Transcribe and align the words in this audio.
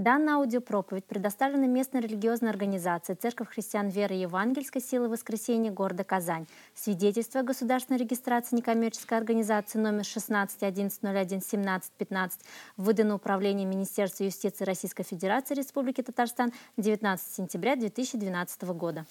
Данная 0.00 0.36
аудиопроповедь 0.36 1.04
предоставлена 1.04 1.66
местной 1.66 2.00
религиозной 2.00 2.48
организацией 2.48 3.18
Церковь 3.20 3.50
христиан 3.50 3.90
веры 3.90 4.14
Евангельской 4.14 4.80
силы 4.80 5.10
воскресения 5.10 5.70
города 5.70 6.04
Казань. 6.04 6.46
Свидетельство 6.74 7.40
о 7.40 7.42
государственной 7.42 7.98
регистрации 7.98 8.56
некоммерческой 8.56 9.18
организации 9.18 9.76
номер 9.78 10.06
16 10.06 10.62
11 10.62 11.00
01 11.02 11.42
17 11.42 11.92
15 11.98 12.40
выдано 12.78 13.16
Управлением 13.16 13.68
Министерства 13.68 14.24
юстиции 14.24 14.64
Российской 14.64 15.02
Федерации 15.02 15.54
Республики 15.54 16.00
Татарстан 16.00 16.54
19 16.78 17.34
сентября 17.36 17.76
2012 17.76 18.62
года. 18.62 19.04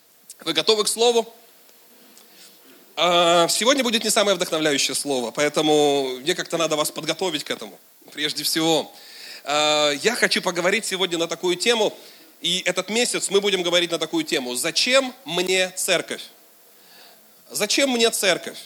Вы 0.44 0.54
готовы 0.54 0.86
к 0.86 0.88
слову? 0.88 1.32
А, 2.96 3.48
Сегодня 3.48 3.84
будет 3.84 4.04
не 4.04 4.10
самое 4.10 4.36
вдохновляющее 4.36 4.96
слово, 4.96 5.30
поэтому 5.30 6.18
мне 6.21 6.34
как-то 6.34 6.58
надо 6.58 6.76
вас 6.76 6.90
подготовить 6.90 7.44
к 7.44 7.52
этому. 7.52 7.78
Прежде 8.12 8.44
всего, 8.44 8.92
я 9.50 10.16
хочу 10.16 10.41
поговорить 10.41 10.86
сегодня 10.86 11.18
на 11.18 11.27
такую 11.27 11.55
тему, 11.55 11.98
и 12.41 12.62
этот 12.66 12.90
месяц 12.90 13.30
мы 13.30 13.41
будем 13.41 13.63
говорить 13.63 13.91
на 13.91 13.98
такую 13.98 14.23
тему. 14.23 14.55
Зачем 14.55 15.13
мне 15.26 15.71
церковь? 15.76 16.21
Зачем 17.52 17.90
мне 17.90 18.09
церковь? 18.12 18.57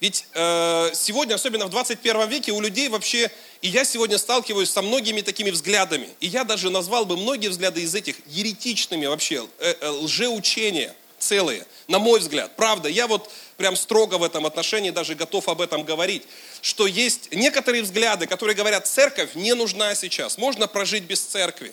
Ведь 0.00 0.26
э, 0.34 0.90
сегодня, 0.92 1.34
особенно 1.34 1.66
в 1.66 1.70
21 1.70 2.28
веке, 2.28 2.52
у 2.52 2.60
людей 2.60 2.88
вообще, 2.88 3.30
и 3.62 3.68
я 3.68 3.84
сегодня 3.84 4.18
сталкиваюсь 4.18 4.70
со 4.70 4.82
многими 4.82 5.22
такими 5.22 5.50
взглядами, 5.50 6.08
и 6.20 6.26
я 6.26 6.44
даже 6.44 6.68
назвал 6.68 7.06
бы 7.06 7.16
многие 7.16 7.48
взгляды 7.48 7.80
из 7.80 7.94
этих 7.94 8.16
еретичными 8.26 9.06
вообще, 9.06 9.46
э, 9.58 9.74
э, 9.80 9.88
лжеучения 9.88 10.94
целые, 11.18 11.66
на 11.88 11.98
мой 11.98 12.20
взгляд. 12.20 12.56
Правда, 12.56 12.90
я 12.90 13.06
вот 13.06 13.30
прям 13.56 13.76
строго 13.76 14.16
в 14.18 14.22
этом 14.22 14.46
отношении 14.46 14.90
даже 14.90 15.14
готов 15.14 15.48
об 15.48 15.60
этом 15.60 15.82
говорить, 15.82 16.22
что 16.60 16.86
есть 16.86 17.32
некоторые 17.32 17.82
взгляды, 17.82 18.26
которые 18.26 18.54
говорят, 18.54 18.86
церковь 18.86 19.34
не 19.34 19.54
нужна 19.54 19.94
сейчас, 19.94 20.38
можно 20.38 20.66
прожить 20.66 21.04
без 21.04 21.20
церкви. 21.20 21.72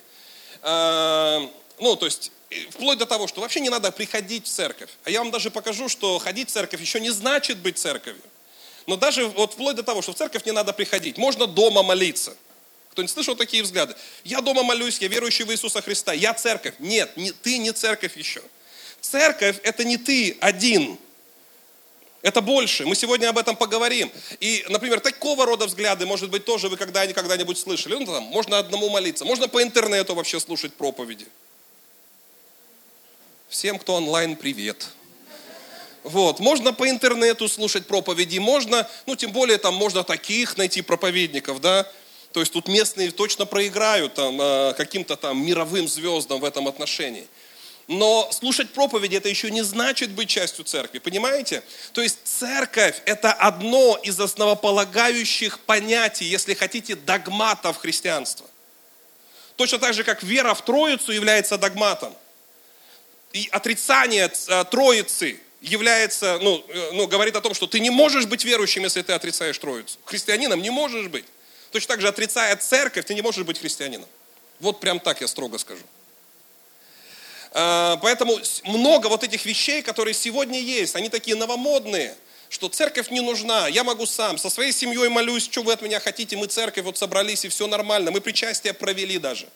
Э, 0.61 1.47
ну, 1.79 1.95
то 1.95 2.05
есть, 2.05 2.31
вплоть 2.69 2.97
до 2.97 3.05
того, 3.05 3.27
что 3.27 3.41
вообще 3.41 3.59
не 3.59 3.69
надо 3.69 3.91
приходить 3.91 4.45
в 4.45 4.49
церковь. 4.49 4.89
А 5.03 5.09
я 5.09 5.19
вам 5.19 5.31
даже 5.31 5.51
покажу, 5.51 5.89
что 5.89 6.19
ходить 6.19 6.49
в 6.49 6.51
церковь 6.51 6.79
еще 6.81 6.99
не 6.99 7.09
значит 7.09 7.57
быть 7.57 7.77
церковью. 7.77 8.21
Но 8.85 8.97
даже 8.97 9.25
вот 9.25 9.53
вплоть 9.53 9.75
до 9.75 9.83
того, 9.83 10.01
что 10.01 10.13
в 10.13 10.15
церковь 10.15 10.45
не 10.45 10.51
надо 10.51 10.73
приходить, 10.73 11.17
можно 11.17 11.47
дома 11.47 11.83
молиться. 11.83 12.35
Кто-нибудь 12.91 13.11
слышал 13.11 13.35
такие 13.35 13.63
взгляды? 13.63 13.95
Я 14.23 14.41
дома 14.41 14.61
молюсь, 14.61 14.99
я 14.99 15.07
верующий 15.07 15.45
в 15.45 15.51
Иисуса 15.51 15.81
Христа, 15.81 16.13
я 16.13 16.33
церковь. 16.33 16.75
Нет, 16.79 17.15
не, 17.17 17.31
ты 17.31 17.57
не 17.57 17.71
церковь 17.71 18.15
еще. 18.17 18.41
Церковь– 19.01 19.57
это 19.63 19.83
не 19.83 19.97
ты 19.97 20.37
один. 20.39 20.99
Это 22.23 22.41
больше. 22.41 22.85
Мы 22.85 22.95
сегодня 22.95 23.27
об 23.27 23.37
этом 23.37 23.57
поговорим. 23.57 24.09
И, 24.39 24.65
например, 24.69 25.01
такого 25.01 25.45
рода 25.45 25.65
взгляды, 25.65 26.05
может 26.05 26.29
быть, 26.29 26.45
тоже 26.45 26.69
вы 26.69 26.77
когда-нибудь 26.77 27.59
слышали. 27.59 27.95
Ну, 27.95 28.05
там, 28.05 28.23
можно 28.23 28.57
одному 28.57 28.89
молиться, 28.89 29.25
можно 29.25 29.49
по 29.49 29.61
интернету 29.61 30.15
вообще 30.15 30.39
слушать 30.39 30.73
проповеди. 30.73 31.27
Всем, 33.49 33.77
кто 33.77 33.95
онлайн, 33.95 34.37
привет. 34.37 34.87
Вот, 36.03 36.39
можно 36.39 36.73
по 36.73 36.89
интернету 36.89 37.47
слушать 37.49 37.87
проповеди, 37.87 38.37
можно, 38.37 38.89
ну, 39.05 39.15
тем 39.15 39.31
более, 39.31 39.57
там 39.57 39.73
можно 39.73 40.03
таких 40.03 40.57
найти 40.57 40.81
проповедников, 40.81 41.61
да, 41.61 41.89
то 42.33 42.41
есть 42.41 42.51
тут 42.51 42.67
местные 42.67 43.11
точно 43.11 43.45
проиграют 43.45 44.15
там, 44.15 44.41
э, 44.41 44.73
каким-то 44.75 45.15
там 45.15 45.45
мировым 45.45 45.87
звездам 45.87 46.41
в 46.41 46.45
этом 46.45 46.67
отношении. 46.67 47.25
Но 47.87 48.29
слушать 48.31 48.71
проповеди 48.71 49.17
это 49.17 49.27
еще 49.27 49.51
не 49.51 49.61
значит 49.61 50.11
быть 50.11 50.29
частью 50.29 50.63
церкви, 50.63 50.99
понимаете? 50.99 51.63
То 51.91 52.01
есть 52.01 52.19
церковь 52.23 53.01
это 53.05 53.33
одно 53.33 53.99
из 54.03 54.19
основополагающих 54.19 55.59
понятий, 55.59 56.25
если 56.25 56.53
хотите, 56.53 56.95
догматов 56.95 57.77
христианства. 57.77 58.47
Точно 59.57 59.79
так 59.79 59.93
же, 59.93 60.03
как 60.03 60.23
вера 60.23 60.53
в 60.53 60.63
Троицу 60.63 61.11
является 61.11 61.57
догматом. 61.57 62.15
И 63.33 63.49
отрицание 63.51 64.31
э, 64.47 64.63
Троицы 64.71 65.39
является, 65.61 66.39
ну, 66.41 66.63
э, 66.67 66.91
ну, 66.93 67.07
говорит 67.07 67.35
о 67.35 67.41
том, 67.41 67.53
что 67.53 67.67
ты 67.67 67.79
не 67.79 67.89
можешь 67.89 68.25
быть 68.25 68.45
верующим, 68.45 68.83
если 68.83 69.01
ты 69.01 69.13
отрицаешь 69.13 69.57
Троицу. 69.57 69.97
Христианином 70.05 70.61
не 70.61 70.69
можешь 70.69 71.07
быть. 71.07 71.25
Точно 71.71 71.87
так 71.87 72.01
же, 72.01 72.07
отрицая 72.07 72.55
церковь, 72.55 73.05
ты 73.05 73.13
не 73.13 73.21
можешь 73.21 73.45
быть 73.45 73.59
христианином. 73.59 74.07
Вот 74.59 74.79
прям 74.79 74.99
так 74.99 75.21
я 75.21 75.27
строго 75.27 75.57
скажу. 75.57 75.83
Э, 77.53 77.97
поэтому 78.01 78.39
много 78.65 79.07
вот 79.07 79.23
этих 79.23 79.45
вещей, 79.45 79.81
которые 79.81 80.13
сегодня 80.13 80.59
есть, 80.59 80.95
они 80.95 81.09
такие 81.09 81.35
новомодные, 81.35 82.15
что 82.49 82.67
церковь 82.69 83.09
не 83.09 83.21
нужна, 83.21 83.67
я 83.67 83.83
могу 83.83 84.05
сам, 84.05 84.37
со 84.37 84.49
своей 84.49 84.71
семьей 84.71 85.09
молюсь, 85.09 85.43
что 85.43 85.63
вы 85.63 85.73
от 85.73 85.81
меня 85.81 85.99
хотите, 85.99 86.35
мы 86.35 86.47
церковь 86.47 86.83
вот 86.83 86.97
собрались 86.97 87.45
и 87.45 87.49
все 87.49 87.67
нормально, 87.67 88.11
мы 88.11 88.21
причастие 88.21 88.73
провели 88.73 89.17
даже. 89.17 89.47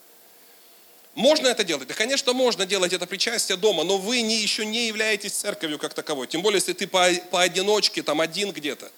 Можно 1.14 1.48
это 1.48 1.64
делать? 1.64 1.88
Да, 1.88 1.94
конечно, 1.94 2.32
можно 2.32 2.64
делать 2.64 2.92
это 2.92 3.04
причастие 3.06 3.56
дома, 3.56 3.82
но 3.82 3.98
вы 3.98 4.20
не, 4.20 4.36
еще 4.36 4.64
не 4.64 4.86
являетесь 4.86 5.32
церковью 5.32 5.78
как 5.78 5.92
таковой. 5.92 6.28
Тем 6.28 6.42
более, 6.42 6.58
если 6.58 6.74
ты 6.74 6.86
по, 6.86 7.08
поодиночке, 7.30 8.04
там 8.04 8.20
один 8.20 8.52
где-то, 8.52 8.88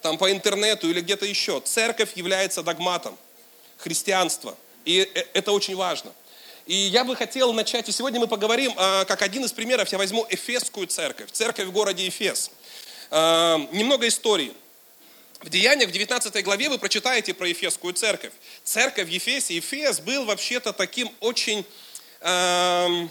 там 0.00 0.16
по 0.16 0.32
интернету 0.32 0.88
или 0.88 1.02
где-то 1.02 1.26
еще. 1.26 1.60
Церковь 1.60 2.10
является 2.14 2.62
догматом 2.62 3.18
христианства. 3.76 4.56
И 4.86 5.10
э, 5.14 5.24
это 5.34 5.52
очень 5.52 5.76
важно. 5.76 6.12
И 6.66 6.74
я 6.74 7.04
бы 7.04 7.14
хотел 7.14 7.52
начать, 7.52 7.88
и 7.88 7.92
сегодня 7.92 8.18
мы 8.18 8.26
поговорим, 8.26 8.74
а, 8.76 9.04
как 9.04 9.22
один 9.22 9.44
из 9.44 9.52
примеров, 9.52 9.88
я 9.92 9.98
возьму 9.98 10.26
Эфесскую 10.28 10.88
церковь, 10.88 11.30
церковь 11.30 11.66
в 11.66 11.72
городе 11.72 12.08
Эфес. 12.08 12.50
А, 13.12 13.58
немного 13.70 14.08
истории. 14.08 14.52
В 15.42 15.48
Деяниях, 15.48 15.90
в 15.90 15.92
19 15.92 16.42
главе 16.42 16.68
вы 16.68 16.78
прочитаете 16.78 17.34
про 17.34 17.46
Ефесскую 17.46 17.94
церковь. 17.94 18.32
Церковь 18.64 19.06
в 19.06 19.10
Ефесе, 19.10 19.54
Ефес 19.54 20.00
был 20.00 20.24
вообще-то 20.24 20.72
таким 20.72 21.08
очень, 21.20 21.64
эм, 22.22 23.10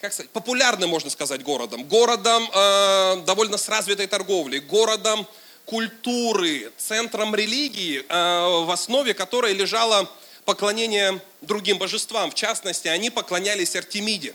как 0.00 0.12
сказать, 0.12 0.30
популярным, 0.30 0.88
можно 0.90 1.10
сказать, 1.10 1.42
городом. 1.42 1.82
Городом 1.82 2.48
э, 2.54 3.22
довольно 3.26 3.56
с 3.56 3.68
развитой 3.68 4.06
торговлей, 4.06 4.60
городом 4.60 5.26
культуры, 5.64 6.70
центром 6.76 7.34
религии, 7.34 8.04
э, 8.08 8.64
в 8.64 8.70
основе 8.70 9.14
которой 9.14 9.52
лежало 9.52 10.08
поклонение 10.44 11.20
другим 11.40 11.78
божествам. 11.78 12.30
В 12.30 12.34
частности, 12.34 12.88
они 12.88 13.10
поклонялись 13.10 13.76
Артемиде. 13.76 14.34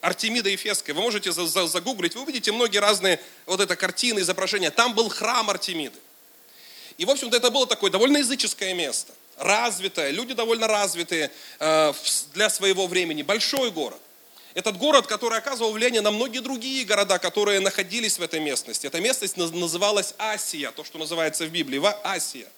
Артемида 0.00 0.48
Ефесская. 0.50 0.94
Вы 0.94 1.02
можете 1.02 1.32
загуглить, 1.32 2.14
вы 2.14 2.22
увидите 2.22 2.52
многие 2.52 2.78
разные 2.78 3.20
вот 3.46 3.60
это 3.60 3.74
картины, 3.76 4.20
изображения. 4.20 4.70
Там 4.70 4.94
был 4.94 5.08
храм 5.08 5.48
Артемиды. 5.50 5.98
И, 6.98 7.04
в 7.04 7.10
общем-то, 7.10 7.36
это 7.36 7.50
было 7.50 7.66
такое 7.66 7.90
довольно 7.90 8.18
языческое 8.18 8.74
место. 8.74 9.12
Развитое, 9.36 10.10
люди 10.10 10.34
довольно 10.34 10.66
развитые 10.66 11.30
э, 11.60 11.92
для 12.34 12.50
своего 12.50 12.86
времени. 12.88 13.22
Большой 13.22 13.70
город. 13.70 14.00
Этот 14.54 14.76
город, 14.76 15.06
который 15.06 15.38
оказывал 15.38 15.70
влияние 15.72 16.00
на 16.00 16.10
многие 16.10 16.40
другие 16.40 16.84
города, 16.84 17.20
которые 17.20 17.60
находились 17.60 18.18
в 18.18 18.22
этой 18.22 18.40
местности. 18.40 18.88
Эта 18.88 19.00
местность 19.00 19.36
называлась 19.36 20.14
Асия, 20.18 20.72
то, 20.72 20.82
что 20.82 20.98
называется 20.98 21.44
в 21.46 21.50
Библии, 21.50 21.80
Асия. 22.02 22.48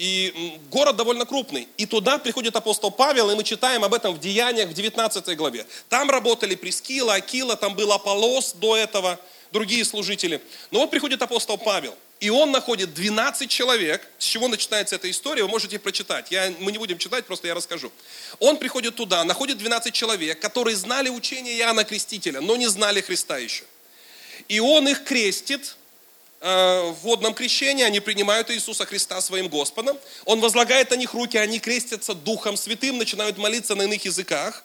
И 0.00 0.58
город 0.70 0.96
довольно 0.96 1.26
крупный. 1.26 1.68
И 1.76 1.84
туда 1.84 2.16
приходит 2.16 2.56
апостол 2.56 2.90
Павел, 2.90 3.30
и 3.30 3.34
мы 3.34 3.44
читаем 3.44 3.84
об 3.84 3.92
этом 3.92 4.14
в 4.14 4.18
Деяниях 4.18 4.70
в 4.70 4.72
19 4.72 5.36
главе. 5.36 5.66
Там 5.90 6.08
работали 6.08 6.54
Прескила, 6.54 7.16
Акила, 7.16 7.54
там 7.54 7.74
был 7.74 7.92
Аполос 7.92 8.54
до 8.54 8.78
этого, 8.78 9.20
другие 9.52 9.84
служители. 9.84 10.40
Но 10.70 10.80
вот 10.80 10.90
приходит 10.90 11.20
апостол 11.20 11.58
Павел, 11.58 11.94
и 12.18 12.30
он 12.30 12.50
находит 12.50 12.94
12 12.94 13.50
человек. 13.50 14.08
С 14.16 14.24
чего 14.24 14.48
начинается 14.48 14.96
эта 14.96 15.10
история, 15.10 15.42
вы 15.42 15.50
можете 15.50 15.78
прочитать. 15.78 16.30
Я, 16.30 16.50
мы 16.60 16.72
не 16.72 16.78
будем 16.78 16.96
читать, 16.96 17.26
просто 17.26 17.48
я 17.48 17.54
расскажу. 17.54 17.92
Он 18.38 18.56
приходит 18.56 18.96
туда, 18.96 19.22
находит 19.24 19.58
12 19.58 19.92
человек, 19.92 20.40
которые 20.40 20.76
знали 20.76 21.10
учение 21.10 21.58
Иоанна 21.58 21.84
Крестителя, 21.84 22.40
но 22.40 22.56
не 22.56 22.68
знали 22.68 23.02
Христа 23.02 23.36
еще. 23.36 23.64
И 24.48 24.60
он 24.60 24.88
их 24.88 25.04
крестит, 25.04 25.76
в 26.40 26.96
водном 27.02 27.34
крещении, 27.34 27.84
они 27.84 28.00
принимают 28.00 28.50
Иисуса 28.50 28.86
Христа 28.86 29.20
своим 29.20 29.48
Господом. 29.48 29.98
Он 30.24 30.40
возлагает 30.40 30.90
на 30.90 30.94
них 30.94 31.12
руки, 31.12 31.36
они 31.36 31.60
крестятся 31.60 32.14
Духом 32.14 32.56
Святым, 32.56 32.96
начинают 32.96 33.36
молиться 33.36 33.74
на 33.74 33.82
иных 33.82 34.04
языках, 34.06 34.64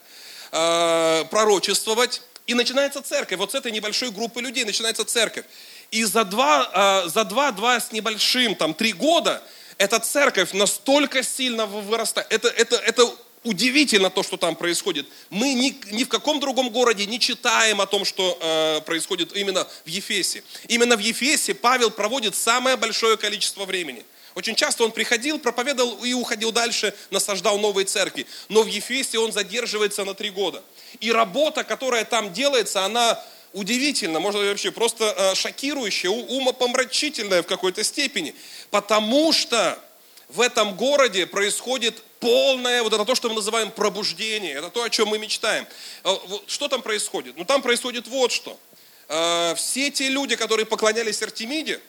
э, 0.52 1.26
пророчествовать. 1.30 2.22
И 2.48 2.54
начинается 2.54 3.02
церковь. 3.02 3.40
Вот 3.40 3.52
с 3.52 3.56
этой 3.56 3.72
небольшой 3.72 4.12
группы 4.12 4.40
людей 4.40 4.64
начинается 4.64 5.04
церковь. 5.04 5.46
И 5.92 6.04
за 6.04 6.24
два, 6.24 7.04
э, 7.06 7.10
за 7.10 7.26
два, 7.26 7.52
два 7.52 7.80
с 7.80 7.92
небольшим, 7.92 8.56
там, 8.56 8.74
три 8.74 8.94
года 8.94 9.42
эта 9.78 10.00
церковь 10.00 10.54
настолько 10.54 11.24
сильно 11.24 11.66
вырастает. 11.66 12.32
Это, 12.32 12.48
это, 12.48 12.78
это 12.78 13.14
удивительно 13.46 14.10
то, 14.10 14.24
что 14.24 14.36
там 14.36 14.56
происходит. 14.56 15.06
Мы 15.30 15.54
ни, 15.54 15.78
ни 15.92 16.04
в 16.04 16.10
каком 16.10 16.40
другом 16.40 16.70
городе 16.70 17.06
не 17.06 17.20
читаем 17.20 17.80
о 17.80 17.86
том, 17.86 18.04
что 18.04 18.38
э, 18.42 18.82
происходит 18.82 19.36
именно 19.38 19.66
в 19.86 19.88
Ефесе. 19.88 20.44
Именно 20.68 20.98
в 20.98 21.00
Ефесе 21.00 21.54
Павел 21.54 21.92
проводит 21.92 22.36
самое 22.36 22.76
большое 22.76 23.16
количество 23.16 23.66
времени. 23.66 24.04
Очень 24.34 24.56
часто 24.56 24.84
он 24.84 24.92
приходил, 24.92 25.40
проповедовал 25.40 26.04
и 26.04 26.14
уходил 26.14 26.52
дальше, 26.52 26.94
насаждал 27.10 27.58
новые 27.58 27.86
церкви. 27.86 28.28
Но 28.50 28.64
в 28.64 28.68
Ефесе 28.68 29.18
он 29.20 29.32
задерживается 29.32 30.04
на 30.04 30.14
три 30.14 30.30
года. 30.30 30.62
И 31.00 31.12
работа, 31.12 31.64
которая 31.64 32.04
там 32.04 32.34
делается, 32.34 32.84
она 32.84 33.24
удивительна, 33.54 34.20
можно 34.20 34.42
вообще 34.42 34.72
просто 34.72 35.14
э, 35.16 35.36
шокирующая, 35.36 36.10
умопомрачительная 36.10 37.44
в 37.44 37.48
какой-то 37.48 37.84
степени. 37.84 38.36
Потому 38.72 39.32
что 39.32 39.80
в 40.28 40.42
этом 40.42 40.76
городе 40.76 41.26
происходит 41.28 42.04
полное, 42.26 42.82
вот 42.82 42.92
это 42.92 43.06
то, 43.06 43.14
что 43.14 43.30
мы 43.30 43.36
называем 43.36 43.70
пробуждение, 43.70 44.54
это 44.56 44.72
то, 44.72 44.82
о 44.82 44.90
чем 44.90 45.10
мы 45.10 45.20
мечтаем. 45.20 45.68
Э, 46.04 46.16
что 46.48 46.68
там 46.68 46.82
происходит? 46.82 47.38
Ну 47.38 47.46
там 47.46 47.62
происходит 47.62 48.08
вот 48.08 48.32
что. 48.32 48.60
Э, 49.08 49.54
все 49.56 49.92
те 49.92 50.10
люди, 50.10 50.36
которые 50.36 50.66
поклонялись 50.66 51.22
Артемиде, 51.22 51.80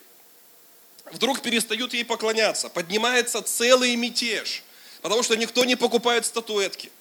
вдруг 1.11 1.41
перестают 1.41 1.93
ей 1.95 2.05
поклоняться. 2.05 2.69
Поднимается 2.69 3.41
целый 3.41 3.95
мятеж, 3.95 4.63
потому 5.01 5.23
что 5.23 5.35
никто 5.35 5.65
не 5.65 5.75
покупает 5.75 6.27
статуэтки, 6.27 6.91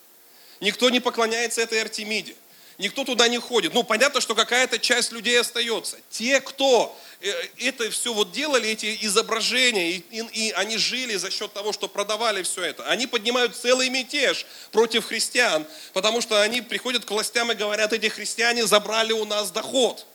никто 0.60 0.88
не 0.88 1.00
поклоняется 1.00 1.60
этой 1.60 1.82
Артемиде 1.82 2.36
никто 2.78 3.04
туда 3.04 3.28
не 3.28 3.38
ходит. 3.38 3.74
Ну, 3.74 3.82
понятно, 3.82 4.20
что 4.20 4.34
какая-то 4.34 4.78
часть 4.78 5.12
людей 5.12 5.40
остается. 5.40 5.96
Те, 6.10 6.40
кто 6.40 6.96
э, 7.20 7.32
это 7.58 7.90
все 7.90 8.12
вот 8.12 8.32
делали, 8.32 8.68
эти 8.68 8.98
изображения, 9.02 9.92
и, 9.92 10.04
и, 10.10 10.48
и 10.48 10.50
они 10.52 10.76
жили 10.76 11.16
за 11.16 11.30
счет 11.30 11.52
того, 11.52 11.72
что 11.72 11.88
продавали 11.88 12.42
все 12.42 12.64
это, 12.64 12.84
они 12.86 13.06
поднимают 13.06 13.56
целый 13.56 13.88
мятеж 13.88 14.46
против 14.72 15.06
христиан, 15.06 15.66
потому 15.92 16.20
что 16.20 16.40
они 16.40 16.60
приходят 16.60 17.04
к 17.04 17.10
властям 17.10 17.50
и 17.52 17.54
говорят, 17.54 17.92
эти 17.92 18.08
христиане 18.08 18.66
забрали 18.66 19.12
у 19.12 19.24
нас 19.24 19.50
доход. 19.50 20.06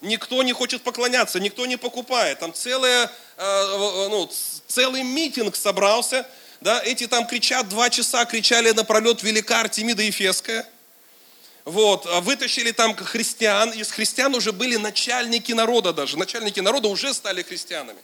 Никто 0.00 0.42
не 0.42 0.52
хочет 0.52 0.82
поклоняться, 0.82 1.38
никто 1.38 1.64
не 1.66 1.76
покупает. 1.76 2.40
Там 2.40 2.52
целая, 2.52 3.10
э, 3.36 4.08
ну, 4.08 4.28
целый 4.66 5.04
митинг 5.04 5.54
собрался, 5.54 6.26
да, 6.60 6.80
эти 6.82 7.06
там 7.06 7.26
кричат, 7.26 7.68
два 7.68 7.90
часа 7.90 8.24
кричали 8.24 8.70
на 8.70 8.84
пролет 8.84 9.22
велика 9.22 9.60
Артемида 9.60 10.02
Ефеская– 10.02 10.66
вот, 11.64 12.06
а 12.06 12.20
вытащили 12.20 12.72
там 12.72 12.96
христиан, 12.96 13.70
из 13.70 13.90
христиан 13.92 14.34
уже 14.34 14.52
были 14.52 14.76
начальники 14.76 15.52
народа 15.52 15.92
даже, 15.92 16.18
начальники 16.18 16.60
народа 16.60 16.88
уже 16.88 17.14
стали 17.14 17.42
христианами. 17.42 18.00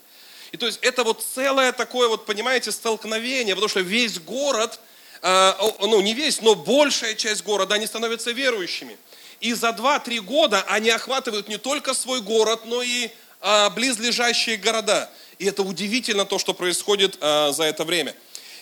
И 0.51 0.57
то 0.57 0.65
есть 0.65 0.79
это 0.81 1.03
вот 1.03 1.23
целое 1.35 1.71
такое 1.71 2.07
вот, 2.07 2.25
понимаете, 2.25 2.71
столкновение, 2.71 3.55
потому 3.55 3.69
что 3.69 3.81
весь 3.81 4.17
город, 4.19 4.79
э, 5.21 5.53
ну 5.81 6.01
не 6.01 6.13
весь, 6.13 6.41
но 6.41 6.55
большая 6.55 7.15
часть 7.15 7.43
города, 7.43 7.75
они 7.75 7.85
становятся 7.85 8.31
верующими. 8.31 8.97
И 9.41 9.53
за 9.53 9.69
2-3 9.69 10.19
года 10.21 10.63
они 10.67 10.89
охватывают 10.89 11.47
не 11.47 11.57
только 11.57 11.93
свой 11.93 12.21
город, 12.21 12.61
но 12.65 12.81
и 12.81 13.09
э, 13.41 13.69
близлежащие 13.71 14.57
города. 14.57 15.09
И 15.37 15.45
это 15.45 15.63
удивительно 15.63 16.25
то, 16.25 16.39
что 16.39 16.53
происходит 16.53 17.17
э, 17.19 17.51
за 17.51 17.63
это 17.63 17.83
время. 17.83 18.15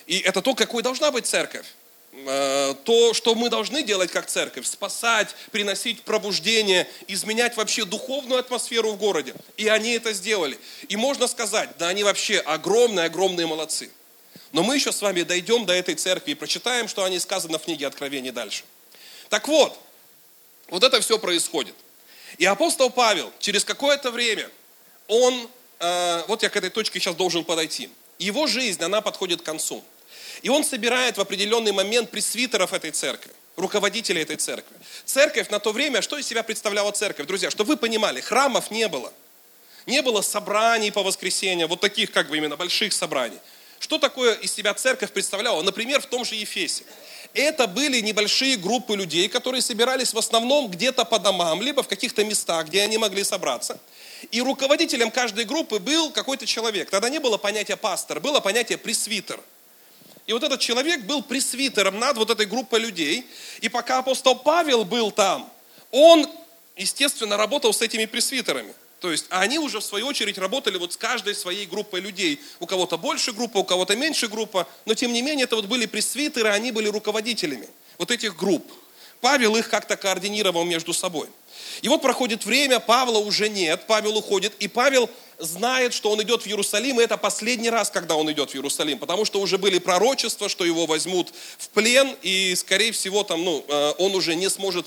И 0.08 0.20
это 0.20 0.42
то, 0.42 0.56
какой 0.56 0.84
должна 0.84 1.12
быть 1.12 1.26
церковь. 1.26 1.66
Э, 2.26 2.74
то, 2.84 3.14
что 3.14 3.36
мы 3.36 3.50
должны 3.50 3.84
делать 3.84 4.12
как 4.12 4.26
церковь, 4.26 4.66
спасать, 4.66 5.36
приносить 5.52 6.02
пробуждение, 6.02 6.88
изменять 7.08 7.56
вообще 7.58 7.86
духовную 7.86 8.40
атмосферу 8.40 8.92
в 8.92 8.98
городе. 8.98 9.36
И 9.56 9.68
они 9.68 9.92
это 9.92 10.14
сделали. 10.14 10.58
И 10.88 10.96
можно 10.96 11.28
сказать, 11.28 11.70
да 11.78 11.90
они 11.90 12.04
вообще 12.04 12.40
огромные-огромные 12.40 13.46
молодцы. 13.46 13.92
Но 14.52 14.64
мы 14.64 14.76
еще 14.76 14.92
с 14.92 15.02
вами 15.02 15.22
дойдем 15.22 15.66
до 15.66 15.74
этой 15.74 15.94
церкви 15.94 16.32
и 16.32 16.36
прочитаем, 16.36 16.88
что 16.88 17.04
они 17.04 17.20
сказано 17.20 17.60
в 17.60 17.66
книге 17.66 17.86
Откровений 17.86 18.32
дальше. 18.32 18.64
Так 19.30 19.48
вот, 19.48 19.78
вот 20.70 20.84
это 20.84 21.00
все 21.02 21.20
происходит. 21.20 21.76
И 22.40 22.46
апостол 22.46 22.90
Павел 22.90 23.32
через 23.40 23.64
какое-то 23.64 24.10
время, 24.10 24.50
он, 25.08 25.48
э, 25.80 26.24
вот 26.28 26.42
я 26.42 26.50
к 26.50 26.56
этой 26.56 26.72
точке 26.72 27.00
сейчас 27.00 27.16
должен 27.16 27.44
подойти, 27.44 27.90
его 28.18 28.48
жизнь, 28.48 28.84
она 28.84 29.02
подходит 29.02 29.42
к 29.42 29.46
концу. 29.46 29.84
И 30.42 30.50
он 30.50 30.64
собирает 30.64 31.18
в 31.18 31.22
определенный 31.22 31.72
момент 31.72 32.12
пресвитеров 32.12 32.74
этой 32.74 32.92
церкви, 32.92 33.32
руководителей 33.56 34.22
этой 34.22 34.36
церкви. 34.36 34.76
Церковь 35.06 35.50
на 35.50 35.60
то 35.60 35.72
время, 35.72 36.02
что 36.02 36.18
из 36.18 36.28
себя 36.28 36.44
представляла 36.44 36.92
церковь? 36.92 37.28
Друзья, 37.28 37.50
чтобы 37.50 37.70
вы 37.70 37.78
понимали, 37.78 38.22
храмов 38.22 38.72
не 38.72 38.88
было. 38.88 39.12
Не 39.86 40.02
было 40.02 40.22
собраний 40.22 40.92
по 40.92 41.02
воскресеньям, 41.02 41.70
вот 41.70 41.80
таких 41.80 42.12
как 42.12 42.30
бы 42.30 42.38
именно 42.38 42.58
больших 42.58 42.94
собраний. 42.94 43.40
Что 43.80 44.00
такое 44.00 44.34
из 44.34 44.54
себя 44.54 44.74
церковь 44.74 45.12
представляла? 45.12 45.62
Например, 45.62 46.02
в 46.02 46.08
том 46.08 46.26
же 46.26 46.36
Ефесе. 46.36 46.84
Это 47.34 47.68
были 47.68 48.00
небольшие 48.00 48.58
группы 48.58 48.96
людей, 48.96 49.30
которые 49.30 49.62
собирались 49.62 50.14
в 50.14 50.18
основном 50.18 50.70
где-то 50.70 51.06
по 51.06 51.20
домам, 51.20 51.62
либо 51.62 51.84
в 51.84 51.88
каких-то 51.88 52.24
местах, 52.24 52.68
где 52.68 52.82
они 52.82 52.98
могли 52.98 53.24
собраться. 53.24 53.80
И 54.32 54.42
руководителем 54.42 55.12
каждой 55.12 55.46
группы 55.46 55.80
был 55.80 56.10
какой-то 56.10 56.46
человек. 56.46 56.90
Тогда 56.90 57.10
не 57.10 57.20
было 57.20 57.38
понятия 57.38 57.76
пастор, 57.76 58.20
было 58.20 58.40
понятие 58.40 58.78
пресвитер– 58.78 59.40
и 60.28 60.34
вот 60.34 60.44
этот 60.44 60.60
человек 60.60 61.06
был 61.06 61.24
пресвитером 61.24 62.00
над 62.00 62.18
вот 62.18 62.30
этой 62.30 62.46
группой 62.46 62.80
людей. 62.80 63.26
И 63.62 63.70
пока 63.70 64.00
апостол 64.00 64.36
Павел 64.36 64.84
был 64.84 65.10
там, 65.10 65.50
он, 65.90 66.30
естественно, 66.76 67.38
работал 67.38 67.74
с 67.74 67.82
этими 67.82 68.06
пресвитерами. 68.06 68.74
То 69.00 69.10
есть 69.10 69.28
они 69.30 69.58
уже 69.58 69.80
в 69.80 69.84
свою 69.84 70.06
очередь 70.08 70.38
работали 70.38 70.78
вот 70.78 70.92
с 70.92 70.98
каждой 70.98 71.34
своей 71.34 71.66
группой 71.66 72.02
людей. 72.02 72.42
У 72.60 72.66
кого-то 72.66 72.98
больше 72.98 73.32
группа, 73.32 73.60
у 73.60 73.64
кого-то 73.64 73.96
меньше 73.96 74.28
группа, 74.28 74.68
но 74.86 74.96
тем 74.96 75.14
не 75.14 75.22
менее 75.22 75.46
это 75.46 75.56
вот 75.56 75.66
были 75.66 75.86
пресвитеры, 75.86 76.50
они 76.50 76.72
были 76.72 76.90
руководителями 76.90 77.70
вот 77.98 78.12
этих 78.12 78.36
групп. 78.36 78.70
Павел 79.22 79.56
их 79.56 79.70
как-то 79.70 79.96
координировал 79.96 80.66
между 80.66 80.94
собой. 80.94 81.30
И 81.82 81.90
вот 81.90 82.02
проходит 82.02 82.46
время, 82.46 82.80
Павла 82.80 83.20
уже 83.20 83.50
нет, 83.50 83.86
Павел 83.88 84.18
уходит, 84.18 84.54
и 84.60 84.68
Павел 84.68 85.10
знает, 85.38 85.94
что 85.94 86.10
он 86.12 86.22
идет 86.24 86.44
в 86.44 86.48
Иерусалим, 86.48 87.00
и 87.00 87.04
это 87.04 87.18
последний 87.18 87.70
раз, 87.70 87.90
когда 87.90 88.16
он 88.16 88.32
идет 88.32 88.52
в 88.52 88.56
Иерусалим, 88.56 88.98
потому 88.98 89.26
что 89.26 89.40
уже 89.40 89.58
были 89.58 89.80
пророчества, 89.80 90.50
что 90.50 90.66
его 90.66 90.86
возьмут 90.86 91.34
в 91.58 91.70
плен, 91.70 92.16
и, 92.22 92.56
скорее 92.56 92.92
всего, 92.92 93.24
там, 93.24 93.44
ну, 93.44 93.64
э, 93.68 93.94
он 94.00 94.16
уже 94.16 94.36
не 94.36 94.50
сможет 94.50 94.86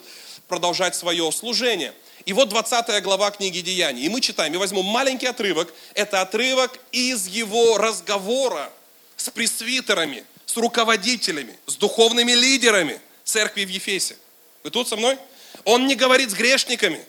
продолжать 0.48 0.96
свое 0.96 1.30
служение. 1.30 1.94
И 2.26 2.32
вот 2.32 2.48
20 2.48 3.02
глава 3.02 3.30
книги 3.30 3.60
Деяний. 3.60 4.04
И 4.04 4.08
мы 4.08 4.20
читаем, 4.20 4.52
и 4.52 4.56
возьму 4.56 4.82
маленький 4.82 5.26
отрывок. 5.26 5.72
Это 5.94 6.20
отрывок 6.20 6.78
из 6.92 7.26
его 7.26 7.78
разговора 7.78 8.70
с 9.16 9.30
пресвитерами, 9.30 10.24
с 10.44 10.56
руководителями, 10.56 11.56
с 11.66 11.76
духовными 11.76 12.32
лидерами 12.32 13.00
церкви 13.24 13.64
в 13.64 13.68
Ефесе. 13.68 14.16
Вы 14.64 14.70
тут 14.70 14.88
со 14.88 14.96
мной? 14.96 15.16
Он 15.64 15.86
не 15.86 15.94
говорит 15.94 16.30
с 16.30 16.34
грешниками. 16.34 17.04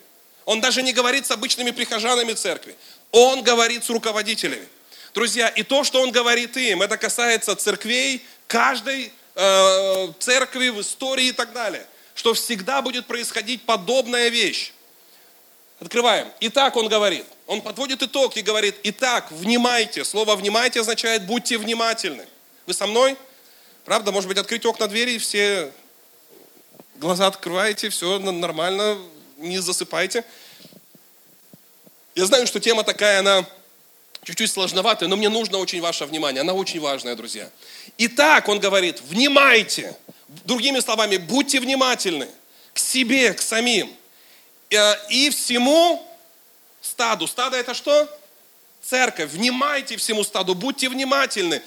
Он 0.45 0.61
даже 0.61 0.81
не 0.81 0.93
говорит 0.93 1.25
с 1.25 1.31
обычными 1.31 1.71
прихожанами 1.71 2.33
церкви. 2.33 2.75
Он 3.11 3.43
говорит 3.43 3.83
с 3.83 3.89
руководителями. 3.89 4.67
Друзья, 5.13 5.49
и 5.49 5.63
то, 5.63 5.83
что 5.83 6.01
он 6.01 6.11
говорит 6.11 6.55
им, 6.57 6.81
это 6.81 6.97
касается 6.97 7.55
церквей, 7.55 8.23
каждой 8.47 9.11
э, 9.35 10.07
церкви 10.19 10.69
в 10.69 10.81
истории 10.81 11.27
и 11.27 11.31
так 11.31 11.53
далее. 11.53 11.85
Что 12.15 12.33
всегда 12.33 12.81
будет 12.81 13.05
происходить 13.05 13.63
подобная 13.63 14.29
вещь. 14.29 14.73
Открываем. 15.79 16.27
Итак, 16.41 16.75
он 16.75 16.87
говорит. 16.87 17.25
Он 17.47 17.61
подводит 17.61 18.03
итог 18.03 18.37
и 18.37 18.41
говорит, 18.41 18.75
итак, 18.83 19.31
внимайте. 19.31 20.05
Слово 20.05 20.35
внимайте 20.35 20.79
означает 20.79 21.25
будьте 21.25 21.57
внимательны. 21.57 22.25
Вы 22.67 22.73
со 22.73 22.87
мной? 22.87 23.17
Правда, 23.83 24.11
может 24.11 24.27
быть, 24.27 24.37
открыть 24.37 24.65
окна 24.65 24.87
двери, 24.87 25.13
и 25.13 25.17
все 25.17 25.71
глаза 27.01 27.25
открываете, 27.25 27.89
все 27.89 28.19
нормально, 28.19 28.97
не 29.37 29.57
засыпайте. 29.57 30.23
Я 32.13 32.25
знаю, 32.27 32.45
что 32.45 32.59
тема 32.59 32.83
такая, 32.83 33.19
она 33.19 33.43
чуть-чуть 34.23 34.51
сложноватая, 34.51 35.09
но 35.09 35.15
мне 35.15 35.27
нужно 35.27 35.57
очень 35.57 35.81
ваше 35.81 36.05
внимание. 36.05 36.41
Она 36.41 36.53
очень 36.53 36.79
важная, 36.79 37.15
друзья. 37.15 37.49
Итак, 37.97 38.47
он 38.47 38.59
говорит, 38.59 39.01
внимайте. 39.01 39.97
Другими 40.45 40.79
словами, 40.79 41.17
будьте 41.17 41.59
внимательны 41.59 42.27
к 42.73 42.79
себе, 42.79 43.33
к 43.33 43.41
самим. 43.41 43.91
Э, 44.69 44.93
и 45.09 45.31
всему 45.31 46.07
стаду. 46.81 47.25
Стадо 47.25 47.57
это 47.57 47.73
что? 47.73 48.07
Церковь. 48.83 49.31
Внимайте 49.31 49.97
всему 49.97 50.23
стаду, 50.23 50.53
будьте 50.53 50.87
внимательны. 50.87 51.61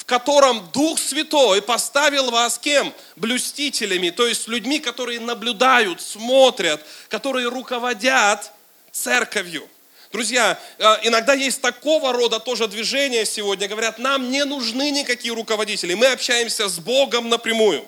В 0.00 0.06
котором 0.06 0.66
Дух 0.72 0.98
Святой 0.98 1.60
поставил 1.60 2.30
вас 2.30 2.58
кем? 2.58 2.94
Блюстителями, 3.16 4.08
то 4.08 4.26
есть 4.26 4.48
людьми, 4.48 4.80
которые 4.80 5.20
наблюдают, 5.20 6.00
смотрят, 6.00 6.82
которые 7.10 7.48
руководят 7.48 8.50
церковью. 8.90 9.68
Друзья, 10.10 10.58
э, 10.78 10.84
иногда 11.02 11.34
есть 11.34 11.60
такого 11.60 12.14
рода 12.14 12.40
тоже 12.40 12.66
движения 12.66 13.26
сегодня. 13.26 13.68
Говорят, 13.68 13.98
нам 13.98 14.30
не 14.30 14.46
нужны 14.46 14.90
никакие 14.90 15.34
руководители. 15.34 15.92
Мы 15.92 16.06
общаемся 16.06 16.68
с 16.70 16.78
Богом 16.78 17.28
напрямую. 17.28 17.84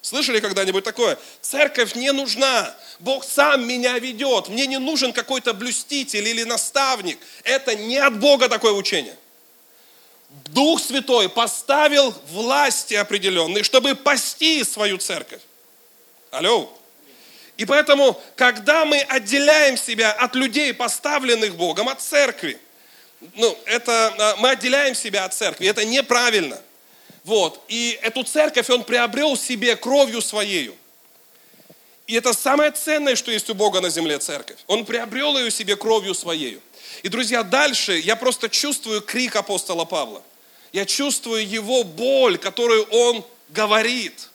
Слышали 0.00 0.38
когда-нибудь 0.38 0.84
такое? 0.84 1.18
Церковь 1.42 1.96
не 1.96 2.12
нужна. 2.12 2.72
Бог 3.00 3.24
сам 3.24 3.66
меня 3.66 3.98
ведет. 3.98 4.48
Мне 4.48 4.68
не 4.68 4.78
нужен 4.78 5.12
какой-то 5.12 5.52
блюститель 5.52 6.28
или 6.28 6.44
наставник. 6.44 7.18
Это 7.42 7.74
не 7.74 7.96
от 7.96 8.20
Бога 8.20 8.48
такое 8.48 8.72
учение. 8.72 9.16
Дух 10.28 10.80
Святой 10.80 11.28
поставил 11.28 12.14
власти 12.30 12.94
определенные, 12.94 13.64
чтобы 13.64 13.94
пасти 13.94 14.62
свою 14.64 14.98
церковь. 14.98 15.40
Алло. 16.30 16.72
И 17.56 17.64
поэтому, 17.64 18.20
когда 18.36 18.84
мы 18.84 18.98
отделяем 18.98 19.76
себя 19.76 20.12
от 20.12 20.34
людей, 20.34 20.72
поставленных 20.72 21.56
Богом, 21.56 21.88
от 21.88 22.00
церкви, 22.00 22.58
ну, 23.34 23.58
это, 23.64 24.14
а, 24.16 24.36
мы 24.36 24.50
отделяем 24.50 24.94
себя 24.94 25.24
от 25.24 25.34
церкви, 25.34 25.66
это 25.66 25.84
неправильно. 25.84 26.60
Вот. 27.24 27.62
И 27.68 27.98
эту 28.02 28.22
церковь 28.22 28.70
он 28.70 28.84
приобрел 28.84 29.36
себе 29.36 29.74
кровью 29.76 30.22
своею. 30.22 30.74
И 32.06 32.14
это 32.14 32.32
самое 32.32 32.70
ценное, 32.70 33.16
что 33.16 33.30
есть 33.30 33.50
у 33.50 33.54
Бога 33.54 33.80
на 33.80 33.90
земле 33.90 34.18
церковь. 34.18 34.58
Он 34.66 34.84
приобрел 34.84 35.36
ее 35.36 35.50
себе 35.50 35.76
кровью 35.76 36.14
своею. 36.14 36.62
И, 37.02 37.08
друзья, 37.08 37.42
дальше 37.42 37.98
я 37.98 38.16
просто 38.16 38.48
чувствую 38.48 39.00
крик 39.00 39.36
апостола 39.36 39.84
Павла. 39.84 40.22
Я 40.72 40.84
чувствую 40.84 41.48
его 41.48 41.84
боль, 41.84 42.38
которую 42.38 42.84
он 42.84 43.24
говорит. 43.48 44.28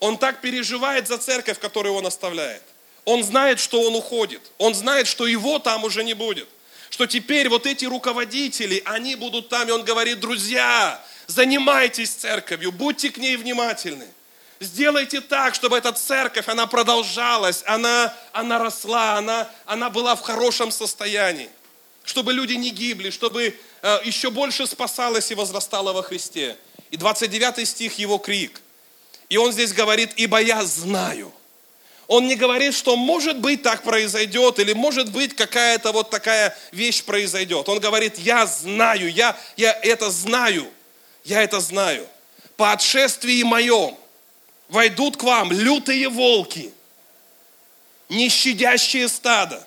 Он 0.00 0.16
так 0.16 0.40
переживает 0.40 1.08
за 1.08 1.18
церковь, 1.18 1.58
которую 1.58 1.94
он 1.94 2.06
оставляет. 2.06 2.62
Он 3.04 3.24
знает, 3.24 3.58
что 3.58 3.82
он 3.82 3.94
уходит. 3.96 4.42
Он 4.58 4.74
знает, 4.74 5.06
что 5.06 5.26
его 5.26 5.58
там 5.58 5.84
уже 5.84 6.04
не 6.04 6.14
будет. 6.14 6.48
Что 6.90 7.06
теперь 7.06 7.48
вот 7.48 7.66
эти 7.66 7.84
руководители, 7.84 8.82
они 8.84 9.16
будут 9.16 9.48
там. 9.48 9.68
И 9.68 9.72
он 9.72 9.82
говорит, 9.82 10.20
друзья, 10.20 11.04
занимайтесь 11.26 12.10
церковью, 12.10 12.72
будьте 12.72 13.10
к 13.10 13.18
ней 13.18 13.36
внимательны. 13.36 14.06
Сделайте 14.60 15.20
так, 15.20 15.54
чтобы 15.54 15.78
эта 15.78 15.92
церковь, 15.92 16.48
она 16.48 16.66
продолжалась, 16.66 17.62
она, 17.64 18.12
она 18.32 18.58
росла, 18.58 19.16
она, 19.16 19.48
она 19.66 19.88
была 19.88 20.16
в 20.16 20.22
хорошем 20.22 20.72
состоянии. 20.72 21.48
Чтобы 22.02 22.32
люди 22.32 22.54
не 22.54 22.70
гибли, 22.70 23.10
чтобы 23.10 23.56
э, 23.82 24.00
еще 24.04 24.30
больше 24.30 24.66
спасалось 24.66 25.30
и 25.30 25.34
возрастало 25.34 25.92
во 25.92 26.02
Христе. 26.02 26.56
И 26.90 26.96
29 26.96 27.68
стих 27.68 27.98
его 27.98 28.18
крик. 28.18 28.60
И 29.28 29.36
он 29.36 29.52
здесь 29.52 29.72
говорит, 29.72 30.10
ибо 30.16 30.40
я 30.40 30.64
знаю. 30.64 31.32
Он 32.08 32.26
не 32.26 32.34
говорит, 32.34 32.74
что 32.74 32.96
может 32.96 33.38
быть 33.38 33.62
так 33.62 33.82
произойдет, 33.82 34.58
или 34.58 34.72
может 34.72 35.12
быть 35.12 35.36
какая-то 35.36 35.92
вот 35.92 36.10
такая 36.10 36.56
вещь 36.72 37.04
произойдет. 37.04 37.68
Он 37.68 37.78
говорит, 37.78 38.18
я 38.18 38.46
знаю, 38.46 39.12
я, 39.12 39.36
я 39.56 39.78
это 39.82 40.10
знаю, 40.10 40.66
я 41.22 41.42
это 41.42 41.60
знаю. 41.60 42.08
По 42.56 42.72
отшествии 42.72 43.44
моем– 43.44 43.96
войдут 44.68 45.16
к 45.16 45.22
вам 45.22 45.52
лютые 45.52 46.08
волки, 46.08 46.72
не 48.08 48.28
щадящие 48.28 49.08
стадо. 49.08 49.66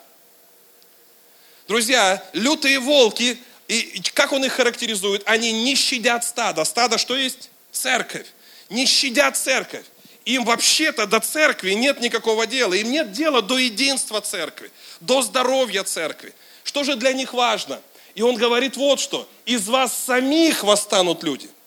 Друзья, 1.68 2.22
лютые 2.32 2.78
волки, 2.78 3.38
и 3.68 4.02
как 4.14 4.32
он 4.32 4.44
их 4.44 4.52
характеризует? 4.52 5.22
Они 5.26 5.52
не 5.64 5.74
щадят 5.74 6.24
стадо. 6.24 6.64
Стадо 6.64 6.98
что 6.98 7.16
есть? 7.16 7.50
Церковь. 7.70 8.26
Не 8.68 8.86
щадят 8.86 9.36
церковь. 9.36 9.84
Им 10.24 10.44
вообще-то 10.44 11.06
до 11.06 11.20
церкви 11.20 11.72
нет 11.72 12.00
никакого 12.00 12.46
дела. 12.46 12.74
Им 12.74 12.90
нет 12.90 13.12
дела 13.12 13.42
до 13.42 13.58
единства 13.58 14.20
церкви, 14.20 14.70
до 15.00 15.22
здоровья 15.22 15.82
церкви. 15.82 16.34
Что 16.64 16.84
же 16.84 16.96
для 16.96 17.12
них 17.12 17.32
важно? 17.32 17.80
И 18.14 18.22
он 18.22 18.36
говорит 18.36 18.76
вот 18.76 19.00
что. 19.00 19.28
Из 19.46 19.68
вас 19.68 19.96
самих 20.06 20.64
восстанут 20.64 21.22
люди– 21.22 21.48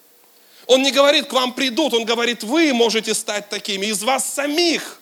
он 0.66 0.82
не 0.82 0.90
говорит, 0.90 1.26
к 1.26 1.32
вам 1.32 1.52
придут, 1.52 1.94
он 1.94 2.04
говорит, 2.04 2.42
вы 2.42 2.72
можете 2.72 3.14
стать 3.14 3.48
такими, 3.48 3.86
из 3.86 4.02
вас 4.02 4.32
самих 4.32 5.00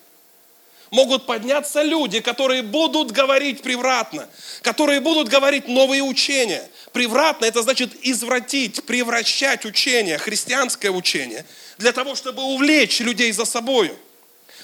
могут 0.90 1.26
подняться 1.26 1.82
люди, 1.82 2.20
которые 2.20 2.62
будут 2.62 3.10
говорить 3.10 3.62
превратно, 3.62 4.28
которые 4.62 5.00
будут 5.00 5.28
говорить 5.28 5.66
новые 5.66 6.02
учения. 6.02 6.68
Превратно 6.92 7.46
это 7.46 7.62
значит 7.62 7.90
извратить, 8.02 8.84
превращать 8.84 9.64
учение, 9.64 10.18
христианское 10.18 10.90
учение, 10.90 11.44
для 11.78 11.92
того, 11.92 12.14
чтобы 12.14 12.42
увлечь 12.42 13.00
людей 13.00 13.32
за 13.32 13.44
собою. 13.44 13.96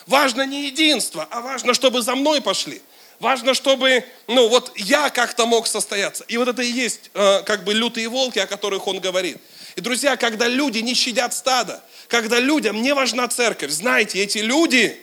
Важно 0.06 0.46
не 0.46 0.66
единство, 0.66 1.26
а 1.30 1.40
важно, 1.40 1.74
чтобы 1.74 2.02
за 2.02 2.14
мной 2.14 2.40
пошли. 2.40 2.80
Важно, 3.18 3.52
чтобы, 3.52 4.04
ну 4.28 4.48
вот 4.48 4.72
я 4.76 5.10
как-то 5.10 5.44
мог 5.44 5.66
состояться. 5.66 6.24
И 6.28 6.38
вот 6.38 6.48
это 6.48 6.62
и 6.62 6.70
есть 6.70 7.10
э, 7.12 7.42
как 7.42 7.64
бы 7.64 7.74
лютые 7.74 8.08
волки, 8.08 8.38
о 8.38 8.46
которых 8.46 8.86
он 8.86 8.98
говорит. 8.98 9.36
И, 9.76 9.80
друзья, 9.80 10.16
когда 10.16 10.48
люди 10.48 10.78
не 10.78 10.94
щадят 10.94 11.34
стада, 11.34 11.82
когда 12.08 12.38
людям 12.38 12.82
не 12.82 12.94
важна 12.94 13.28
церковь, 13.28 13.70
знаете, 13.70 14.22
эти 14.22 14.38
люди, 14.38 15.00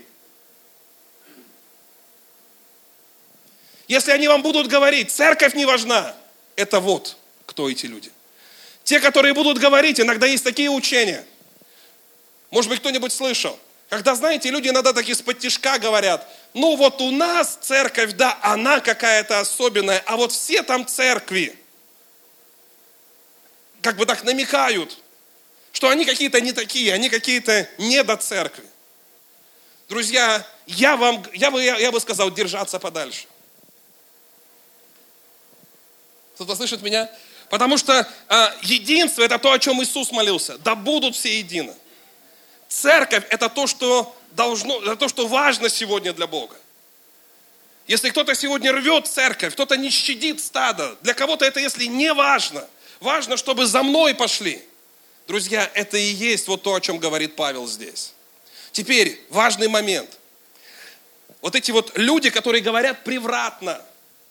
если 3.88 4.12
они 4.12 4.27
вам 4.27 4.41
будут 4.41 4.67
говорить, 4.67 5.12
церковь 5.12 5.53
не 5.53 5.65
важна, 5.65 6.13
это 6.55 6.79
вот 6.79 7.17
кто 7.45 7.69
эти 7.69 7.86
люди. 7.86 8.12
Те, 8.83 9.00
которые 9.00 9.33
будут 9.33 9.57
говорить, 9.57 10.00
иногда 10.00 10.27
есть 10.27 10.43
такие 10.43 10.69
учения. 10.69 11.25
Может 12.51 12.69
быть, 12.69 12.79
кто-нибудь 12.79 13.12
слышал. 13.12 13.57
Когда, 13.89 14.15
знаете, 14.15 14.50
люди 14.50 14.67
иногда 14.67 14.91
так 14.91 15.07
из-под 15.07 15.39
тяжка 15.39 15.79
говорят, 15.79 16.27
ну 16.53 16.75
вот 16.75 17.01
у 17.01 17.12
нас 17.12 17.57
церковь, 17.62 18.13
да, 18.13 18.38
она 18.41 18.81
какая-то 18.81 19.39
особенная, 19.39 20.03
а 20.05 20.17
вот 20.17 20.33
все 20.33 20.62
там 20.62 20.86
церкви– 20.86 21.57
как 23.81 23.98
бы 23.98 24.05
так 24.05 24.24
намекают, 24.24 24.98
что 25.72 25.89
они 25.89 26.05
какие-то 26.05 26.41
не 26.41 26.53
такие, 26.53 26.93
они 26.93 27.10
какие-то 27.10 27.69
не 27.77 28.03
до 28.03 28.17
церкви. 28.17 28.65
Друзья, 29.89 30.46
я 30.65 30.98
вам, 30.98 31.24
я 31.34 31.51
бы, 31.51 31.63
я, 31.63 31.77
я 31.77 31.91
бы 31.91 32.00
сказал, 32.00 32.31
держаться 32.31 32.79
подальше. 32.79 33.25
Кто-то 36.36 36.55
слышит 36.55 36.81
меня? 36.81 37.10
Потому 37.50 37.77
что 37.77 38.07
э, 38.27 38.48
единство 38.63 39.24
это 39.24 39.39
то, 39.39 39.51
о 39.51 39.60
чем 39.60 39.81
Иисус 39.81 40.12
молился. 40.12 40.57
Да 40.57 40.75
будут 40.75 41.15
все 41.15 41.39
едины. 41.39 41.74
Церковь 42.67 43.24
это 43.29 43.48
то, 43.48 43.65
что 43.65 44.15
должно, 44.31 44.81
это 44.81 44.98
то, 44.98 45.07
что 45.07 45.27
важно 45.27 45.69
сегодня 45.69 46.12
для 46.12 46.27
Бога. 46.27 46.55
Если 47.88 48.10
кто-то 48.10 48.36
сегодня 48.36 48.74
рвет 48.74 49.07
церковь, 49.07 49.53
кто-то 49.53 49.77
не 49.77 49.89
щадит 49.89 50.41
стадо, 50.41 50.98
для 51.01 51.13
кого-то 51.13 51.46
это, 51.46 51.62
если 51.62 51.86
не 51.86 52.12
важно– 52.13 52.67
Важно, 52.99 53.37
чтобы 53.37 53.65
за 53.65 53.83
мной 53.83 54.15
пошли. 54.15 54.61
Друзья, 55.27 55.69
это 55.73 55.97
и 55.97 56.05
есть 56.05 56.47
вот 56.47 56.63
то, 56.63 56.73
о 56.73 56.81
чем 56.81 56.97
говорит 56.97 57.35
Павел 57.35 57.67
здесь. 57.67 58.13
Теперь 58.71 59.21
важный 59.29 59.67
момент. 59.67 60.17
Вот 61.41 61.55
эти 61.55 61.71
вот 61.71 61.97
люди, 61.97 62.29
которые 62.29 62.61
говорят 62.61 63.03
превратно, 63.03 63.81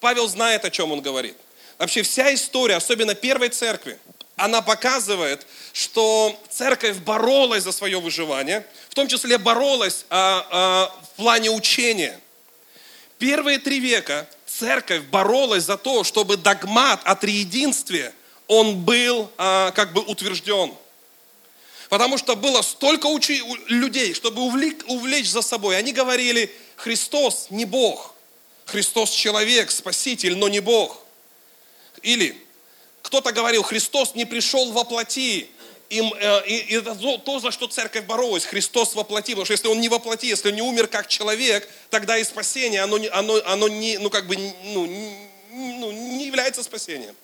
Павел 0.01 0.29
знает, 0.29 0.65
о 0.65 0.71
чем 0.71 0.93
он 0.93 1.01
говорит. 1.01 1.37
Вообще 1.79 2.03
вся 2.03 2.35
история, 2.35 2.77
особенно 2.77 3.15
первой 3.15 3.51
церкви, 3.51 3.99
она 4.37 4.63
показывает, 4.63 5.47
что 5.73 6.39
церковь 6.51 6.97
боролась 6.99 7.63
за 7.63 7.73
свое 7.73 8.01
выживание, 8.01 8.67
в 8.89 8.95
том 8.95 9.09
числе 9.09 9.39
боролась 9.39 10.05
а, 10.11 10.47
а, 10.51 11.05
в 11.05 11.17
плане 11.17 11.51
учения. 11.51 12.19
Первые 13.19 13.59
три 13.59 13.79
века 13.79 14.27
церковь 14.47 15.03
боролась 15.05 15.65
за 15.65 15.77
то, 15.77 16.05
чтобы 16.05 16.37
догмат 16.37 17.01
о 17.05 17.15
триединстве– 17.15 18.13
он 18.49 18.83
был 18.85 19.31
а, 19.39 19.71
как 19.73 19.93
бы 19.93 20.01
утвержден. 20.03 20.73
Потому 21.89 22.19
что 22.19 22.35
было 22.35 22.63
столько 22.63 23.07
учи, 23.07 23.43
людей, 23.69 24.15
чтобы 24.15 24.43
увлечь, 24.43 24.79
увлечь 24.89 25.31
за 25.31 25.43
собой. 25.43 25.77
Они 25.79 25.93
говорили, 25.93 26.53
Христос 26.77 27.47
не 27.51 27.65
Бог. 27.65 28.15
Христос 28.65 29.11
человек, 29.11 29.71
спаситель, 29.71 30.37
но 30.37 30.49
не 30.49 30.61
Бог. 30.61 31.01
Или 32.03 32.37
кто-то 33.03 33.33
говорил, 33.33 33.63
Христос 33.63 34.15
не 34.17 34.25
пришел 34.25 34.73
во 34.73 34.83
плоти. 34.83 35.49
И, 35.89 36.01
э, 36.01 36.47
и, 36.49 36.57
и 36.57 36.75
это 36.75 36.97
то, 37.19 37.39
за 37.39 37.53
что 37.53 37.69
церковь 37.69 38.05
боролась. 38.05 38.45
Христос 38.45 38.97
воплоти. 38.97 39.33
Потому 39.33 39.45
что 39.45 39.53
если 39.53 39.69
он 39.69 39.81
не 39.81 39.89
воплоти, 39.89 40.27
если 40.27 40.49
он 40.49 40.57
не 40.57 40.63
умер 40.63 40.89
как 40.89 41.07
человек, 41.07 41.69
тогда 41.91 42.19
и 42.19 42.25
спасение, 42.25 42.83
оно, 42.83 42.99
оно, 43.13 43.41
оно 43.47 43.69
не, 43.69 43.99
ну, 43.99 44.11
как 44.11 44.27
бы, 44.27 44.37
ну, 44.37 44.87
ну, 45.53 45.93
не 45.93 46.27
является 46.27 46.65
спасением. 46.65 47.15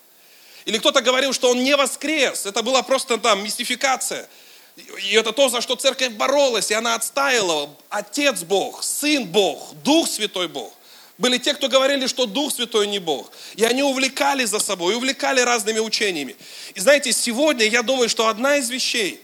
Или 0.64 0.78
кто-то 0.78 1.00
говорил, 1.00 1.33
что 1.33 1.50
он 1.50 1.62
не 1.62 1.76
воскрес. 1.76 2.47
Это 2.47 2.62
была 2.62 2.83
просто 2.83 3.19
там 3.19 3.42
мистификация. 3.42 4.28
И 4.76 5.14
это 5.14 5.33
то, 5.33 5.49
за 5.49 5.61
что 5.61 5.76
церковь 5.76 6.12
боролась, 6.12 6.71
и 6.71 6.75
она 6.75 6.95
отстаивала. 6.95 7.71
Отец 7.90 8.42
Бог, 8.42 8.83
Сын 8.83 9.25
Бог, 9.26 9.75
Дух 9.83 10.09
Святой 10.09 10.49
Бог. 10.49 10.73
Были 11.19 11.38
те, 11.38 11.54
кто 11.54 11.69
говорили, 11.69 12.07
что 12.07 12.26
Дух 12.26 12.52
Святой 12.52 12.87
не 12.87 12.99
Бог. 12.99 13.31
И 13.54 13.64
они 13.64 13.83
увлекали 13.83 14.45
за 14.45 14.59
собой, 14.59 14.95
увлекали 14.95 15.40
разными 15.40 15.78
учениями. 15.78 16.37
И 16.75 16.81
знаете, 16.81 17.12
сегодня 17.12 17.66
я 17.66 17.83
думаю, 17.83 18.09
что 18.09 18.28
одна 18.28 18.57
из 18.57 18.71
вещей, 18.71 19.21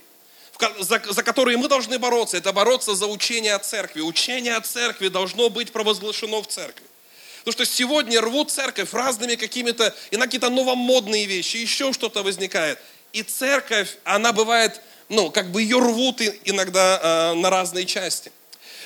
за, 0.79 1.01
за 1.09 1.23
которые 1.23 1.57
мы 1.57 1.67
должны 1.67 1.97
бороться, 1.97 2.37
это 2.37 2.53
бороться 2.53 2.93
за 2.93 3.07
учение 3.07 3.55
о 3.55 3.59
церкви. 3.59 4.01
Учение 4.01 4.55
о 4.55 4.61
церкви 4.61 5.07
должно 5.07 5.49
быть 5.49 5.71
провозглашено 5.71 6.41
в 6.41 6.47
церкви. 6.47 6.85
Потому 7.39 7.53
что 7.53 7.65
сегодня 7.65 8.21
рвут 8.21 8.51
церковь 8.51 8.93
разными 8.93 9.35
какими-то, 9.35 9.95
иногда 10.11 10.25
какие-то 10.25 10.49
новомодные 10.49 11.25
вещи, 11.25 11.57
еще 11.57 11.93
что-то 11.93 12.23
возникает. 12.23 12.79
И 13.13 13.23
церковь, 13.23 13.97
она 14.03 14.33
бывает, 14.33 14.81
ну, 15.07 15.31
как 15.31 15.51
бы 15.51 15.61
ее 15.61 15.79
рвут 15.79 16.21
иногда 16.45 16.99
э, 17.01 17.33
на 17.35 17.49
разные 17.49 17.85
части. 17.85 18.31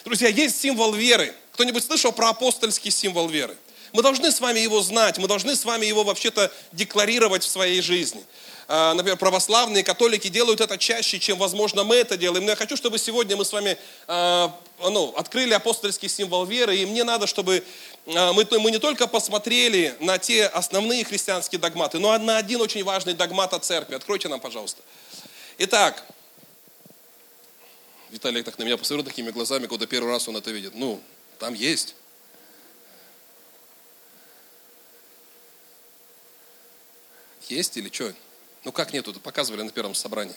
Друзья, 0.05 0.29
есть 0.29 0.59
символ 0.61 0.93
веры. 0.93 1.33
Кто-нибудь 1.53 1.83
слышал 1.83 2.11
про 2.11 2.29
апостольский 2.29 2.91
символ 2.91 3.27
веры? 3.27 3.55
Мы 3.93 4.01
должны 4.01 4.31
с 4.31 4.41
вами 4.41 4.59
его 4.59 4.81
знать, 4.81 5.19
мы 5.19 5.27
должны 5.27 5.55
с 5.55 5.65
вами 5.65 5.85
его 5.85 6.03
вообще-то 6.03 6.51
декларировать 6.71 7.43
в 7.43 7.47
своей 7.47 7.79
жизни. 7.79 8.23
А, 8.67 8.95
например, 8.95 9.17
православные, 9.17 9.83
католики 9.83 10.29
делают 10.29 10.61
это 10.61 10.79
чаще, 10.79 11.19
чем, 11.19 11.37
возможно, 11.37 11.83
мы 11.83 11.97
это 11.97 12.17
делаем. 12.17 12.43
Но 12.43 12.51
я 12.51 12.55
хочу, 12.55 12.75
чтобы 12.75 12.97
сегодня 12.97 13.37
мы 13.37 13.45
с 13.45 13.53
вами 13.53 13.77
а, 14.07 14.51
ну, 14.79 15.13
открыли 15.15 15.53
апостольский 15.53 16.09
символ 16.09 16.45
веры, 16.45 16.75
и 16.75 16.87
мне 16.87 17.03
надо, 17.03 17.27
чтобы 17.27 17.63
а, 18.07 18.33
мы, 18.33 18.47
мы 18.59 18.71
не 18.71 18.79
только 18.79 19.05
посмотрели 19.05 19.95
на 19.99 20.17
те 20.17 20.47
основные 20.47 21.05
христианские 21.05 21.59
догматы, 21.59 21.99
но 21.99 22.17
на 22.17 22.37
один 22.37 22.61
очень 22.61 22.83
важный 22.83 23.13
догмат 23.13 23.53
о 23.53 23.59
церкви. 23.59 23.93
Откройте 23.93 24.27
нам, 24.27 24.39
пожалуйста. 24.39 24.81
Итак, 25.59 26.03
Виталий 28.09 28.41
так 28.41 28.57
на 28.57 28.63
меня 28.63 28.77
посмотрел 28.77 29.05
такими 29.05 29.29
глазами, 29.29 29.67
когда 29.67 29.85
первый 29.85 30.11
раз 30.11 30.27
он 30.27 30.37
это 30.37 30.49
видит. 30.49 30.73
Ну, 30.73 30.99
там 31.37 31.53
есть. 31.53 31.95
Есть 37.49 37.77
или 37.77 37.89
что? 37.89 38.13
Ну 38.63 38.71
как 38.71 38.93
нету? 38.93 39.13
Показывали 39.19 39.61
на 39.61 39.71
первом 39.71 39.95
собрании. 39.95 40.35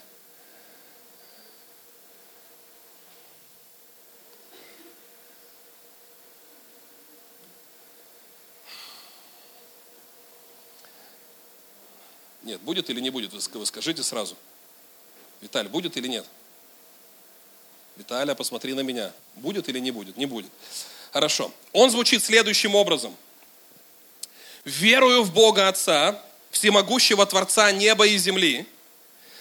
Нет, 12.42 12.60
будет 12.60 12.90
или 12.90 13.00
не 13.00 13.10
будет, 13.10 13.32
вы 13.32 13.66
скажите 13.66 14.04
сразу. 14.04 14.36
Виталий, 15.40 15.68
будет 15.68 15.96
или 15.96 16.06
нет? 16.06 16.24
Виталия, 17.96 18.34
посмотри 18.34 18.72
на 18.72 18.80
меня. 18.80 19.12
Будет 19.34 19.68
или 19.68 19.80
не 19.80 19.90
будет? 19.90 20.16
Не 20.16 20.26
будет. 20.26 20.50
Хорошо. 21.12 21.52
Он 21.72 21.90
звучит 21.90 22.22
следующим 22.22 22.74
образом. 22.74 23.16
Верую 24.64 25.24
в 25.24 25.32
Бога 25.32 25.68
Отца, 25.68 26.22
всемогущего 26.56 27.24
Творца 27.26 27.70
неба 27.70 28.06
и 28.06 28.18
земли, 28.18 28.66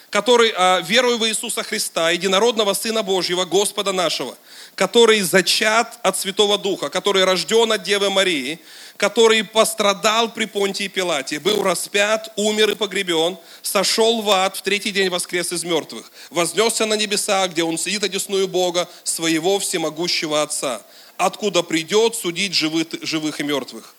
который, 0.09 0.53
а, 0.55 0.81
верую 0.81 1.17
в 1.17 1.27
Иисуса 1.27 1.63
Христа, 1.63 2.11
единородного 2.11 2.73
Сына 2.73 3.03
Божьего, 3.03 3.43
Господа 3.43 3.91
нашего, 3.91 4.37
который 4.75 5.21
зачат 5.21 5.99
от 6.03 6.17
Святого 6.17 6.57
Духа, 6.57 6.89
который 6.89 7.23
рожден 7.23 7.71
от 7.71 7.83
Девы 7.83 8.09
Марии, 8.09 8.59
который 8.97 9.43
пострадал 9.43 10.31
при 10.31 10.45
Понтии 10.45 10.87
Пилате, 10.87 11.39
был 11.39 11.63
распят, 11.63 12.31
умер 12.37 12.71
и 12.71 12.75
погребен, 12.75 13.37
сошел 13.61 14.21
в 14.21 14.29
ад, 14.29 14.55
в 14.55 14.61
третий 14.61 14.91
день 14.91 15.09
воскрес 15.09 15.51
из 15.51 15.63
мертвых, 15.63 16.11
вознесся 16.29 16.85
на 16.85 16.93
небеса, 16.93 17.47
где 17.47 17.63
он 17.63 17.77
сидит 17.77 18.03
одесную 18.03 18.47
Бога, 18.47 18.87
своего 19.03 19.59
всемогущего 19.59 20.41
Отца, 20.41 20.81
откуда 21.17 21.61
придет 21.61 22.15
судить 22.15 22.53
живых, 22.53 22.87
живых 23.01 23.39
и 23.39 23.43
мертвых. 23.43 23.95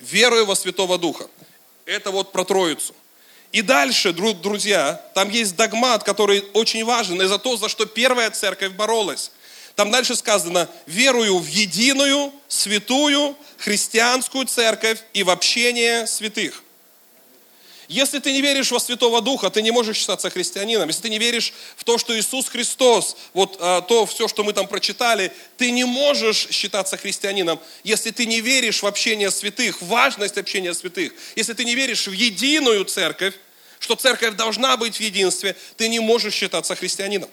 Верую 0.00 0.46
во 0.46 0.56
Святого 0.56 0.98
Духа. 0.98 1.28
Это 1.90 2.12
вот 2.12 2.30
про 2.30 2.44
Троицу. 2.44 2.94
И 3.50 3.62
дальше, 3.62 4.12
друзья, 4.12 5.04
там 5.12 5.28
есть 5.28 5.56
догмат, 5.56 6.04
который 6.04 6.44
очень 6.52 6.84
важен, 6.84 7.20
и 7.20 7.26
за 7.26 7.36
то, 7.36 7.56
за 7.56 7.68
что 7.68 7.84
первая 7.84 8.30
церковь 8.30 8.74
боролась. 8.74 9.32
Там 9.74 9.90
дальше 9.90 10.14
сказано, 10.14 10.68
верую 10.86 11.38
в 11.38 11.46
единую, 11.48 12.32
святую, 12.46 13.36
христианскую 13.58 14.46
церковь 14.46 15.00
и 15.14 15.24
в 15.24 15.30
общение 15.30 16.06
святых. 16.06 16.62
Если 17.90 18.20
ты 18.20 18.30
не 18.30 18.40
веришь 18.40 18.70
во 18.70 18.78
Святого 18.78 19.20
Духа, 19.20 19.50
ты 19.50 19.62
не 19.62 19.72
можешь 19.72 19.96
считаться 19.96 20.30
христианином. 20.30 20.86
Если 20.86 21.02
ты 21.02 21.08
не 21.08 21.18
веришь 21.18 21.52
в 21.76 21.82
то, 21.82 21.98
что 21.98 22.16
Иисус 22.16 22.48
Христос, 22.48 23.16
вот 23.34 23.56
а, 23.58 23.80
то 23.80 24.06
все, 24.06 24.28
что 24.28 24.44
мы 24.44 24.52
там 24.52 24.68
прочитали, 24.68 25.32
ты 25.56 25.72
не 25.72 25.82
можешь 25.82 26.46
считаться 26.52 26.96
христианином. 26.96 27.58
Если 27.82 28.12
ты 28.12 28.26
не 28.26 28.42
веришь 28.42 28.84
в 28.84 28.86
общение 28.86 29.32
святых, 29.32 29.82
важность 29.82 30.38
общения 30.38 30.72
святых, 30.72 31.12
если 31.34 31.52
ты 31.52 31.64
не 31.64 31.74
веришь 31.74 32.06
в 32.06 32.12
единую 32.12 32.84
церковь, 32.84 33.34
что 33.80 33.96
церковь 33.96 34.36
должна 34.36 34.76
быть 34.76 34.98
в 34.98 35.00
единстве, 35.00 35.56
ты 35.76 35.88
не 35.88 35.98
можешь 35.98 36.34
считаться 36.34 36.76
христианином. 36.76 37.28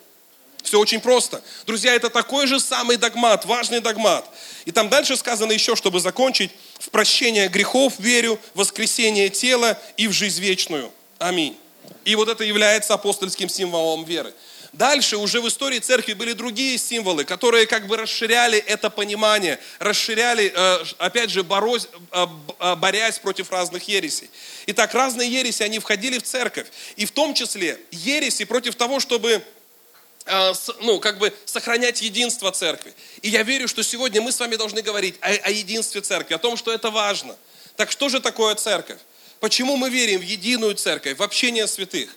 Все 0.64 0.80
очень 0.80 1.00
просто. 1.00 1.42
Друзья, 1.68 1.94
это 1.94 2.10
такой 2.10 2.48
же 2.48 2.60
самый 2.60 2.98
догмат, 2.98 3.46
важный 3.46 3.80
догмат. 3.80 4.28
И 4.66 4.72
там 4.72 4.90
дальше 4.90 5.16
сказано 5.16 5.52
еще, 5.52 5.76
чтобы 5.76 6.00
закончить, 6.00 6.52
в 6.79 6.89
прощение 6.89 7.48
грехов 7.48 7.93
верю, 8.00 8.39
в 8.53 8.60
воскресение 8.60 9.29
тела 9.29 9.79
и 9.98 10.07
в 10.07 10.12
жизнь 10.12 10.41
вечную. 10.41 10.91
Аминь. 11.19 11.57
И 12.05 12.15
вот 12.15 12.29
это 12.29 12.43
является 12.43 12.93
апостольским 12.93 13.50
символом 13.50 14.03
веры. 14.05 14.34
Дальше 14.74 15.17
уже 15.17 15.41
в 15.41 15.48
истории 15.48 15.79
церкви 15.79 16.13
были 16.13 16.34
другие 16.34 16.77
символы, 16.77 17.24
которые 17.24 17.65
как 17.65 17.88
бы 17.88 17.98
расширяли 17.98 18.60
это 18.60 18.89
понимание, 18.89 19.60
расширяли, 19.79 20.53
э, 20.53 20.84
опять 21.00 21.31
же, 21.31 21.43
борось, 21.43 21.88
э, 22.12 22.27
э, 22.60 22.75
борясь 22.75 23.17
против 23.17 23.51
разных 23.51 23.88
ересей. 23.88 24.29
Итак, 24.67 24.93
разные 24.93 25.31
ереси, 25.31 25.63
они 25.63 25.79
входили 25.79 26.19
в 26.19 26.24
церковь. 26.24 26.67
И 26.96 27.05
в 27.05 27.12
том 27.12 27.34
числе 27.34 27.79
ереси 27.91 28.46
против 28.46 28.75
того, 28.75 29.00
чтобы 29.00 29.41
ну, 30.81 31.00
как 31.00 31.17
бы 31.17 31.34
сохранять 31.46 32.01
единство 32.01 32.51
церкви. 32.51 32.93
И 33.22 33.29
я 33.29 33.44
верю, 33.44 33.68
что 33.68 33.83
сегодня 33.83 34.22
мы 34.22 34.31
с 34.31 34.40
вами 34.40 34.55
должны 34.55 34.81
говорить 34.81 35.16
о, 35.22 35.29
о 35.29 35.50
единстве 35.50 36.01
церкви, 36.01 36.33
о 36.33 36.37
том, 36.37 36.57
что 36.57 36.74
это 36.74 36.92
важно. 36.92 37.35
Так 37.75 37.92
что 37.92 38.09
же 38.09 38.20
такое 38.20 38.55
церковь? 38.55 39.00
Почему 39.40 39.75
мы 39.77 39.90
верим 39.90 40.20
в 40.20 40.24
единую 40.24 40.75
церковь, 40.75 41.18
в 41.18 41.24
общение 41.24 41.68
святых? 41.68 42.09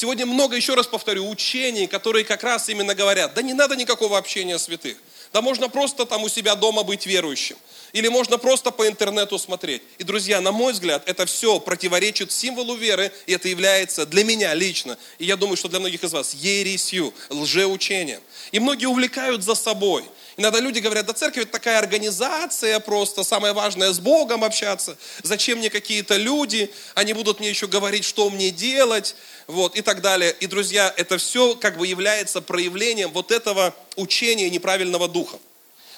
Сегодня 0.00 0.26
много, 0.26 0.54
еще 0.54 0.74
раз 0.74 0.86
повторю, 0.86 1.28
учений, 1.28 1.88
которые 1.88 2.24
как 2.24 2.44
раз 2.44 2.68
именно 2.68 2.94
говорят, 2.94 3.34
да 3.34 3.42
не 3.42 3.52
надо 3.52 3.74
никакого 3.74 4.16
общения 4.16 4.56
святых. 4.56 4.96
Да 5.32 5.42
можно 5.42 5.68
просто 5.68 6.06
там 6.06 6.22
у 6.22 6.28
себя 6.28 6.54
дома 6.54 6.84
быть 6.84 7.04
верующим. 7.04 7.56
Или 7.92 8.06
можно 8.06 8.38
просто 8.38 8.70
по 8.70 8.86
интернету 8.86 9.40
смотреть. 9.40 9.82
И, 9.98 10.04
друзья, 10.04 10.40
на 10.40 10.52
мой 10.52 10.72
взгляд, 10.72 11.02
это 11.06 11.26
все 11.26 11.58
противоречит 11.58 12.30
символу 12.30 12.76
веры, 12.76 13.10
и 13.26 13.32
это 13.32 13.48
является 13.48 14.06
для 14.06 14.22
меня 14.22 14.54
лично, 14.54 14.96
и 15.18 15.24
я 15.24 15.34
думаю, 15.36 15.56
что 15.56 15.66
для 15.66 15.80
многих 15.80 16.04
из 16.04 16.12
вас, 16.12 16.32
ересью, 16.32 17.12
лжеучением. 17.28 18.20
И 18.52 18.60
многие 18.60 18.86
увлекают 18.86 19.42
за 19.42 19.56
собой. 19.56 20.04
Иногда 20.38 20.60
люди 20.60 20.78
говорят, 20.78 21.04
да 21.04 21.12
церковь 21.14 21.42
это 21.42 21.52
такая 21.52 21.78
организация 21.78 22.78
просто, 22.78 23.24
самое 23.24 23.52
важное 23.52 23.92
с 23.92 23.98
Богом 23.98 24.44
общаться. 24.44 24.96
Зачем 25.24 25.58
мне 25.58 25.68
какие-то 25.68 26.14
люди, 26.14 26.70
они 26.94 27.12
будут 27.12 27.40
мне 27.40 27.48
еще 27.48 27.66
говорить, 27.66 28.04
что 28.04 28.30
мне 28.30 28.52
делать, 28.52 29.16
вот, 29.48 29.74
и 29.74 29.82
так 29.82 30.00
далее. 30.00 30.30
И, 30.38 30.46
друзья, 30.46 30.94
это 30.96 31.18
все 31.18 31.56
как 31.56 31.76
бы 31.76 31.88
является 31.88 32.40
проявлением 32.40 33.10
вот 33.10 33.32
этого 33.32 33.74
учения 33.96 34.48
неправильного 34.48 35.08
духа. 35.08 35.40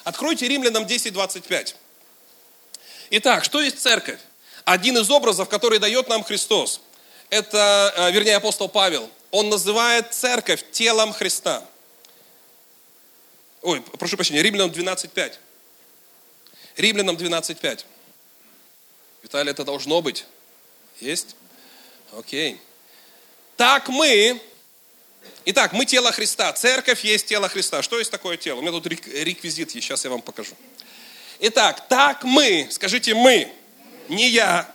Откройте 0.05 0.49
Римлянам 0.49 0.85
10.25. 0.85 1.75
Итак, 3.11 3.45
что 3.45 3.61
есть 3.61 3.79
церковь? 3.79 4.21
Один 4.65 4.97
из 4.97 5.11
образов, 5.11 5.51
который 5.51 5.79
дает 5.79 6.09
нам 6.09 6.25
Христос, 6.25 6.81
это, 7.29 7.93
э, 7.95 8.11
вернее, 8.13 8.37
апостол 8.37 8.71
Павел, 8.71 9.11
он 9.31 9.51
называет 9.51 10.15
церковь 10.15 10.65
телом 10.73 11.13
Христа. 11.13 11.63
Ой, 13.63 13.83
прошу 13.99 14.17
прощения, 14.17 14.43
Римлянам 14.43 14.71
12.5. 14.71 15.39
Римлянам 16.77 17.17
12.5. 17.17 17.85
Виталий, 19.23 19.51
это 19.51 19.65
должно 19.65 20.01
быть. 20.01 20.25
Есть? 21.01 21.37
Окей. 22.13 22.61
Так 23.57 23.89
мы, 23.89 24.41
Итак, 25.45 25.73
мы 25.73 25.87
тело 25.87 26.13
Христа. 26.13 26.53
Церковь 26.53 27.05
есть 27.05 27.27
тело 27.27 27.49
Христа. 27.49 27.83
Что 27.83 27.99
есть 27.99 28.11
такое 28.11 28.37
тело? 28.37 28.59
У 28.59 28.63
меня 28.63 28.73
тут 28.73 28.87
реквизит 28.87 29.71
есть, 29.73 29.87
сейчас 29.87 30.05
я 30.05 30.11
вам 30.11 30.23
покажу. 30.23 30.55
Итак, 31.41 31.89
так 31.89 32.25
мы, 32.25 32.69
скажите 32.71 33.15
мы, 33.15 33.51
не 34.09 34.29
я. 34.29 34.71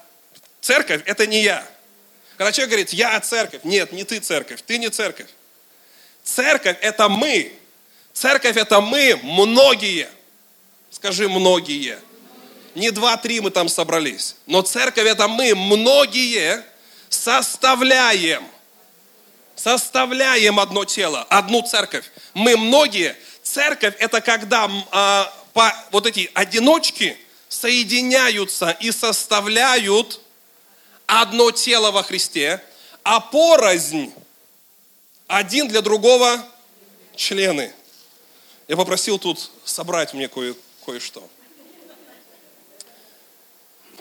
Церковь– 0.61 1.03
это 1.05 1.27
не 1.27 1.43
я. 1.43 1.67
Когда 2.37 2.51
человек 2.51 2.71
говорит, 2.71 2.93
я 2.93 3.19
церковь, 3.19 3.63
нет, 3.63 3.91
не 3.91 4.03
ты 4.03 4.19
церковь, 4.19 4.61
ты 4.65 4.79
не 4.79 4.89
церковь. 4.89 5.29
Церковь– 6.23 6.77
это 6.81 7.07
мы. 7.07 7.53
Церковь– 8.15 8.55
это 8.57 8.81
мы, 8.81 9.19
многие. 9.21 10.09
Скажи, 10.89 11.29
многие. 11.29 11.99
Не 12.73 12.89
два-три 12.89 13.41
мы 13.41 13.51
там 13.51 13.69
собрались. 13.69 14.37
Но 14.47 14.63
церковь– 14.63 15.05
это 15.07 15.27
мы, 15.27 15.53
многие, 15.53 16.63
составляем 17.09 18.43
составляем 19.55 20.59
одно 20.59 20.85
тело, 20.85 21.25
одну 21.29 21.61
церковь. 21.61 22.05
Мы 22.33 22.57
многие. 22.57 23.15
Церковь 23.41 23.95
это 23.99 24.21
когда 24.21 24.69
а, 24.91 25.33
по, 25.53 25.73
вот 25.91 26.05
эти 26.05 26.29
одиночки 26.33 27.17
соединяются 27.47 28.71
и 28.71 28.91
составляют 28.91 30.19
одно 31.05 31.51
тело 31.51 31.91
во 31.91 32.03
Христе, 32.03 32.61
а 33.03 33.19
порознь 33.19 34.13
один 35.27 35.67
для 35.67 35.81
другого 35.81 36.43
члены. 37.15 37.71
Я 38.67 38.75
попросил 38.77 39.19
тут 39.19 39.51
собрать 39.63 40.13
мне 40.13 40.27
кое, 40.27 40.55
кое-что. 40.85 41.27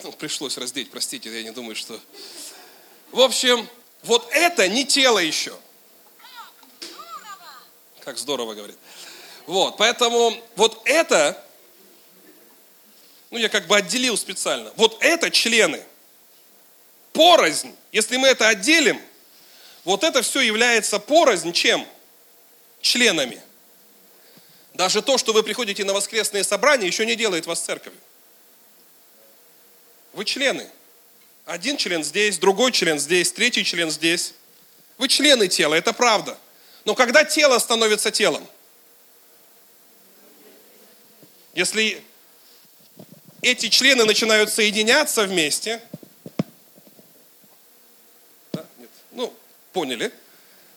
Ну, 0.03 0.12
пришлось 0.12 0.57
раздеть, 0.57 0.90
простите, 0.90 1.35
я 1.35 1.42
не 1.42 1.50
думаю, 1.50 1.77
что... 1.77 2.00
В 3.11 3.20
общем, 3.20 3.68
вот 4.03 4.27
это 4.33 4.68
не 4.68 4.85
тело 4.85 5.18
еще. 5.18 5.57
Как 8.00 8.18
здорово 8.18 8.55
говорит. 8.55 8.77
Вот, 9.46 9.77
поэтому 9.77 10.35
вот 10.57 10.81
это, 10.85 11.42
ну 13.31 13.38
я 13.38 13.48
как 13.48 13.66
бы 13.66 13.77
отделил 13.77 14.16
специально, 14.16 14.72
вот 14.77 14.96
это 15.00 15.31
члены. 15.31 15.83
Порознь, 17.12 17.74
если 17.92 18.16
мы 18.16 18.29
это 18.29 18.48
отделим, 18.48 19.00
вот 19.85 20.03
это 20.03 20.22
все 20.22 20.40
является 20.40 20.98
порознь 20.98 21.53
чем? 21.53 21.87
Членами. 22.81 23.42
Даже 24.75 25.03
то, 25.03 25.19
что 25.19 25.33
вы 25.33 25.43
приходите 25.43 25.85
на 25.85 25.93
воскресные 25.93 26.45
собрания, 26.45 26.87
еще 26.87 27.07
не 27.07 27.17
делает 27.17 27.47
вас 27.47 27.61
церковью. 27.61 27.99
Вы 30.13 30.25
члены. 30.25 30.69
Один 31.45 31.77
член 31.77 32.05
здесь, 32.05 32.39
другой 32.39 32.73
член 32.73 32.99
здесь, 32.99 33.33
третий 33.33 33.65
член 33.65 33.91
здесь. 33.91 34.35
Вы 34.99 35.09
члены 35.09 35.49
тела, 35.49 35.75
это 35.75 35.93
правда. 35.93 36.39
Но 36.85 36.95
когда 36.95 37.25
тело 37.25 37.59
становится 37.59 38.11
телом? 38.11 38.47
Если 41.55 42.03
эти 43.43 43.69
члены 43.69 44.05
начинают 44.05 44.51
соединяться 44.51 45.25
вместе, 45.25 45.81
Поняли? 49.75 50.13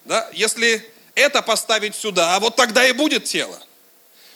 Да? 0.06 0.28
Если 0.34 0.84
это 1.14 1.44
поставить 1.44 1.96
сюда, 1.96 2.36
а 2.36 2.40
вот 2.40 2.56
тогда 2.56 2.86
и 2.86 2.92
будет 2.94 3.26
тело. 3.26 3.62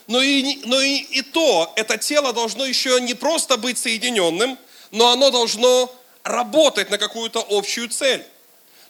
Но 0.07 0.21
и, 0.21 0.61
но 0.65 0.81
и, 0.81 0.97
и 0.97 1.21
то, 1.21 1.71
это 1.75 1.97
тело 1.97 2.33
должно 2.33 2.65
еще 2.65 2.99
не 2.99 3.13
просто 3.13 3.57
быть 3.57 3.77
соединенным, 3.77 4.57
но 4.91 5.11
оно 5.11 5.31
должно 5.31 5.93
работать 6.23 6.89
на 6.89 6.97
какую-то 6.97 7.45
общую 7.49 7.89
цель. 7.89 8.25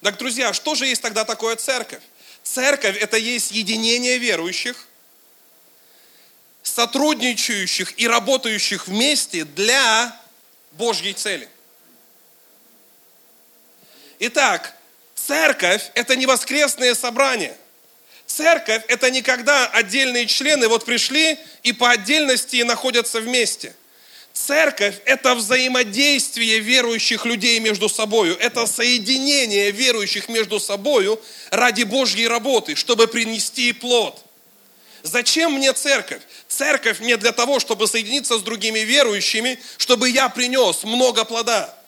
Так, 0.02 0.18
друзья, 0.18 0.54
что 0.54 0.76
же 0.76 0.88
есть 0.88 1.02
тогда 1.02 1.26
такое 1.26 1.56
церковь? 1.56 2.02
Церковь– 2.44 2.98
это 3.02 3.18
есть 3.18 3.52
единение 3.52 4.18
верующих, 4.18 4.88
сотрудничающих 6.64 8.00
и 8.00 8.08
работающих 8.08 8.88
вместе 8.88 9.46
для 9.46 10.20
Божьей 10.72 11.14
цели. 11.14 11.48
Итак, 14.20 14.76
церковь– 15.16 15.92
это 15.94 16.16
не 16.16 16.26
воскресное 16.26 16.96
собрание. 16.96 17.56
Церковь– 18.36 18.84
это 18.88 19.12
не 19.12 19.22
когда 19.22 19.68
отдельные 19.68 20.26
члены 20.26 20.70
вот 20.70 20.86
пришли 20.86 21.38
и 21.64 21.74
по 21.74 21.90
отдельности 21.90 22.62
находятся 22.62 23.20
вместе. 23.20 23.76
Церковь– 24.32 24.96
это 25.06 25.36
взаимодействие 25.36 26.60
верующих 26.60 27.26
людей 27.26 27.60
между 27.60 27.90
собой. 27.90 28.34
Это 28.36 28.68
соединение 28.68 29.72
верующих 29.72 30.30
между 30.30 30.62
собой 30.62 31.20
ради 31.50 31.84
Божьей 31.84 32.28
работы, 32.28 32.76
чтобы 32.76 33.08
принести 33.08 33.74
плод. 33.74 34.24
Зачем 35.04 35.54
мне 35.54 35.74
церковь? 35.74 36.22
Церковь 36.48 37.02
мне 37.02 37.18
для 37.18 37.34
того, 37.34 37.60
чтобы 37.60 37.86
соединиться 37.86 38.38
с 38.38 38.44
другими 38.44 38.80
верующими, 38.80 39.60
чтобы 39.78 40.10
я 40.10 40.30
принес 40.30 40.84
много 40.84 41.26
плода. 41.26 41.81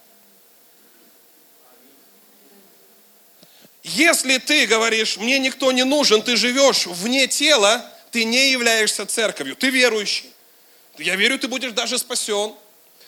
Если 3.83 4.37
ты 4.37 4.65
говоришь, 4.65 5.17
мне 5.17 5.39
никто 5.39 5.71
не 5.71 5.83
нужен, 5.83 6.21
ты 6.21 6.37
живешь 6.37 6.87
вне 6.87 7.27
тела, 7.27 7.85
ты 8.11 8.23
не 8.23 8.51
являешься 8.51 9.05
церковью, 9.05 9.55
ты 9.55 9.69
верующий. 9.69 10.29
Я 10.97 11.15
верю, 11.15 11.37
ты 11.37 11.47
будешь 11.47 11.73
даже 11.73 11.97
спасен. 11.97 12.53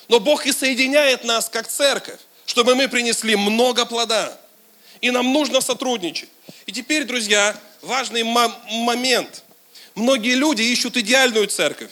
Но 0.08 0.20
Бог 0.20 0.46
и 0.46 0.52
соединяет 0.52 1.24
нас 1.24 1.50
как 1.50 1.68
церковь, 1.68 2.20
чтобы 2.46 2.76
мы 2.76 2.90
принесли 2.90 3.36
много 3.36 3.86
плода. 3.86 4.38
И 5.02 5.12
нам 5.12 5.32
нужно 5.32 5.62
сотрудничать. 5.62 6.30
И 6.66 6.72
теперь, 6.72 7.06
друзья, 7.06 7.56
важный 7.82 8.24
момент. 8.24 9.44
Многие 9.94 10.36
люди 10.36 10.62
ищут 10.62 10.98
идеальную 10.98 11.48
церковь. 11.48 11.92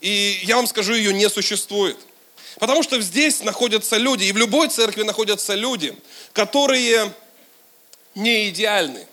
И 0.00 0.40
я 0.42 0.56
вам 0.56 0.66
скажу, 0.66 0.94
ее 0.94 1.12
не 1.12 1.28
существует. 1.28 1.96
Потому 2.58 2.82
что 2.82 3.00
здесь 3.00 3.42
находятся 3.42 3.98
люди, 3.98 4.24
и 4.24 4.32
в 4.32 4.36
любой 4.36 4.68
церкви 4.68 5.02
находятся 5.02 5.54
люди, 5.54 5.96
которые 6.32 7.12
не 8.16 8.48
идеальны. 8.48 9.06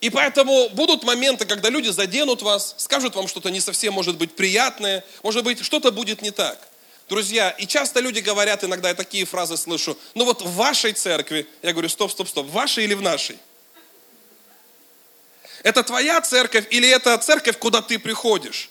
И 0.00 0.08
поэтому 0.10 0.68
будут 0.70 1.02
моменты, 1.02 1.44
когда 1.44 1.68
люди 1.68 1.88
заденут 1.88 2.40
вас, 2.40 2.74
скажут 2.78 3.14
вам 3.16 3.28
что-то 3.28 3.50
не 3.50 3.60
совсем, 3.60 3.92
может 3.92 4.16
быть, 4.16 4.34
приятное, 4.34 5.04
может 5.22 5.42
быть, 5.42 5.64
что-то 5.64 5.90
будет 5.90 6.22
не 6.22 6.30
так. 6.30 6.56
Друзья, 7.08 7.50
и 7.50 7.66
часто 7.66 8.00
люди 8.00 8.20
говорят, 8.20 8.62
иногда 8.64 8.88
я 8.88 8.94
такие 8.94 9.24
фразы 9.24 9.56
слышу, 9.56 9.98
ну 10.14 10.24
вот 10.24 10.42
в 10.42 10.54
вашей 10.54 10.92
церкви, 10.92 11.46
я 11.62 11.72
говорю, 11.72 11.88
стоп, 11.88 12.10
стоп, 12.10 12.28
стоп, 12.28 12.46
в 12.46 12.52
вашей 12.52 12.84
или 12.84 12.94
в 12.94 13.02
нашей? 13.02 13.38
Это 15.62 15.82
твоя 15.82 16.20
церковь 16.20 16.66
или 16.70 16.88
это 16.88 17.16
церковь, 17.18 17.58
куда 17.58 17.82
ты 17.82 17.98
приходишь? 17.98 18.70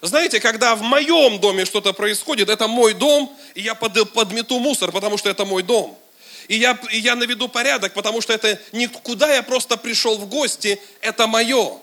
Знаете, 0.00 0.40
когда 0.40 0.74
в 0.74 0.82
моем 0.82 1.38
доме 1.38 1.64
что-то 1.64 1.92
происходит, 1.92 2.48
это 2.48 2.66
мой 2.66 2.94
дом, 2.94 3.36
и 3.54 3.60
я 3.60 3.76
подмету 3.76 4.58
мусор, 4.58 4.90
потому 4.90 5.18
что 5.18 5.28
это 5.28 5.44
мой 5.44 5.62
дом 5.62 6.01
и 6.48 6.56
я, 6.56 6.78
и 6.90 6.98
я 6.98 7.14
наведу 7.14 7.48
порядок, 7.48 7.94
потому 7.94 8.20
что 8.20 8.32
это 8.32 8.60
никуда 8.72 9.34
я 9.34 9.42
просто 9.42 9.76
пришел 9.76 10.18
в 10.18 10.28
гости, 10.28 10.80
это 11.00 11.26
мое. 11.26 11.78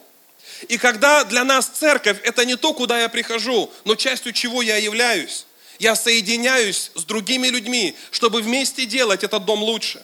И 0.68 0.78
когда 0.78 1.24
для 1.24 1.44
нас 1.44 1.68
церковь, 1.68 2.18
это 2.24 2.46
не 2.46 2.56
то, 2.56 2.74
куда 2.74 3.00
я 3.00 3.10
прихожу, 3.10 3.72
но 3.86 3.96
частью 3.96 4.34
чего 4.34 4.62
я 4.62 4.78
являюсь. 4.78 5.46
Я 5.80 5.96
соединяюсь 5.96 6.92
с 6.96 7.04
другими 7.06 7.48
людьми, 7.48 7.96
чтобы 8.12 8.42
вместе 8.42 8.86
делать 8.86 9.24
этот 9.24 9.46
дом 9.46 9.64
лучше. 9.64 10.04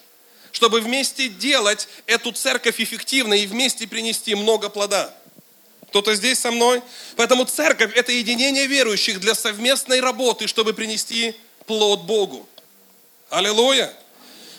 Чтобы 0.54 0.80
вместе 0.80 1.28
делать 1.28 1.89
эту 2.06 2.32
церковь 2.32 2.80
эффективно 2.80 3.34
и 3.34 3.46
вместе 3.46 3.86
принести 3.86 4.36
много 4.36 4.70
плода. 4.70 5.13
Кто-то 5.89 6.15
здесь 6.15 6.39
со 6.39 6.52
мной? 6.52 6.82
Поэтому 7.18 7.44
церковь– 7.44 7.91
это 7.96 8.13
единение 8.13 8.68
верующих 8.68 9.20
для 9.20 9.36
совместной 9.36 10.00
работы, 10.00 10.48
чтобы 10.48 10.74
принести 10.74 11.36
плод 11.65 12.04
Богу. 12.04 12.48
Аллилуйя! 13.30 13.94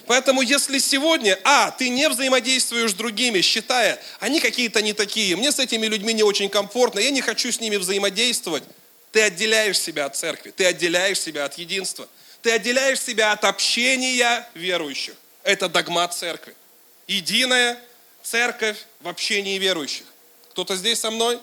Поэтому 0.06 0.40
если 0.40 0.78
сегодня, 0.78 1.38
а, 1.42 1.72
ты 1.72 1.88
не 1.88 2.08
взаимодействуешь 2.08 2.92
с 2.92 2.94
другими, 2.94 3.40
считая, 3.40 4.00
они 4.20 4.40
какие-то 4.40 4.80
не 4.80 4.92
такие, 4.92 5.34
мне 5.36 5.50
с 5.50 5.58
этими 5.58 5.86
людьми 5.86 6.12
не 6.12 6.22
очень 6.22 6.48
комфортно, 6.48 7.00
я 7.00 7.10
не 7.10 7.20
хочу 7.20 7.50
с 7.50 7.60
ними 7.60 7.76
взаимодействовать, 7.76 8.62
ты 9.10 9.22
отделяешь 9.22 9.80
себя 9.80 10.06
от 10.06 10.16
церкви, 10.16 10.52
ты 10.56 10.64
отделяешь 10.64 11.20
себя 11.20 11.44
от 11.44 11.58
единства, 11.58 12.08
ты 12.42 12.52
отделяешь 12.52 13.00
себя 13.00 13.32
от 13.32 13.44
общения 13.44 14.48
верующих. 14.54 15.14
Это 15.42 15.68
догмат 15.68 16.14
церкви. 16.14 16.54
Единая 17.08 17.78
церковь 18.22 18.76
в 19.00 19.08
общении 19.08 19.58
верующих. 19.58 20.04
Кто-то 20.50 20.76
здесь 20.76 21.00
со 21.00 21.10
мной? 21.10 21.40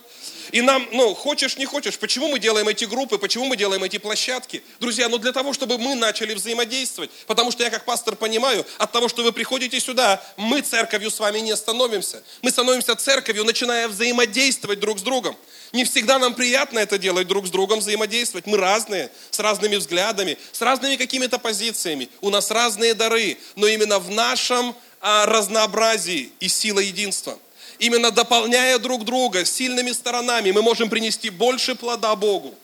И 0.51 0.61
нам, 0.61 0.87
ну, 0.91 1.13
хочешь, 1.15 1.57
не 1.57 1.65
хочешь, 1.65 1.97
почему 1.97 2.27
мы 2.27 2.39
делаем 2.39 2.67
эти 2.67 2.85
группы, 2.85 3.17
почему 3.17 3.45
мы 3.45 3.55
делаем 3.55 3.83
эти 3.83 3.97
площадки? 3.97 4.63
Друзья, 4.79 5.09
ну 5.09 5.17
для 5.17 5.31
того, 5.31 5.53
чтобы 5.53 5.77
мы 5.77 5.95
начали 5.95 6.33
взаимодействовать. 6.33 7.11
Потому 7.27 7.51
что 7.51 7.63
я 7.63 7.69
как 7.69 7.85
пастор 7.85 8.15
понимаю, 8.15 8.65
от 8.77 8.91
того, 8.91 9.07
что 9.07 9.23
вы 9.23 9.31
приходите 9.31 9.79
сюда, 9.79 10.21
мы 10.37 10.61
церковью 10.61 11.11
с 11.11 11.19
вами 11.19 11.39
не 11.39 11.55
становимся. 11.55 12.23
Мы 12.41 12.51
становимся 12.51 12.95
церковью, 12.95 13.43
начиная 13.45 13.87
взаимодействовать 13.87 14.79
друг 14.79 14.99
с 14.99 15.01
другом. 15.01 15.35
Не 15.71 15.85
всегда 15.85 16.19
нам 16.19 16.35
приятно 16.35 16.79
это 16.79 16.97
делать 16.97 17.27
друг 17.27 17.47
с 17.47 17.49
другом, 17.49 17.79
взаимодействовать. 17.79 18.45
Мы 18.45 18.57
разные, 18.57 19.11
с 19.31 19.39
разными 19.39 19.75
взглядами, 19.77 20.37
с 20.51 20.61
разными 20.61 20.95
какими-то 20.97 21.39
позициями. 21.39 22.09
У 22.21 22.29
нас 22.29 22.51
разные 22.51 22.93
дары, 22.93 23.37
но 23.55 23.67
именно 23.67 23.99
в 23.99 24.11
нашем 24.11 24.75
а, 25.01 25.25
разнообразии 25.25 26.31
и 26.39 26.47
сила 26.47 26.79
единства– 26.79 27.37
именно 27.79 28.11
дополняя 28.11 28.77
друг 28.79 29.05
друга 29.05 29.45
сильными 29.45 29.91
сторонами, 29.91 30.51
мы 30.51 30.61
можем 30.61 30.89
принести 30.89 31.29
больше 31.29 31.75
плода 31.75 32.15
Богу. 32.15 32.55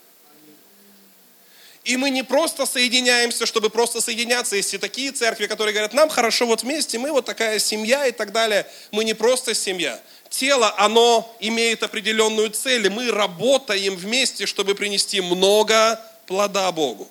И 1.84 1.98
мы 1.98 2.10
не 2.10 2.24
просто 2.24 2.66
соединяемся, 2.66 3.46
чтобы 3.46 3.70
просто 3.70 4.02
соединяться. 4.02 4.56
Есть 4.56 4.74
и 4.74 4.78
такие 4.78 5.12
церкви, 5.12 5.48
которые 5.48 5.74
говорят, 5.74 5.94
нам 5.94 6.10
хорошо 6.10 6.46
вот 6.46 6.62
вместе, 6.62 7.00
мы 7.00 7.12
вот 7.12 7.26
такая 7.26 7.58
семья 7.58 8.06
и 8.06 8.12
так 8.12 8.32
далее. 8.32 8.68
Мы 8.92 9.04
не 9.04 9.14
просто 9.14 9.56
семья. 9.56 10.00
Тело, 10.30 10.74
оно 10.78 11.36
имеет 11.40 11.82
определенную 11.82 12.52
цель, 12.52 12.86
и 12.86 12.90
мы 12.90 13.12
работаем 13.12 13.96
вместе, 13.96 14.46
чтобы 14.46 14.76
принести 14.76 15.22
много 15.22 16.00
плода 16.28 16.72
Богу. 16.72 17.10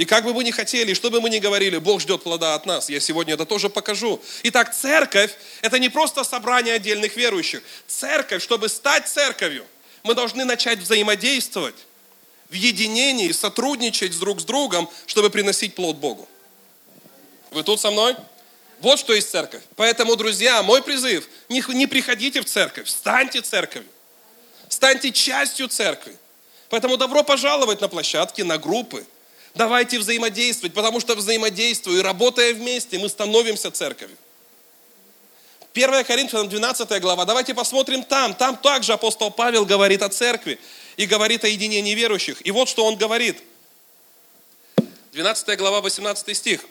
И 0.00 0.06
как 0.06 0.24
бы 0.24 0.32
мы 0.32 0.44
ни 0.44 0.50
хотели, 0.50 0.94
что 0.94 1.10
бы 1.10 1.20
мы 1.20 1.28
ни 1.28 1.40
говорили, 1.40 1.76
Бог 1.76 2.00
ждет 2.00 2.22
плода 2.22 2.54
от 2.54 2.64
нас. 2.64 2.88
Я 2.88 3.00
сегодня 3.00 3.34
это 3.34 3.44
тоже 3.44 3.68
покажу. 3.68 4.18
Итак, 4.44 4.74
церковь– 4.74 5.30
это 5.60 5.78
не 5.78 5.90
просто 5.90 6.24
собрание 6.24 6.76
отдельных 6.76 7.18
верующих. 7.18 7.62
Церковь, 7.86 8.42
чтобы 8.42 8.70
стать 8.70 9.08
церковью, 9.08 9.66
мы 10.02 10.14
должны 10.14 10.46
начать 10.46 10.78
взаимодействовать 10.78 11.74
в 12.48 12.54
единении, 12.54 13.30
сотрудничать 13.32 14.18
друг 14.18 14.40
с 14.40 14.44
другом, 14.44 14.88
чтобы 15.04 15.28
приносить 15.28 15.74
плод 15.74 15.96
Богу. 15.96 16.26
Вы 17.50 17.62
тут 17.62 17.78
со 17.78 17.90
мной? 17.90 18.16
Вот 18.80 18.98
что 18.98 19.12
есть 19.12 19.30
церковь. 19.30 19.60
Поэтому, 19.76 20.16
друзья, 20.16 20.62
мой 20.62 20.82
призыв, 20.82 21.28
не, 21.50 21.62
не 21.74 21.86
приходите 21.86 22.40
в 22.40 22.46
церковь, 22.46 22.88
станьте 22.88 23.42
церковью. 23.42 23.90
Станьте 24.70 25.12
частью 25.12 25.68
церкви. 25.68 26.16
Поэтому 26.70 26.96
добро 26.96 27.22
пожаловать 27.22 27.82
на 27.82 27.88
площадки, 27.88 28.40
на 28.40 28.56
группы– 28.56 29.04
Давайте 29.54 29.98
взаимодействовать, 29.98 30.74
потому 30.74 31.00
что 31.00 31.14
взаимодействуя 31.14 31.98
и 31.98 32.02
работая 32.02 32.54
вместе, 32.54 32.98
мы 32.98 33.08
становимся 33.08 33.70
церковью. 33.70 34.16
1 35.72 36.04
Коринфянам 36.04 36.48
12 36.48 37.00
глава, 37.00 37.24
давайте 37.24 37.54
посмотрим 37.54 38.02
там. 38.02 38.34
Там 38.34 38.56
также 38.56 38.92
апостол 38.92 39.30
Павел 39.30 39.64
говорит 39.64 40.02
о 40.02 40.08
церкви 40.08 40.58
и 40.96 41.06
говорит 41.06 41.44
о 41.44 41.48
единении 41.48 41.94
верующих. 41.94 42.44
И 42.44 42.50
вот 42.50 42.68
что 42.68 42.84
он 42.84 42.96
говорит. 42.96 43.42
12 45.12 45.58
глава, 45.58 45.80
18 45.80 46.36
стих. 46.36 46.64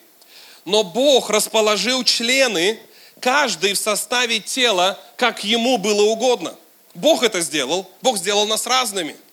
Но 0.66 0.84
Бог 0.84 1.30
расположил 1.30 2.04
члены, 2.04 2.80
каждый 3.20 3.74
в 3.74 3.78
составе 3.78 4.40
тела, 4.40 5.00
как 5.18 5.44
ему 5.44 5.78
было 5.78 6.04
угодно. 6.04 6.56
Бог 6.94 7.24
это 7.24 7.42
сделал. 7.42 7.90
Бог 8.02 8.18
сделал 8.18 8.48
нас 8.48 8.66
разными– 8.68 9.16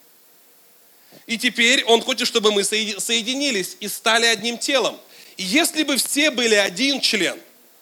и 1.27 1.39
теперь 1.39 1.85
Он 1.85 2.03
хочет, 2.03 2.29
чтобы 2.29 2.53
мы 2.53 2.65
соединились 2.65 3.77
и 3.81 3.89
стали 3.89 4.27
одним 4.27 4.59
телом. 4.59 4.99
И 5.37 5.43
если 5.43 5.83
бы 5.83 5.97
все 5.97 6.31
были 6.31 6.55
один 6.55 7.01
член, 7.01 7.39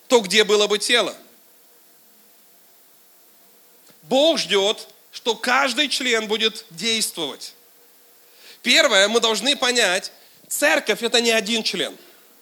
то 0.09 0.20
где 0.20 0.44
было 0.44 0.66
бы 0.66 0.79
тело? 0.79 1.14
Бог 4.03 4.38
ждет, 4.38 4.88
что 5.12 5.35
каждый 5.35 5.88
член 5.88 6.27
будет 6.27 6.66
действовать. 6.70 7.55
Первое, 8.62 9.09
мы 9.09 9.20
должны 9.20 9.57
понять, 9.57 10.12
церковь 10.49 11.03
это 11.03 11.20
не 11.20 11.31
один 11.31 11.62
член. 11.62 11.97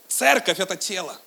Церковь 0.09 0.61
это 0.61 0.77
тело. 0.77 1.19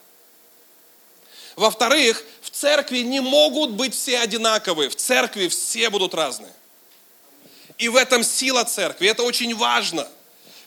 Во-вторых, 1.56 2.24
в 2.42 2.50
церкви 2.50 3.00
не 3.00 3.20
могут 3.20 3.72
быть 3.72 3.94
все 3.94 4.20
одинаковые. 4.20 4.90
В 4.90 4.96
церкви 4.96 5.48
все 5.48 5.90
будут 5.90 6.14
разные. 6.14 6.52
И 7.78 7.90
в 7.90 7.96
этом 7.96 8.24
сила 8.24 8.64
церкви. 8.64 9.08
Это 9.08 9.24
очень 9.24 9.56
важно 9.56 10.08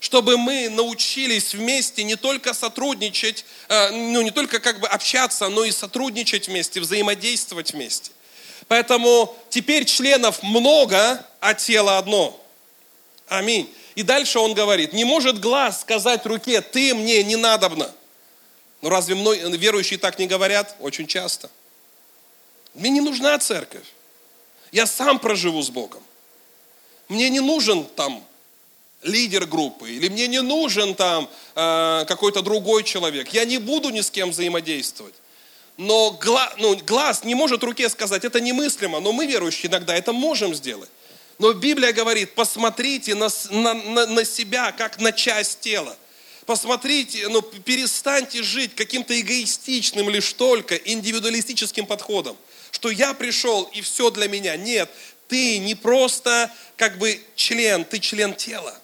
чтобы 0.00 0.36
мы 0.36 0.68
научились 0.68 1.54
вместе 1.54 2.04
не 2.04 2.16
только 2.16 2.54
сотрудничать, 2.54 3.44
э, 3.68 3.90
ну 3.90 4.22
не 4.22 4.30
только 4.30 4.60
как 4.60 4.80
бы 4.80 4.86
общаться, 4.86 5.48
но 5.48 5.64
и 5.64 5.72
сотрудничать 5.72 6.48
вместе, 6.48 6.80
взаимодействовать 6.80 7.72
вместе. 7.72 8.12
Поэтому 8.68 9.34
теперь 9.48 9.84
членов 9.84 10.42
много, 10.42 11.24
а 11.40 11.54
тело 11.54 11.98
одно. 11.98 12.38
Аминь. 13.26 13.72
И 13.94 14.02
дальше 14.02 14.38
он 14.38 14.54
говорит, 14.54 14.92
не 14.92 15.04
может 15.04 15.40
глаз 15.40 15.80
сказать 15.80 16.24
руке, 16.26 16.60
ты 16.60 16.94
мне 16.94 17.22
не 17.24 17.36
надобно. 17.36 17.90
Ну 18.80 18.90
разве 18.90 19.16
мной, 19.16 19.40
верующие 19.56 19.98
так 19.98 20.18
не 20.18 20.26
говорят? 20.26 20.76
Очень 20.78 21.06
часто. 21.06 21.50
Мне 22.74 22.90
не 22.90 23.00
нужна 23.00 23.36
церковь. 23.38 23.86
Я 24.70 24.86
сам 24.86 25.18
проживу 25.18 25.62
с 25.62 25.70
Богом. 25.70 26.02
Мне 27.08 27.30
не 27.30 27.40
нужен 27.40 27.84
там 27.84 28.24
лидер 29.02 29.46
группы, 29.46 29.90
или 29.90 30.08
мне 30.08 30.26
не 30.26 30.42
нужен 30.42 30.94
там 30.94 31.28
э, 31.54 32.04
какой-то 32.06 32.42
другой 32.42 32.84
человек. 32.84 33.28
Я 33.32 33.44
не 33.44 33.58
буду 33.58 33.90
ни 33.90 34.00
с 34.00 34.10
кем 34.10 34.30
взаимодействовать. 34.30 35.14
Но 35.76 36.10
гла, 36.10 36.52
ну, 36.58 36.76
глаз 36.76 37.22
не 37.22 37.36
может 37.36 37.62
руке 37.62 37.88
сказать, 37.88 38.24
это 38.24 38.40
немыслимо, 38.40 38.98
но 38.98 39.12
мы, 39.12 39.26
верующие, 39.26 39.70
иногда 39.70 39.94
это 39.94 40.12
можем 40.12 40.54
сделать. 40.54 40.90
Но 41.38 41.52
Библия 41.52 41.92
говорит, 41.92 42.34
посмотрите 42.34 43.14
на, 43.14 43.28
на, 43.50 43.74
на, 43.74 44.06
на 44.06 44.24
себя, 44.24 44.72
как 44.72 44.98
на 44.98 45.12
часть 45.12 45.60
тела. 45.60 45.96
Посмотрите, 46.46 47.28
ну, 47.28 47.42
перестаньте 47.42 48.42
жить 48.42 48.74
каким-то 48.74 49.18
эгоистичным 49.20 50.08
лишь 50.08 50.32
только 50.32 50.74
индивидуалистическим 50.74 51.86
подходом. 51.86 52.36
Что 52.72 52.90
я 52.90 53.14
пришел 53.14 53.64
и 53.72 53.80
все 53.80 54.10
для 54.10 54.28
меня. 54.28 54.56
Нет, 54.56 54.90
ты 55.28 55.58
не 55.58 55.74
просто 55.74 56.50
как 56.76 56.98
бы 56.98 57.22
член, 57.36 57.84
ты 57.84 57.98
член 58.00 58.34
тела. 58.34 58.76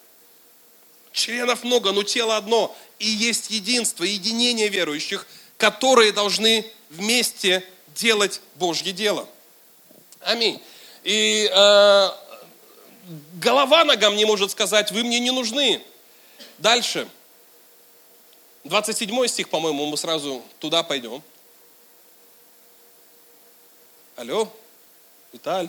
Членов 1.13 1.65
много, 1.65 1.93
но 1.93 2.03
тело 2.03 2.37
одно. 2.37 2.77
И 2.99 3.09
есть 3.09 3.51
единство, 3.51 4.05
единение 4.05 4.69
верующих, 4.69 5.27
которые 5.57 6.13
должны 6.13 6.71
вместе 6.91 7.65
делать 7.95 8.41
Божье 8.57 8.93
дело. 8.93 9.29
Аминь. 10.21 10.61
И 11.03 11.51
э, 11.53 12.11
голова 13.35 13.85
ногам 13.85 14.17
не 14.17 14.25
может 14.25 14.51
сказать, 14.51 14.91
вы 14.91 15.03
мне 15.03 15.19
не 15.21 15.31
нужны. 15.31 15.83
Дальше. 16.59 17.09
27 18.65 19.27
стих, 19.27 19.49
по-моему, 19.51 19.87
мы 19.87 19.97
сразу 19.97 20.43
туда 20.59 20.83
пойдем. 20.83 21.23
Алло, 24.17 24.51
Виталь. 25.33 25.69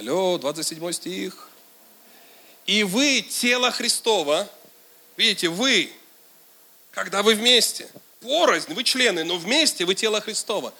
Алло, 0.00 0.38
27 0.38 0.92
стих. 0.92 1.50
И 2.64 2.84
вы 2.84 3.20
тело 3.20 3.70
Христова, 3.70 4.48
видите, 5.18 5.50
вы, 5.50 5.92
когда 6.90 7.22
вы 7.22 7.34
вместе, 7.34 7.86
порознь, 8.22 8.72
вы 8.72 8.82
члены, 8.82 9.24
но 9.24 9.36
вместе 9.36 9.84
вы 9.84 9.94
тело 9.94 10.22
Христова. 10.22 10.72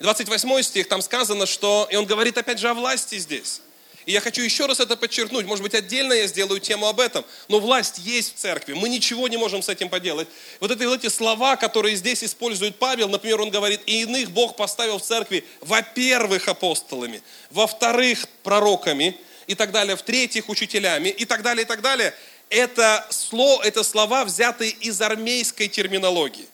28 0.00 0.62
стих, 0.62 0.88
там 0.88 1.02
сказано, 1.02 1.46
что, 1.46 1.86
и 1.88 1.94
он 1.94 2.04
говорит 2.04 2.36
опять 2.36 2.58
же 2.58 2.68
о 2.68 2.74
власти 2.74 3.16
здесь. 3.16 3.60
И 4.06 4.12
я 4.12 4.20
хочу 4.20 4.42
еще 4.42 4.66
раз 4.66 4.80
это 4.80 4.96
подчеркнуть, 4.96 5.46
может 5.46 5.62
быть, 5.62 5.74
отдельно 5.74 6.12
я 6.12 6.26
сделаю 6.26 6.60
тему 6.60 6.86
об 6.86 7.00
этом, 7.00 7.24
но 7.48 7.60
власть 7.60 7.98
есть 7.98 8.36
в 8.36 8.38
церкви, 8.38 8.74
мы 8.74 8.88
ничего 8.88 9.28
не 9.28 9.36
можем 9.36 9.62
с 9.62 9.68
этим 9.68 9.88
поделать. 9.88 10.28
Вот, 10.60 10.70
это, 10.70 10.88
вот 10.88 11.04
эти 11.04 11.10
слова, 11.10 11.56
которые 11.56 11.96
здесь 11.96 12.22
использует 12.22 12.76
Павел, 12.76 13.08
например, 13.08 13.40
он 13.40 13.50
говорит, 13.50 13.80
и 13.86 14.02
иных 14.02 14.30
Бог 14.30 14.56
поставил 14.56 14.98
в 14.98 15.02
церкви, 15.02 15.44
во-первых, 15.60 16.48
апостолами, 16.48 17.22
во-вторых, 17.50 18.26
пророками, 18.42 19.16
и 19.46 19.54
так 19.54 19.72
далее, 19.72 19.96
в-третьих, 19.96 20.48
учителями, 20.48 21.08
и 21.08 21.24
так 21.24 21.42
далее, 21.42 21.64
и 21.64 21.66
так 21.66 21.80
далее. 21.80 22.14
Это, 22.50 23.06
слово, 23.10 23.62
это 23.62 23.82
слова, 23.82 24.24
взятые 24.24 24.70
из 24.70 25.00
армейской 25.00 25.68
терминологии, 25.68 26.46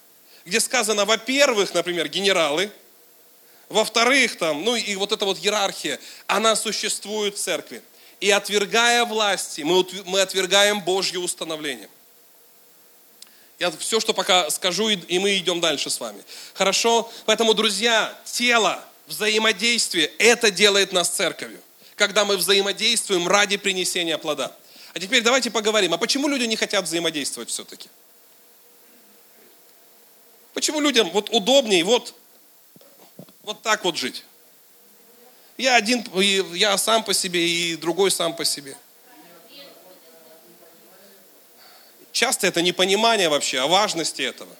где 0.44 0.60
сказано, 0.60 1.04
во-первых, 1.04 1.74
например, 1.74 2.08
генералы, 2.08 2.70
во-вторых, 3.70 4.36
там, 4.36 4.64
ну 4.64 4.74
и 4.74 4.96
вот 4.96 5.12
эта 5.12 5.24
вот 5.24 5.38
иерархия, 5.38 6.00
она 6.26 6.56
существует 6.56 7.36
в 7.36 7.38
церкви. 7.38 7.82
И 8.20 8.30
отвергая 8.30 9.04
власти, 9.04 9.62
мы, 9.62 9.86
мы 10.04 10.20
отвергаем 10.20 10.82
Божье 10.82 11.20
установление. 11.20 11.88
Я 13.60 13.70
все, 13.70 14.00
что 14.00 14.12
пока 14.12 14.50
скажу, 14.50 14.88
и 14.88 15.18
мы 15.18 15.36
идем 15.36 15.60
дальше 15.60 15.88
с 15.88 16.00
вами. 16.00 16.22
Хорошо? 16.52 17.10
Поэтому, 17.26 17.54
друзья, 17.54 18.12
тело, 18.24 18.82
взаимодействие, 19.06 20.06
это 20.18 20.50
делает 20.50 20.92
нас 20.92 21.08
церковью. 21.08 21.60
Когда 21.94 22.24
мы 22.24 22.36
взаимодействуем 22.36 23.28
ради 23.28 23.56
принесения 23.56 24.18
плода. 24.18 24.54
А 24.94 24.98
теперь 24.98 25.22
давайте 25.22 25.50
поговорим, 25.50 25.94
а 25.94 25.98
почему 25.98 26.26
люди 26.26 26.44
не 26.44 26.56
хотят 26.56 26.86
взаимодействовать 26.86 27.50
все-таки? 27.50 27.88
Почему 30.54 30.80
людям 30.80 31.08
вот 31.10 31.28
удобнее, 31.30 31.84
вот 31.84 32.14
вот 33.42 33.62
так 33.62 33.84
вот 33.84 33.96
жить. 33.96 34.24
Я 35.56 35.76
один, 35.76 36.04
я 36.54 36.76
сам 36.78 37.04
по 37.04 37.12
себе, 37.12 37.46
и 37.46 37.76
другой 37.76 38.10
сам 38.10 38.34
по 38.34 38.44
себе. 38.44 38.76
Часто 42.12 42.46
это 42.46 42.62
непонимание 42.62 43.28
вообще 43.28 43.60
о 43.60 43.66
важности 43.66 44.22
этого. 44.22 44.54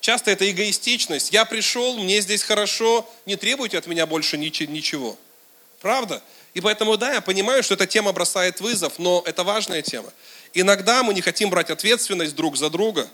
Часто 0.00 0.30
это 0.30 0.50
эгоистичность. 0.50 1.32
Я 1.32 1.44
пришел, 1.44 1.98
мне 1.98 2.20
здесь 2.20 2.42
хорошо, 2.42 3.08
не 3.26 3.36
требуйте 3.36 3.78
от 3.78 3.86
меня 3.86 4.06
больше 4.06 4.36
ничего. 4.38 5.16
Правда? 5.80 6.22
И 6.54 6.60
поэтому, 6.60 6.96
да, 6.96 7.14
я 7.14 7.20
понимаю, 7.20 7.62
что 7.62 7.74
эта 7.74 7.86
тема 7.86 8.12
бросает 8.12 8.60
вызов, 8.60 8.98
но 8.98 9.22
это 9.26 9.44
важная 9.44 9.82
тема. 9.82 10.12
Иногда 10.54 11.02
мы 11.02 11.14
не 11.14 11.20
хотим 11.20 11.50
брать 11.50 11.70
ответственность 11.70 12.34
друг 12.34 12.56
за 12.56 12.70
друга. 12.70 13.08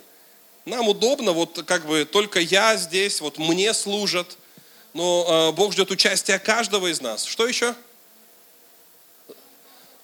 Нам 0.65 0.89
удобно, 0.89 1.33
вот 1.33 1.63
как 1.67 1.87
бы 1.87 2.05
только 2.05 2.41
я 2.41 2.77
здесь, 2.77 3.21
вот 3.21 3.39
мне 3.39 3.75
служат, 3.75 4.39
но 4.95 5.51
э, 5.51 5.57
Бог 5.57 5.73
ждет 5.73 5.91
участия 5.91 6.39
каждого 6.39 6.87
из 6.87 7.01
нас. 7.01 7.25
Что 7.25 7.47
еще? 7.47 7.75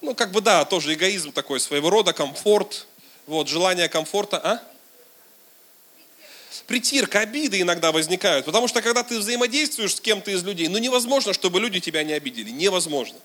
Ну, 0.01 0.15
как 0.15 0.33
бы 0.33 0.41
да, 0.41 0.65
тоже 0.65 0.95
эгоизм 0.95 1.33
такой 1.33 1.61
своего 1.61 1.91
рода, 1.91 2.13
комфорт, 2.13 2.87
вот, 3.27 3.49
желание 3.49 3.89
комфорта, 3.89 4.39
а? 4.39 4.63
Притирка, 6.67 7.21
обиды 7.21 7.61
иногда 7.61 7.91
возникают, 7.91 8.47
потому 8.47 8.69
что 8.69 8.81
когда 8.81 9.03
ты 9.03 9.19
взаимодействуешь 9.19 9.97
с 9.97 10.01
кем-то 10.01 10.31
из 10.31 10.45
людей, 10.45 10.69
ну 10.69 10.79
невозможно, 10.79 11.33
чтобы 11.33 11.59
люди 11.59 11.81
тебя 11.81 12.05
не 12.05 12.13
обидели, 12.13 12.51
невозможно. 12.51 13.19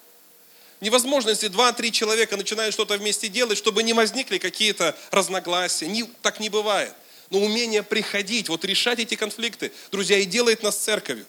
Невозможно, 0.82 1.30
если 1.30 1.48
два-три 1.48 1.92
человека 1.92 2.38
начинают 2.38 2.74
что-то 2.74 2.98
вместе 2.98 3.28
делать, 3.28 3.58
чтобы 3.58 3.84
не 3.84 3.94
возникли 3.94 4.40
какие-то 4.40 4.96
разногласия. 5.12 5.88
Не, 5.88 6.04
так 6.22 6.40
не 6.40 6.50
бывает. 6.50 6.94
Но 7.30 7.40
умение 7.40 7.84
приходить, 7.84 8.50
вот 8.50 8.66
решать 8.66 9.00
эти 9.00 9.16
конфликты, 9.16 9.72
друзья, 9.92 10.18
и 10.18 10.26
делает 10.26 10.64
нас 10.64 10.76
церковью. 10.76 11.26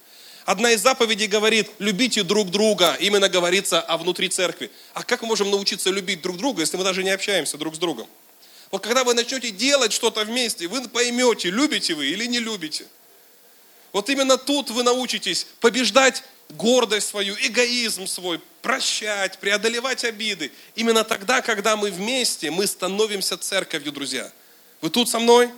Одна 0.47 0.71
из 0.71 0.81
заповедей 0.81 1.27
говорит, 1.27 1.69
любите 1.81 2.23
друг 2.23 2.51
друга. 2.51 2.97
Именно 3.01 3.29
говорится 3.29 3.81
о 3.81 3.99
внутри 3.99 4.29
церкви. 4.29 4.71
А 4.95 5.03
как 5.03 5.23
мы 5.23 5.29
можем 5.29 5.51
научиться 5.51 5.91
любить 5.91 6.23
друг 6.23 6.37
друга, 6.37 6.61
если 6.61 6.77
мы 6.77 6.85
даже 6.85 7.03
не 7.03 7.11
общаемся 7.11 7.59
друг 7.59 7.75
с 7.75 7.79
другом? 7.79 8.07
Вот 8.71 8.81
когда 8.81 9.03
вы 9.03 9.15
начнете 9.15 9.51
делать 9.51 9.93
что-то 9.93 10.25
вместе, 10.25 10.69
вы 10.69 10.89
поймете, 10.89 11.51
любите 11.51 11.95
вы 11.95 12.07
или 12.07 12.27
не 12.27 12.39
любите. 12.39 12.87
Вот 13.93 14.09
именно 14.09 14.39
тут 14.39 14.71
вы 14.71 14.85
научитесь 14.85 15.49
побеждать 15.59 16.23
гордость 16.51 17.09
свою, 17.09 17.35
эгоизм 17.35 18.07
свой, 18.07 18.41
прощать, 18.63 19.39
преодолевать 19.39 20.05
обиды. 20.05 20.53
Именно 20.77 21.03
тогда, 21.03 21.41
когда 21.41 21.77
мы 21.77 21.91
вместе, 21.91 22.53
мы 22.53 22.69
становимся 22.69 23.37
церковью, 23.37 23.91
друзья. 23.91 24.31
Вы 24.81 24.91
тут 24.91 25.09
со 25.09 25.19
мной? 25.19 25.51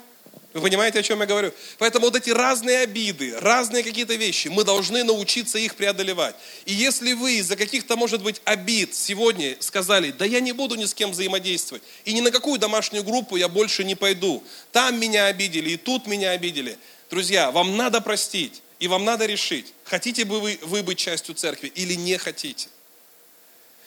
Вы 0.59 0.63
понимаете, 0.63 0.99
о 0.99 1.03
чем 1.03 1.21
я 1.21 1.27
говорю? 1.27 1.53
Поэтому 1.79 2.07
вот 2.07 2.17
эти 2.17 2.31
разные 2.31 2.81
обиды, 2.81 3.39
разные 3.39 3.85
какие-то 3.85 4.15
вещи, 4.15 4.49
мы 4.49 4.65
должны 4.65 5.05
научиться 5.05 5.57
их 5.57 5.77
преодолевать. 5.77 6.35
И 6.67 6.73
если 6.73 7.13
вы 7.13 7.35
из-за 7.35 7.55
каких-то, 7.55 7.97
может 7.97 8.23
быть, 8.23 8.43
обид 8.45 8.93
сегодня 8.93 9.57
сказали, 9.61 10.11
да 10.11 10.25
я 10.25 10.41
не 10.41 10.51
буду 10.51 10.75
ни 10.75 10.85
с 10.85 10.95
кем 10.95 11.13
взаимодействовать, 11.13 11.85
и 12.05 12.13
ни 12.13 12.21
на 12.21 12.33
какую 12.33 12.59
домашнюю 12.59 13.05
группу 13.05 13.37
я 13.37 13.49
больше 13.49 13.85
не 13.85 13.95
пойду, 13.95 14.43
там 14.73 14.99
меня 14.99 15.27
обидели, 15.27 15.71
и 15.71 15.77
тут 15.77 16.09
меня 16.09 16.33
обидели. 16.33 16.77
Друзья, 17.09 17.53
вам 17.53 17.77
надо 17.77 18.01
простить, 18.01 18.61
и 18.81 18.89
вам 18.89 19.05
надо 19.05 19.27
решить, 19.27 19.73
хотите 19.85 20.25
бы 20.25 20.41
вы, 20.41 20.59
вы 20.63 20.83
быть 20.83 20.99
частью 20.99 21.37
церкви 21.37 21.69
или 21.69 21.95
не 21.95 22.19
хотите. 22.19 22.69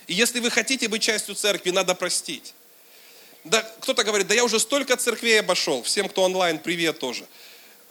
И 0.08 0.14
если 0.14 0.40
вы 0.40 0.50
хотите 0.50 0.88
быть 0.88 1.02
частью 1.02 1.36
церкви, 1.36 1.72
надо 1.72 1.96
простить. 1.96 2.54
Да, 3.44 3.62
кто-то 3.80 4.04
говорит, 4.04 4.28
да 4.28 4.36
я 4.36 4.44
уже 4.44 4.60
столько 4.60 4.96
церквей 4.98 5.40
обошел. 5.40 5.82
Всем, 5.84 6.08
кто 6.08 6.24
онлайн, 6.24 6.60
привет 6.60 7.00
тоже. 7.00 7.26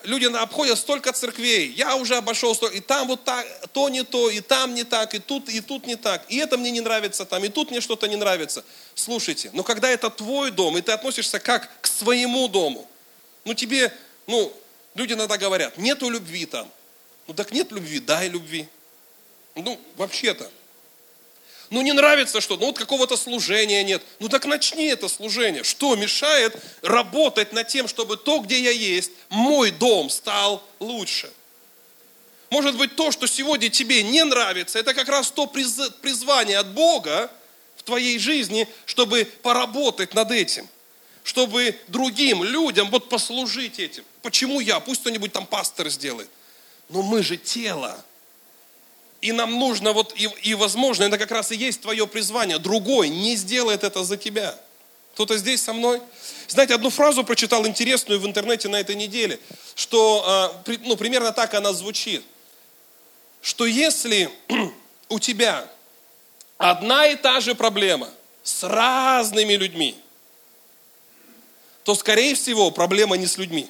люди 0.05 0.25
обходят 0.27 0.79
столько 0.79 1.13
церквей, 1.13 1.73
я 1.73 1.97
уже 1.97 2.17
обошел 2.17 2.55
столько, 2.55 2.77
и 2.77 2.81
там 2.81 3.09
вот 3.09 3.25
так, 3.25 3.47
то 3.73 3.89
не 3.89 4.03
то, 4.03 4.31
и 4.31 4.41
там 4.41 4.75
не 4.75 4.85
так, 4.85 5.15
и 5.15 5.19
тут, 5.19 5.49
и 5.49 5.61
тут 5.61 5.87
не 5.87 5.97
так, 5.97 6.25
и 6.29 6.37
это 6.37 6.57
мне 6.57 6.71
не 6.71 6.81
нравится 6.81 7.25
там, 7.25 7.45
и 7.45 7.49
тут 7.49 7.71
мне 7.71 7.81
что-то 7.81 8.07
не 8.07 8.17
нравится. 8.17 8.65
Слушайте, 8.95 9.51
но 9.53 9.63
когда 9.63 9.91
это 9.91 10.11
твой 10.11 10.51
дом, 10.51 10.79
и 10.79 10.83
ты 10.83 10.93
относишься 10.93 11.39
как 11.39 11.69
к 11.81 11.87
своему 11.87 12.49
дому, 12.49 12.89
ну 13.45 13.55
тебе, 13.55 13.93
ну, 14.27 14.53
люди 14.95 15.13
иногда 15.13 15.37
говорят, 15.37 15.77
нету 15.79 16.09
любви 16.09 16.47
там. 16.47 16.71
Ну 17.27 17.35
так 17.35 17.53
нет 17.53 17.71
любви, 17.71 18.01
дай 18.01 18.29
любви. 18.29 18.69
Ну, 19.55 19.79
вообще-то. 19.97 20.51
Ну 21.71 21.83
не 21.83 21.93
нравится 21.93 22.41
что-то, 22.41 22.63
ну 22.63 22.67
вот 22.67 22.79
какого-то 22.79 23.17
служения 23.17 23.85
нет. 23.85 24.03
Ну 24.19 24.29
так 24.29 24.45
начни 24.45 24.87
это 24.87 25.09
служение. 25.09 25.63
Что 25.63 25.95
мешает 25.95 26.61
работать 26.83 27.53
над 27.53 27.69
тем, 27.69 27.87
чтобы 27.87 28.17
то, 28.17 28.41
где 28.41 28.61
я 28.61 28.73
есть, 28.73 29.13
мой 29.29 29.71
дом 29.71 30.11
стал 30.11 30.65
лучше? 30.81 31.31
Может 32.51 32.77
быть, 32.77 32.97
то, 32.97 33.13
что 33.13 33.29
сегодня 33.29 33.69
тебе 33.69 34.03
не 34.03 34.25
нравится, 34.25 34.81
это 34.81 34.95
как 34.95 35.09
раз 35.09 35.31
то 35.31 35.47
призвание 35.47 36.59
от 36.59 36.73
Бога 36.73 37.31
в 37.77 37.85
твоей 37.85 38.19
жизни, 38.19 38.69
чтобы 38.85 39.25
поработать 39.43 40.13
над 40.15 40.33
этим. 40.33 40.69
Чтобы 41.23 41.79
другим 41.87 42.43
людям 42.43 42.91
вот 42.91 43.09
послужить 43.09 43.79
этим. 43.79 44.05
Почему 44.23 44.59
я? 44.59 44.81
Пусть 44.81 45.03
кто-нибудь 45.03 45.33
там 45.33 45.47
пастор 45.47 45.89
сделает. 45.89 46.29
Но 46.89 47.03
мы 47.03 47.23
же 47.23 47.37
тело. 47.37 48.05
И 49.21 49.33
нам 49.33 49.59
нужно, 49.59 49.93
вот, 49.93 50.15
и, 50.17 50.31
и 50.43 50.55
возможно, 50.55 51.05
это 51.05 51.19
как 51.19 51.31
раз 51.31 51.53
и 51.53 51.57
есть 51.57 51.83
твое 51.83 52.07
призвание. 52.07 52.59
Другой 52.59 53.11
не 53.11 53.37
сделает 53.37 53.85
это 53.85 54.03
за 54.03 54.17
тебя. 54.17 54.59
Кто-то 55.15 55.37
здесь 55.37 55.63
со 55.63 55.73
мной? 55.75 56.01
Знаете, 56.49 56.75
одну 56.75 56.89
фразу 56.89 57.23
прочитал 57.25 57.67
интересную 57.67 58.19
в 58.21 58.27
интернете 58.27 58.69
на 58.69 58.81
этой 58.81 58.95
неделе, 58.95 59.39
что, 59.75 60.25
а, 60.27 60.63
ну, 60.83 60.97
примерно 60.97 61.33
так 61.33 61.53
она 61.53 61.73
звучит. 61.75 62.25
Что 63.43 63.67
если 63.67 64.31
у 65.09 65.19
тебя 65.19 65.69
одна 66.57 67.07
и 67.07 67.17
та 67.17 67.41
же 67.41 67.55
проблема 67.55 68.09
с 68.43 68.63
разными 68.63 69.53
людьми, 69.53 69.97
то, 71.85 71.95
скорее 71.95 72.35
всего, 72.35 72.71
проблема 72.71 73.17
не 73.17 73.27
с 73.27 73.37
людьми. 73.37 73.69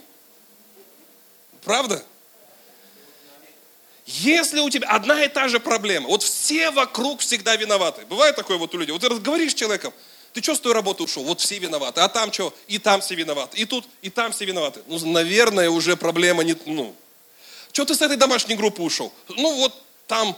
Правда? 1.65 2.05
Если 4.13 4.59
у 4.59 4.69
тебя 4.69 4.89
одна 4.89 5.23
и 5.25 5.29
та 5.29 5.49
же 5.49 5.61
проблема, 5.61 6.09
вот 6.09 6.25
все 6.25 6.71
вокруг 6.71 7.21
всегда 7.21 7.55
виноваты. 7.55 8.05
Бывает 8.07 8.35
такое 8.35 8.57
вот 8.57 8.75
у 8.75 8.79
людей. 8.79 8.93
Вот 8.93 9.03
ты 9.03 9.09
разговариваешь 9.09 9.53
с 9.53 9.55
человеком, 9.55 9.93
ты 10.33 10.43
что 10.43 10.57
с 10.57 10.61
той 10.61 10.73
работы 10.73 11.05
ушел? 11.05 11.23
Вот 11.23 11.41
все 11.41 11.59
виноваты. 11.59 12.01
А 12.01 12.09
там 12.09 12.33
что? 12.33 12.53
И 12.67 12.79
там 12.79 13.01
все 13.03 13.15
виноваты. 13.15 13.57
И 13.59 13.65
тут, 13.65 13.87
и 14.03 14.11
там 14.11 14.33
все 14.33 14.47
виноваты. 14.47 14.81
Ну, 14.89 14.99
наверное, 15.07 15.71
уже 15.71 15.97
проблема 15.97 16.43
не... 16.43 16.57
Ну, 16.67 16.95
что 17.73 17.85
ты 17.85 17.95
с 17.95 18.03
этой 18.03 18.17
домашней 18.17 18.57
группы 18.57 18.83
ушел? 18.83 19.13
Ну, 19.29 19.55
вот 19.55 19.75
там 20.09 20.37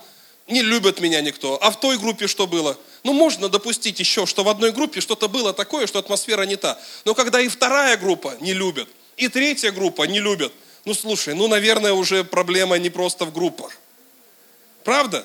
не 0.49 0.61
любят 0.61 1.01
меня 1.01 1.23
никто. 1.23 1.59
А 1.63 1.71
в 1.71 1.81
той 1.81 1.97
группе 1.97 2.27
что 2.27 2.47
было? 2.47 2.77
Ну, 3.05 3.15
можно 3.15 3.49
допустить 3.49 3.99
еще, 4.01 4.27
что 4.27 4.45
в 4.45 4.51
одной 4.51 4.73
группе 4.73 5.01
что-то 5.01 5.29
было 5.29 5.55
такое, 5.55 5.87
что 5.87 5.99
атмосфера 5.99 6.43
не 6.43 6.57
та. 6.57 6.79
Но 7.07 7.15
когда 7.15 7.41
и 7.41 7.49
вторая 7.49 7.97
группа 7.97 8.37
не 8.41 8.53
любит, 8.53 8.89
и 9.17 9.29
третья 9.29 9.73
группа 9.73 10.03
не 10.03 10.21
любит, 10.21 10.53
ну 10.85 10.95
слушай, 10.95 11.35
ну, 11.35 11.47
наверное, 11.47 11.93
уже 11.93 12.25
проблема 12.25 12.77
не 12.79 12.91
просто 12.91 13.25
в 13.25 13.33
группах. 13.33 13.73
Правда? 14.85 15.25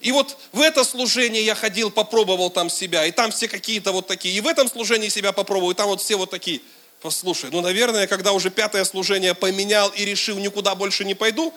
И 0.00 0.12
вот 0.12 0.38
в 0.52 0.60
это 0.60 0.84
служение 0.84 1.44
я 1.44 1.54
ходил, 1.54 1.90
попробовал 1.90 2.50
там 2.50 2.70
себя, 2.70 3.04
и 3.04 3.10
там 3.10 3.30
все 3.30 3.48
какие-то 3.48 3.92
вот 3.92 4.06
такие. 4.06 4.34
И 4.34 4.40
в 4.40 4.46
этом 4.46 4.68
служении 4.68 5.08
себя 5.08 5.32
попробовал, 5.32 5.72
и 5.72 5.74
там 5.74 5.88
вот 5.88 6.00
все 6.00 6.16
вот 6.16 6.30
такие. 6.30 6.60
Послушай, 7.02 7.50
ну, 7.52 7.60
наверное, 7.60 8.06
когда 8.06 8.32
уже 8.32 8.50
пятое 8.50 8.84
служение 8.84 9.34
поменял 9.34 9.90
и 9.90 10.04
решил, 10.04 10.38
никуда 10.38 10.74
больше 10.74 11.04
не 11.04 11.14
пойду, 11.14 11.52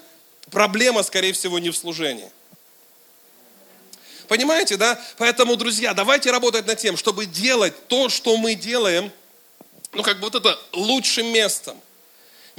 проблема, 0.51 1.03
скорее 1.03 1.31
всего, 1.31 1.59
не 1.59 1.69
в 1.69 1.77
служении. 1.77 2.29
Понимаете, 4.27 4.75
да? 4.77 5.01
Поэтому, 5.17 5.55
друзья, 5.55 5.93
давайте 5.93 6.29
работать 6.29 6.67
над 6.67 6.77
тем, 6.77 6.97
чтобы 6.97 7.25
делать 7.25 7.73
то, 7.87 8.09
что 8.09 8.35
мы 8.37 8.53
делаем, 8.53 9.11
ну, 9.93 10.03
как 10.03 10.17
бы 10.17 10.29
вот 10.29 10.35
это 10.35 10.59
лучшим 10.73 11.27
местом 11.27 11.79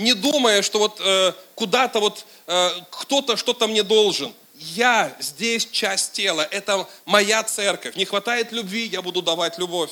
не 0.00 0.14
думая, 0.14 0.62
что 0.62 0.78
вот 0.78 1.00
э, 1.00 1.32
куда-то 1.54 2.00
вот 2.00 2.24
э, 2.46 2.70
кто-то 2.90 3.36
что-то 3.36 3.68
мне 3.68 3.82
должен. 3.82 4.32
Я 4.54 5.14
здесь 5.20 5.66
часть 5.66 6.12
тела, 6.12 6.46
это 6.50 6.86
моя 7.04 7.42
церковь. 7.42 7.96
Не 7.96 8.04
хватает 8.04 8.52
любви, 8.52 8.86
я 8.86 9.02
буду 9.02 9.22
давать 9.22 9.58
любовь. 9.58 9.90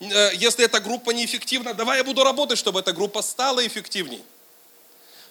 Э, 0.00 0.30
если 0.34 0.64
эта 0.64 0.80
группа 0.80 1.10
неэффективна, 1.10 1.74
давай 1.74 1.98
я 1.98 2.04
буду 2.04 2.24
работать, 2.24 2.58
чтобы 2.58 2.80
эта 2.80 2.92
группа 2.92 3.22
стала 3.22 3.66
эффективней. 3.66 4.22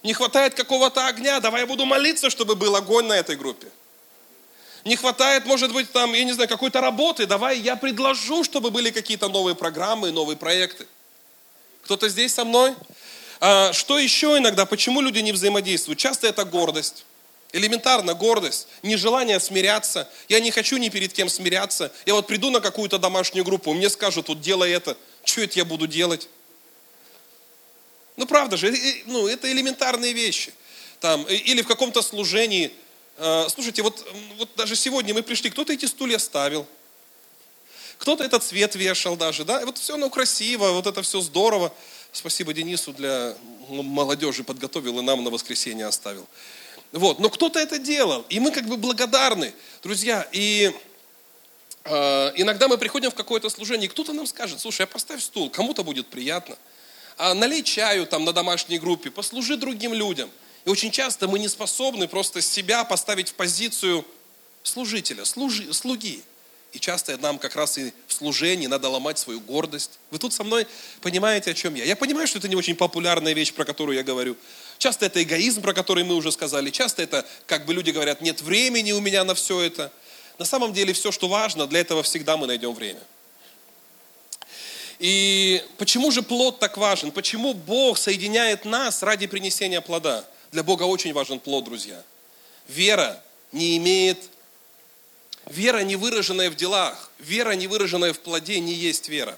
Не 0.03 0.13
хватает 0.13 0.53
какого-то 0.53 1.05
огня, 1.07 1.39
давай 1.39 1.61
я 1.61 1.67
буду 1.67 1.85
молиться, 1.85 2.29
чтобы 2.29 2.55
был 2.55 2.75
огонь 2.75 3.05
на 3.05 3.13
этой 3.13 3.35
группе. 3.35 3.67
Не 4.85 4.95
хватает, 4.95 5.45
может 5.45 5.73
быть, 5.73 5.91
там, 5.91 6.13
я 6.13 6.23
не 6.23 6.31
знаю, 6.31 6.47
какой-то 6.47 6.79
работы, 6.79 7.25
давай 7.25 7.59
я 7.59 7.75
предложу, 7.75 8.45
чтобы 8.45 8.71
были 8.71 8.89
какие-то 8.89 9.27
новые 9.27 9.55
программы, 9.55 10.11
новые 10.11 10.37
проекты. 10.37 10.87
Кто-то 11.83 12.09
здесь 12.09 12.33
со 12.33 12.45
мной? 12.45 12.75
А, 13.39 13.73
что 13.73 13.99
еще 13.99 14.37
иногда, 14.37 14.65
почему 14.65 15.01
люди 15.01 15.19
не 15.19 15.31
взаимодействуют? 15.31 15.99
Часто 15.99 16.27
это 16.27 16.43
гордость. 16.45 17.05
Элементарно 17.53 18.13
гордость, 18.13 18.67
нежелание 18.83 19.39
смиряться. 19.39 20.09
Я 20.27 20.39
не 20.39 20.51
хочу 20.51 20.77
ни 20.77 20.89
перед 20.89 21.13
кем 21.13 21.29
смиряться. 21.29 21.93
Я 22.05 22.13
вот 22.13 22.27
приду 22.27 22.49
на 22.49 22.59
какую-то 22.59 22.99
домашнюю 22.99 23.45
группу, 23.45 23.73
мне 23.73 23.89
скажут, 23.89 24.27
вот 24.27 24.41
делай 24.41 24.71
это. 24.71 24.97
Что 25.23 25.41
это 25.41 25.57
я 25.59 25.65
буду 25.65 25.87
делать? 25.87 26.27
Ну 28.17 28.25
правда 28.25 28.57
же, 28.57 28.75
ну, 29.05 29.27
это 29.27 29.49
элементарные 29.51 30.11
вещи. 30.11 30.53
Там, 30.99 31.23
или 31.25 31.61
в 31.61 31.67
каком-то 31.67 32.01
служении. 32.01 32.71
А, 33.17 33.47
слушайте, 33.49 33.81
вот, 33.81 34.05
вот 34.37 34.49
даже 34.55 34.75
сегодня 34.75 35.13
мы 35.13 35.23
пришли, 35.23 35.49
кто-то 35.49 35.71
эти 35.71 35.85
стулья 35.85 36.17
ставил, 36.17 36.67
кто-то 37.97 38.23
этот 38.23 38.43
цвет 38.43 38.75
вешал 38.75 39.15
даже, 39.15 39.43
да, 39.43 39.65
вот 39.65 39.77
все 39.77 39.97
ну 39.97 40.09
красиво, 40.09 40.71
вот 40.71 40.85
это 40.85 41.01
все 41.01 41.21
здорово. 41.21 41.73
Спасибо 42.17 42.51
Денису 42.51 42.93
для 42.93 43.37
молодежи 43.69 44.43
подготовил 44.43 44.97
и 44.97 45.03
нам 45.03 45.23
на 45.23 45.29
воскресенье 45.29 45.85
оставил. 45.85 46.25
Вот, 46.91 47.19
но 47.19 47.29
кто-то 47.29 47.59
это 47.59 47.77
делал, 47.77 48.25
и 48.27 48.39
мы 48.39 48.49
как 48.49 48.65
бы 48.65 48.75
благодарны, 48.75 49.53
друзья. 49.83 50.27
И 50.31 50.73
э, 51.83 52.31
иногда 52.37 52.67
мы 52.67 52.79
приходим 52.79 53.11
в 53.11 53.13
какое-то 53.13 53.49
служение, 53.49 53.85
и 53.85 53.89
кто-то 53.89 54.13
нам 54.13 54.25
скажет, 54.25 54.59
слушай, 54.59 54.81
а 54.81 54.87
поставь 54.87 55.21
стул, 55.21 55.51
кому-то 55.51 55.83
будет 55.83 56.07
приятно. 56.07 56.57
А 57.17 57.35
налей 57.35 57.61
чаю 57.61 58.07
там 58.07 58.25
на 58.25 58.33
домашней 58.33 58.79
группе, 58.79 59.11
послужи 59.11 59.55
другим 59.55 59.93
людям. 59.93 60.31
И 60.65 60.69
очень 60.71 60.89
часто 60.89 61.27
мы 61.27 61.37
не 61.37 61.47
способны 61.47 62.07
просто 62.07 62.41
себя 62.41 62.83
поставить 62.83 63.29
в 63.29 63.33
позицию 63.35 64.03
служителя, 64.63 65.23
служи, 65.23 65.71
слуги. 65.71 66.23
И 66.73 66.79
часто 66.79 67.17
нам 67.17 67.39
как 67.39 67.55
раз 67.55 67.77
и 67.77 67.93
в 68.07 68.13
служении 68.13 68.67
надо 68.67 68.89
ломать 68.89 69.17
свою 69.17 69.39
гордость. 69.39 69.99
Вы 70.11 70.19
тут 70.19 70.33
со 70.33 70.43
мной 70.43 70.67
понимаете, 71.01 71.51
о 71.51 71.53
чем 71.53 71.75
я? 71.75 71.85
Я 71.85 71.95
понимаю, 71.95 72.27
что 72.27 72.39
это 72.39 72.47
не 72.47 72.55
очень 72.55 72.75
популярная 72.75 73.33
вещь, 73.33 73.53
про 73.53 73.63
которую 73.63 73.95
я 73.95 74.03
говорю. 74.03 74.35
Часто 74.77 75.05
это 75.05 75.23
эгоизм, 75.23 75.61
про 75.61 75.73
который 75.73 76.03
мы 76.03 76.15
уже 76.15 76.31
сказали. 76.31 76.69
Часто 76.69 77.01
это, 77.01 77.25
как 77.45 77.65
бы 77.65 77.73
люди 77.73 77.91
говорят, 77.91 78.21
нет 78.21 78.41
времени 78.41 78.91
у 78.91 78.99
меня 78.99 79.23
на 79.23 79.33
все 79.33 79.61
это. 79.61 79.91
На 80.37 80.45
самом 80.45 80.73
деле 80.73 80.93
все, 80.93 81.11
что 81.11 81.27
важно, 81.27 81.67
для 81.67 81.79
этого 81.79 82.03
всегда 82.03 82.37
мы 82.37 82.47
найдем 82.47 82.73
время. 82.73 83.01
И 84.99 85.63
почему 85.77 86.11
же 86.11 86.21
плод 86.21 86.59
так 86.59 86.77
важен? 86.77 87.11
Почему 87.11 87.53
Бог 87.53 87.97
соединяет 87.97 88.65
нас 88.65 89.03
ради 89.03 89.27
принесения 89.27 89.79
плода? 89.79 90.25
Для 90.51 90.63
Бога 90.63 90.83
очень 90.83 91.13
важен 91.13 91.39
плод, 91.39 91.65
друзья. 91.65 92.01
Вера 92.67 93.21
не 93.51 93.77
имеет 93.77 94.29
Вера, 95.49 95.79
не 95.79 95.95
выраженная 95.95 96.49
в 96.49 96.55
делах, 96.55 97.09
вера, 97.19 97.51
не 97.51 97.67
выраженная 97.67 98.13
в 98.13 98.19
плоде, 98.19 98.59
не 98.59 98.73
есть 98.73 99.07
вера. 99.07 99.37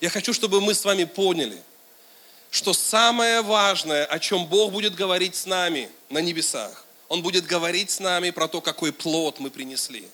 Я 0.00 0.08
хочу, 0.08 0.32
чтобы 0.32 0.60
мы 0.60 0.74
с 0.74 0.84
вами 0.84 1.04
поняли, 1.04 1.60
что 2.50 2.72
самое 2.72 3.42
важное, 3.42 4.04
о 4.06 4.18
чем 4.18 4.46
Бог 4.46 4.72
будет 4.72 4.94
говорить 4.94 5.36
с 5.36 5.46
нами 5.46 5.90
на 6.08 6.18
небесах, 6.18 6.86
Он 7.08 7.22
будет 7.22 7.44
говорить 7.44 7.90
с 7.90 8.00
нами 8.00 8.30
про 8.30 8.48
то, 8.48 8.60
какой 8.60 8.92
плод 8.92 9.38
мы 9.38 9.50
принесли. 9.50 10.08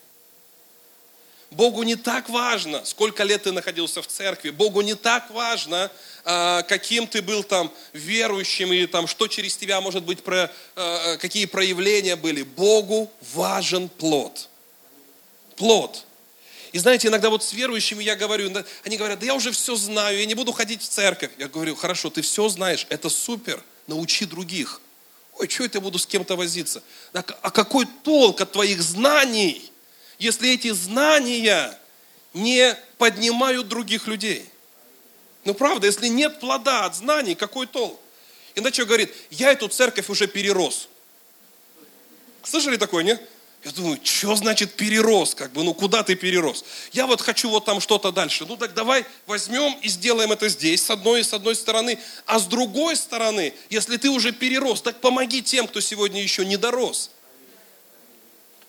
Богу 1.51 1.81
не 1.83 1.95
так 1.95 2.29
важно, 2.29 2.85
сколько 2.85 3.23
лет 3.23 3.43
ты 3.43 3.51
находился 3.51 4.01
в 4.01 4.07
церкви. 4.07 4.51
Богу 4.51 4.81
не 4.81 4.93
так 4.93 5.31
важно, 5.31 5.89
а, 6.23 6.61
каким 6.63 7.07
ты 7.07 7.23
был 7.23 7.43
там 7.43 7.71
верующим, 7.93 8.71
и 8.71 8.85
там, 8.85 9.07
что 9.07 9.27
через 9.27 9.57
тебя, 9.57 9.81
может 9.81 10.03
быть, 10.03 10.23
про, 10.23 10.51
а, 10.75 11.17
какие 11.17 11.45
проявления 11.45 12.15
были. 12.15 12.43
Богу 12.43 13.11
важен 13.33 13.89
плод 13.89 14.49
плод. 15.59 16.05
И 16.71 16.79
знаете, 16.79 17.09
иногда 17.09 17.29
вот 17.29 17.43
с 17.43 17.53
верующими 17.53 18.03
я 18.03 18.15
говорю, 18.15 18.51
они 18.83 18.97
говорят, 18.97 19.19
да 19.19 19.25
я 19.27 19.35
уже 19.35 19.51
все 19.51 19.75
знаю, 19.75 20.17
я 20.17 20.25
не 20.25 20.33
буду 20.33 20.51
ходить 20.51 20.81
в 20.81 20.89
церковь. 20.89 21.31
Я 21.37 21.47
говорю, 21.47 21.75
хорошо, 21.75 22.09
ты 22.09 22.21
все 22.21 22.49
знаешь, 22.49 22.87
это 22.89 23.09
супер, 23.09 23.63
научи 23.85 24.25
других. 24.25 24.81
Ой, 25.35 25.47
что 25.47 25.65
это 25.65 25.77
я 25.77 25.81
буду 25.81 25.99
с 25.99 26.07
кем-то 26.07 26.35
возиться? 26.35 26.81
А 27.13 27.51
какой 27.51 27.85
толк 28.03 28.41
от 28.41 28.51
твоих 28.51 28.81
знаний, 28.81 29.71
если 30.17 30.51
эти 30.51 30.71
знания 30.71 31.77
не 32.33 32.75
поднимают 32.97 33.67
других 33.67 34.07
людей? 34.07 34.43
Ну 35.45 35.53
правда, 35.53 35.85
если 35.85 36.07
нет 36.07 36.39
плода 36.39 36.85
от 36.85 36.95
знаний, 36.95 37.35
какой 37.35 37.67
толк? 37.67 37.99
и 38.59 38.61
начал 38.61 38.85
говорить, 38.85 39.09
я 39.29 39.51
эту 39.51 39.67
церковь 39.67 40.09
уже 40.09 40.27
перерос. 40.27 40.87
Слышали 42.43 42.77
такое, 42.77 43.03
не? 43.03 43.19
Я 43.63 43.71
думаю, 43.71 43.99
что 44.01 44.35
значит 44.35 44.75
перерос? 44.75 45.35
Как 45.35 45.51
бы, 45.51 45.63
ну 45.63 45.73
куда 45.73 46.01
ты 46.03 46.15
перерос? 46.15 46.63
Я 46.93 47.07
вот 47.07 47.19
хочу 47.21 47.49
вот 47.49 47.65
там 47.65 47.81
что-то 47.81 48.11
дальше. 48.11 48.45
Ну 48.45 48.55
так 48.55 48.73
давай 48.73 49.05
возьмем 49.27 49.77
и 49.81 49.89
сделаем 49.89 50.31
это 50.31 50.47
здесь, 50.47 50.81
с 50.81 50.89
одной, 50.89 51.25
с 51.25 51.33
одной 51.33 51.55
стороны. 51.55 51.99
А 52.25 52.39
с 52.39 52.45
другой 52.45 52.95
стороны, 52.95 53.53
если 53.69 53.97
ты 53.97 54.09
уже 54.09 54.31
перерос, 54.31 54.81
так 54.81 55.01
помоги 55.01 55.41
тем, 55.41 55.67
кто 55.67 55.81
сегодня 55.81 56.21
еще 56.21 56.45
не 56.45 56.55
дорос. 56.55 57.11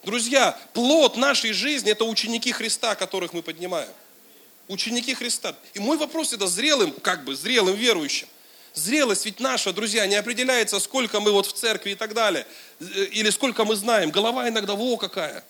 Друзья, 0.02 0.58
плод 0.72 1.16
нашей 1.16 1.52
жизни– 1.52 1.90
это 1.92 2.04
ученики 2.04 2.50
Христа, 2.50 2.94
которых 2.96 3.32
мы 3.32 3.42
поднимаем. 3.42 3.90
Ученики 4.66 5.14
Христа. 5.14 5.54
И 5.74 5.78
мой 5.78 5.98
вопрос 5.98 6.32
это 6.32 6.46
зрелым, 6.46 6.92
как 6.92 7.24
бы, 7.24 7.36
зрелым 7.36 7.76
верующим. 7.76 8.26
Зрелость 8.74 9.24
ведь 9.26 9.40
наша, 9.40 9.72
друзья, 9.72 10.06
не 10.06 10.14
определяется, 10.14 10.78
сколько 10.78 11.20
мы 11.20 11.32
вот 11.32 11.46
в 11.46 11.52
церкви 11.52 11.90
и 11.90 11.94
так 11.94 12.14
далее, 12.14 12.46
э, 12.80 12.84
или 13.12 13.30
сколько 13.30 13.64
мы 13.64 13.74
знаем. 13.74 14.10
Голова 14.10 14.48
иногда, 14.48 14.74
во 14.74 14.96
какая. 14.96 15.44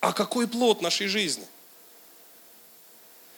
А 0.00 0.12
какой 0.12 0.46
плод 0.46 0.82
нашей 0.82 1.08
жизни? 1.08 1.44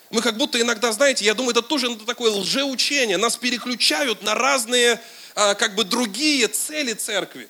Мы 0.09 0.21
как 0.21 0.37
будто 0.37 0.61
иногда, 0.61 0.91
знаете, 0.91 1.25
я 1.25 1.33
думаю, 1.33 1.51
это 1.51 1.61
тоже 1.61 1.95
такое 1.97 2.31
лжеучение. 2.31 3.17
Нас 3.17 3.35
переключают 3.35 4.21
на 4.21 4.35
разные, 4.35 5.01
а, 5.35 5.53
как 5.55 5.75
бы, 5.75 5.83
другие 5.83 6.47
цели 6.47 6.93
церкви. 6.93 7.49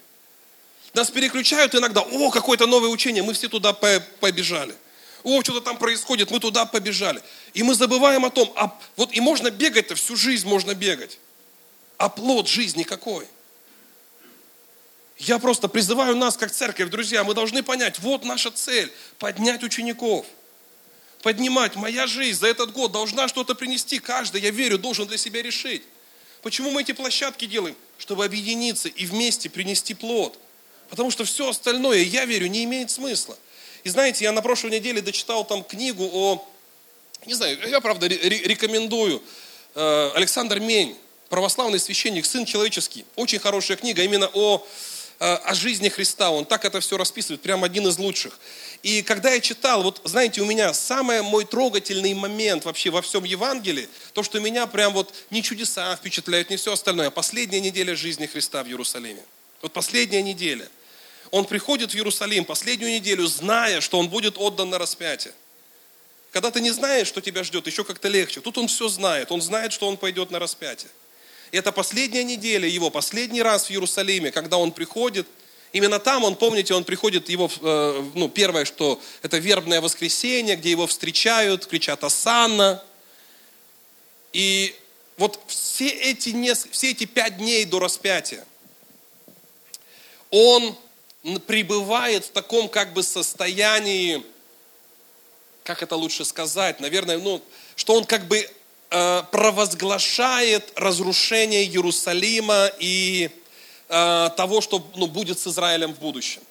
Нас 0.94 1.12
переключают 1.12 1.76
иногда, 1.76 2.02
о, 2.02 2.32
какое-то 2.32 2.66
новое 2.66 2.90
учение, 2.90 3.22
мы 3.22 3.34
все 3.34 3.50
туда 3.50 3.74
побежали 3.74 4.76
о, 5.24 5.41
что-то 5.43 5.61
там 5.61 5.78
происходит, 5.78 6.32
мы 6.32 6.39
туда 6.39 6.65
побежали. 6.65 7.22
И 7.53 7.63
мы 7.63 7.76
забываем 7.76 8.26
о 8.26 8.30
том, 8.30 8.51
а 8.55 8.78
вот 8.95 9.13
и 9.13 9.20
можно 9.20 9.49
бегать-то, 9.49 9.95
всю 9.95 10.15
жизнь 10.15 10.47
можно 10.47 10.74
бегать. 10.74 11.20
А 11.97 12.09
плод 12.09 12.47
жизни 12.47 12.84
какой? 12.84 13.28
Я 15.18 15.39
просто 15.39 15.68
призываю 15.68 16.15
нас, 16.15 16.38
как 16.38 16.51
церковь, 16.51 16.89
друзья, 16.89 17.24
мы 17.24 17.34
должны 17.34 17.63
понять, 17.63 17.99
вот 17.99 18.24
наша 18.24 18.51
цель, 18.51 18.91
поднять 19.18 19.63
учеников. 19.63 20.26
Поднимать, 21.24 21.76
моя 21.76 22.05
жизнь 22.05 22.39
за 22.39 22.47
этот 22.47 22.72
год 22.72 22.91
должна 22.91 23.28
что-то 23.28 23.55
принести. 23.55 23.97
Каждый, 23.99 24.41
я 24.41 24.51
верю, 24.51 24.78
должен 24.78 25.07
для 25.07 25.18
себя 25.18 25.41
решить. 25.41 25.82
Почему 26.43 26.70
мы 26.70 26.84
эти 26.84 26.91
площадки 26.91 27.45
делаем? 27.45 27.76
Чтобы 27.97 28.24
объединиться 28.24 28.88
и 28.88 29.05
вместе 29.05 29.49
принести 29.49 29.95
плод. 29.95 30.38
Потому 30.89 31.09
что 31.09 31.26
все 31.26 31.49
остальное, 31.49 32.03
я 32.03 32.26
верю, 32.26 32.47
не 32.47 32.63
имеет 32.65 32.91
смысла. 32.91 33.38
И 33.88 33.90
знаете, 33.90 34.26
я 34.26 34.34
на 34.34 34.42
прошлой 34.42 34.72
неделе 34.72 35.02
дочитал 35.02 35.46
там 35.46 35.64
книгу 35.64 36.10
о, 36.12 36.46
не 37.26 37.34
знаю, 37.34 37.58
я 37.70 37.80
правда 37.80 38.06
рекомендую, 38.06 39.24
э, 39.76 40.12
Александр 40.14 40.60
Мень, 40.60 40.98
православный 41.30 41.80
священник, 41.80 42.26
сын 42.26 42.44
человеческий. 42.44 43.06
Очень 43.16 43.40
хорошая 43.40 43.78
книга 43.78 44.04
именно 44.04 44.30
о, 44.34 44.68
э, 45.22 45.26
о 45.36 45.54
жизни 45.54 45.88
Христа. 45.88 46.32
Он 46.32 46.44
так 46.44 46.66
это 46.66 46.82
все 46.82 46.98
расписывает, 46.98 47.40
прям 47.40 47.64
один 47.64 47.88
из 47.88 47.98
лучших. 47.98 48.38
И 48.84 49.04
когда 49.04 49.32
я 49.32 49.40
читал, 49.40 49.84
вот 49.84 50.02
знаете, 50.04 50.42
у 50.42 50.46
меня 50.46 50.74
самый 50.74 51.22
мой 51.22 51.46
трогательный 51.46 52.14
момент 52.14 52.66
вообще 52.66 52.90
во 52.90 53.02
всем 53.02 53.24
Евангелии, 53.24 53.88
то, 54.12 54.22
что 54.22 54.42
меня 54.42 54.68
прям 54.68 54.92
вот 54.92 55.14
не 55.30 55.42
чудеса 55.42 55.96
впечатляют, 55.96 56.50
не 56.50 56.58
все 56.58 56.74
остальное, 56.74 57.08
а 57.08 57.12
последняя 57.12 57.62
неделя 57.62 57.96
жизни 57.96 58.26
Христа 58.26 58.66
в 58.66 58.68
Иерусалиме. 58.68 59.24
Вот 59.62 59.72
последняя 59.72 60.22
неделя. 60.22 60.68
Он 61.32 61.46
приходит 61.46 61.92
в 61.92 61.96
Иерусалим 61.96 62.46
последнюю 62.46 62.92
неделю, 62.92 63.28
зная, 63.28 63.82
что 63.82 64.00
он 64.00 64.10
будет 64.10 64.38
отдан 64.38 64.70
на 64.70 64.78
распятие. 64.78 65.34
Когда 66.32 66.52
ты 66.52 66.62
не 66.62 66.72
знаешь, 66.72 67.08
что 67.08 67.22
тебя 67.22 67.44
ждет, 67.44 67.68
еще 67.68 67.84
как-то 67.84 68.08
легче. 68.08 68.42
Тут 68.42 68.58
он 68.58 68.68
все 68.68 68.88
знает. 68.90 69.32
Он 69.32 69.42
знает, 69.42 69.74
что 69.74 69.88
он 69.88 69.98
пойдет 69.98 70.32
на 70.32 70.40
распятие. 70.40 70.92
И 71.52 71.58
это 71.58 71.72
последняя 71.72 72.24
неделя 72.24 72.68
его, 72.68 72.90
последний 72.90 73.42
раз 73.42 73.66
в 73.66 73.72
Иерусалиме, 73.72 74.32
когда 74.32 74.58
он 74.58 74.72
приходит. 74.72 75.28
Именно 75.72 76.00
там, 76.00 76.24
он, 76.24 76.36
помните, 76.36 76.74
он 76.74 76.84
приходит, 76.84 77.30
его, 77.30 77.50
э, 77.62 78.06
ну, 78.14 78.30
первое, 78.30 78.66
что 78.66 79.02
это 79.22 79.38
вербное 79.38 79.82
воскресенье, 79.82 80.56
где 80.56 80.72
его 80.72 80.88
встречают, 80.88 81.66
кричат 81.66 82.04
«Асанна». 82.04 82.84
И 84.34 84.76
вот 85.18 85.40
все 85.48 85.88
эти, 85.88 86.54
все 86.72 86.92
эти 86.92 87.06
пять 87.06 87.38
дней 87.38 87.66
до 87.66 87.80
распятия 87.80 88.46
он 90.30 90.76
пребывает 91.46 92.26
в 92.26 92.32
таком 92.32 92.70
как 92.70 92.94
бы 92.94 93.04
состоянии, 93.04 94.24
как 95.64 95.84
это 95.84 95.96
лучше 95.96 96.24
сказать, 96.24 96.80
наверное, 96.80 97.18
ну, 97.18 97.42
что 97.76 97.96
он 97.96 98.06
как 98.06 98.28
бы 98.28 98.50
э, 98.90 99.24
провозглашает 99.32 100.72
разрушение 100.76 101.66
Иерусалима 101.66 102.72
и 102.80 103.30
э, 103.90 104.30
того, 104.38 104.62
что 104.62 104.90
ну, 104.96 105.08
будет 105.08 105.40
с 105.40 105.48
Израилем 105.48 105.94
в 105.94 106.00
будущем. 106.00 106.42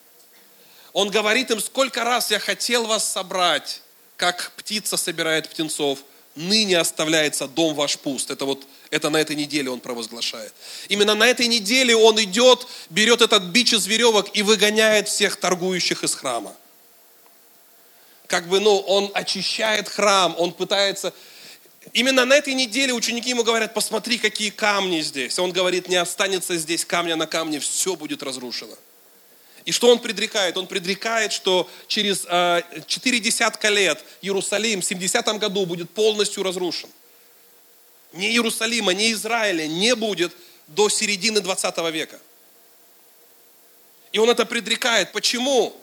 Он 0.93 1.11
говорит 1.11 1.51
им, 1.51 1.61
сколько 1.61 2.05
раз 2.05 2.31
я 2.31 2.39
хотел 2.39 2.87
вас 2.87 3.11
собрать, 3.11 3.83
как 4.17 4.53
птица 4.57 4.97
собирает 4.97 5.49
птенцов, 5.49 6.01
ныне 6.37 6.79
оставляется 6.79 7.49
дом 7.49 7.75
ваш 7.75 7.99
пуст. 7.99 8.31
Это 8.31 8.45
вот 8.45 8.67
это 8.91 9.11
на 9.11 9.17
этой 9.17 9.35
неделе 9.35 9.71
он 9.71 9.81
провозглашает. 9.81 10.55
Именно 10.89 11.15
на 11.15 11.27
этой 11.27 11.49
неделе 11.49 11.97
он 11.97 12.23
идет, 12.23 12.67
берет 12.91 13.21
этот 13.21 13.45
бич 13.45 13.73
из 13.73 13.87
веревок 13.87 14.37
и 14.37 14.43
выгоняет 14.43 15.09
всех 15.09 15.37
торгующих 15.37 16.05
из 16.05 16.15
храма. 16.15 16.55
Как 18.27 18.49
бы, 18.49 18.61
ну, 18.61 18.77
он 18.77 19.11
очищает 19.15 19.89
храм, 19.89 20.35
он 20.39 20.53
пытается... 20.53 21.13
Именно 21.93 22.25
на 22.25 22.35
этой 22.35 22.55
неделе 22.55 22.93
ученики 22.93 23.31
ему 23.31 23.45
говорят, 23.45 23.73
посмотри, 23.73 24.19
какие 24.19 24.51
камни 24.51 25.01
здесь. 25.03 25.39
Он 25.39 25.53
говорит, 25.53 25.89
не 25.89 25.97
останется 25.97 26.57
здесь 26.57 26.85
камня 26.85 27.15
на 27.15 27.29
камне, 27.29 27.61
все 27.61 27.95
будет 27.95 28.25
разрушено. 28.25 28.75
И 29.67 29.73
что 29.73 29.91
он 29.91 29.99
предрекает? 29.99 30.57
Он 30.57 30.67
предрекает, 30.67 31.33
что 31.33 31.69
через 31.87 32.25
э, 32.27 32.63
четыре 32.87 33.21
десятка 33.21 33.69
лет 33.69 34.03
Иерусалим 34.23 34.81
в 34.81 34.85
70 34.85 35.27
году 35.39 35.67
будет 35.67 35.91
полностью 35.91 36.43
разрушен 36.43 36.89
ни 38.17 38.27
Иерусалима, 38.27 38.93
ни 38.95 39.13
Израиля 39.13 39.67
не 39.67 39.95
будет 39.95 40.33
до 40.67 40.89
середины 40.89 41.41
20 41.41 41.79
века. 41.93 42.19
И 44.13 44.19
он 44.19 44.31
это 44.31 44.47
предрекает. 44.47 45.13
Почему? 45.13 45.77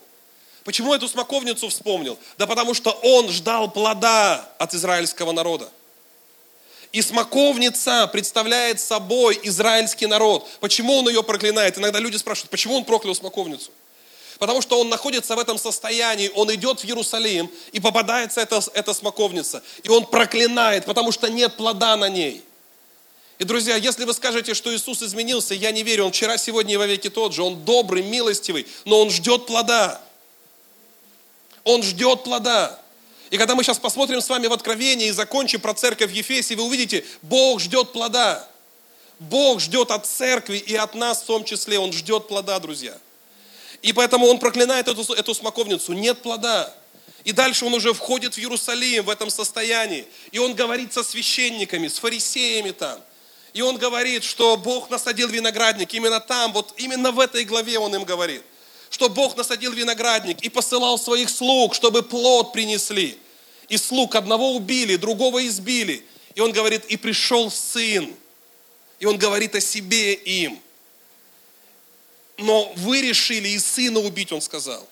Почему 0.64 0.94
эту 0.94 1.08
смоковницу 1.08 1.70
вспомнил? 1.70 2.18
Да 2.38 2.48
потому 2.48 2.74
что 2.74 2.92
он 2.92 3.30
ждал 3.30 3.70
плода 3.70 4.54
от 4.58 4.74
израильского 4.74 5.32
народа. 5.32 5.70
И 6.94 7.02
смоковница 7.02 8.08
представляет 8.08 8.80
собой 8.80 9.40
израильский 9.44 10.06
народ. 10.06 10.48
Почему 10.60 10.94
он 11.00 11.10
ее 11.10 11.24
проклинает? 11.24 11.78
Иногда 11.80 12.00
люди 12.00 12.18
спрашивают, 12.18 12.52
почему 12.52 12.76
он 12.76 12.86
проклял 12.86 13.16
смоковницу? 13.16 13.72
Потому 14.38 14.62
что 14.62 14.80
он 14.80 14.90
находится 14.90 15.36
в 15.36 15.40
этом 15.40 15.58
состоянии, 15.58 16.32
он 16.36 16.54
идет 16.54 16.82
в 16.82 16.86
Иерусалим, 16.86 17.50
и 17.72 17.80
попадается 17.80 18.42
эта, 18.42 18.62
эта 18.76 18.94
смоковница. 18.94 19.64
И 19.82 19.90
он 19.90 20.06
проклинает, 20.06 20.86
потому 20.86 21.12
что 21.12 21.30
нет 21.30 21.58
плода 21.58 21.96
на 21.98 22.10
ней. 22.10 22.44
И, 23.40 23.44
друзья, 23.44 23.76
если 23.76 24.06
вы 24.06 24.14
скажете, 24.14 24.54
что 24.54 24.74
Иисус 24.74 25.02
изменился, 25.02 25.56
я 25.56 25.72
не 25.72 25.82
верю, 25.82 26.06
Он 26.06 26.12
вчера, 26.12 26.38
сегодня 26.38 26.76
и 26.76 26.78
во 26.78 26.86
веки 26.86 27.10
тот 27.10 27.34
же. 27.34 27.42
Он 27.42 27.66
добрый, 27.66 28.04
милостивый, 28.04 28.68
но 28.86 29.02
Он 29.02 29.10
ждет 29.10 29.48
плода. 29.48 30.00
Он 31.64 31.82
ждет 31.82 32.24
плода. 32.24 32.80
И 33.34 33.38
когда 33.40 33.56
мы 33.56 33.64
сейчас 33.64 33.80
посмотрим 33.80 34.22
с 34.22 34.30
вами 34.30 34.46
в 34.46 34.54
Откровение 34.54 35.08
и 35.08 35.12
закончим 35.12 35.60
про 35.60 35.74
церковь 35.74 36.12
в 36.12 36.14
Ефесе, 36.14 36.56
вы 36.56 36.66
увидите, 36.66 37.04
Бог 37.24 37.60
ждет 37.60 37.92
плода. 37.92 38.48
Бог 39.18 39.60
ждет 39.60 39.90
от 39.90 40.06
церкви 40.06 40.58
и 40.58 40.76
от 40.76 40.94
нас 40.94 41.24
в 41.24 41.26
том 41.26 41.44
числе. 41.44 41.80
Он 41.80 41.92
ждет 41.92 42.28
плода, 42.28 42.60
друзья. 42.60 42.96
И 43.82 43.92
поэтому 43.92 44.28
он 44.28 44.38
проклинает 44.38 44.88
эту, 44.88 45.14
эту 45.14 45.34
смоковницу. 45.34 45.94
Нет 45.94 46.22
плода. 46.22 46.72
И 47.24 47.32
дальше 47.32 47.66
он 47.66 47.74
уже 47.74 47.96
входит 47.96 48.36
в 48.36 48.38
Иерусалим 48.38 49.06
в 49.06 49.10
этом 49.10 49.32
состоянии. 49.32 50.06
И 50.32 50.38
он 50.38 50.54
говорит 50.54 50.94
со 50.94 51.04
священниками, 51.04 51.88
с 51.88 51.98
фарисеями 51.98 52.70
там. 52.70 53.02
И 53.54 53.64
он 53.64 53.78
говорит, 53.78 54.24
что 54.24 54.58
Бог 54.58 54.92
насадил 54.92 55.28
виноградник. 55.28 55.92
Именно 55.96 56.20
там, 56.20 56.54
вот 56.54 56.76
именно 56.78 57.12
в 57.12 57.20
этой 57.20 57.46
главе 57.46 57.80
он 57.80 57.96
им 57.96 58.04
говорит. 58.04 58.44
Что 58.92 59.10
Бог 59.10 59.36
насадил 59.36 59.72
виноградник 59.72 60.44
и 60.44 60.50
посылал 60.50 61.00
своих 61.00 61.32
слуг, 61.32 61.74
чтобы 61.74 62.04
плод 62.04 62.54
принесли. 62.54 63.18
И 63.70 63.78
слуг 63.78 64.16
одного 64.16 64.56
убили, 64.56 64.96
другого 64.96 65.46
избили. 65.48 66.06
И 66.36 66.42
он 66.42 66.52
говорит, 66.52 66.86
и 66.86 66.98
пришел 66.98 67.52
сын. 67.52 68.14
И 69.00 69.06
он 69.06 69.18
говорит 69.18 69.56
о 69.56 69.62
себе 69.62 70.14
им 70.14 70.60
но 72.38 72.72
вы 72.78 73.02
решили 73.02 73.50
и 73.50 73.60
сына 73.60 74.00
убить, 74.00 74.32
он 74.32 74.42
сказал. 74.42 74.88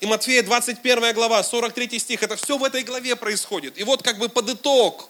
И 0.00 0.06
Матфея 0.06 0.42
21 0.42 1.12
глава, 1.14 1.42
43 1.42 1.98
стих, 1.98 2.22
это 2.22 2.36
все 2.36 2.56
в 2.56 2.64
этой 2.64 2.82
главе 2.82 3.16
происходит. 3.16 3.78
И 3.78 3.84
вот 3.84 4.02
как 4.02 4.18
бы 4.18 4.28
под 4.28 4.48
итог, 4.50 5.08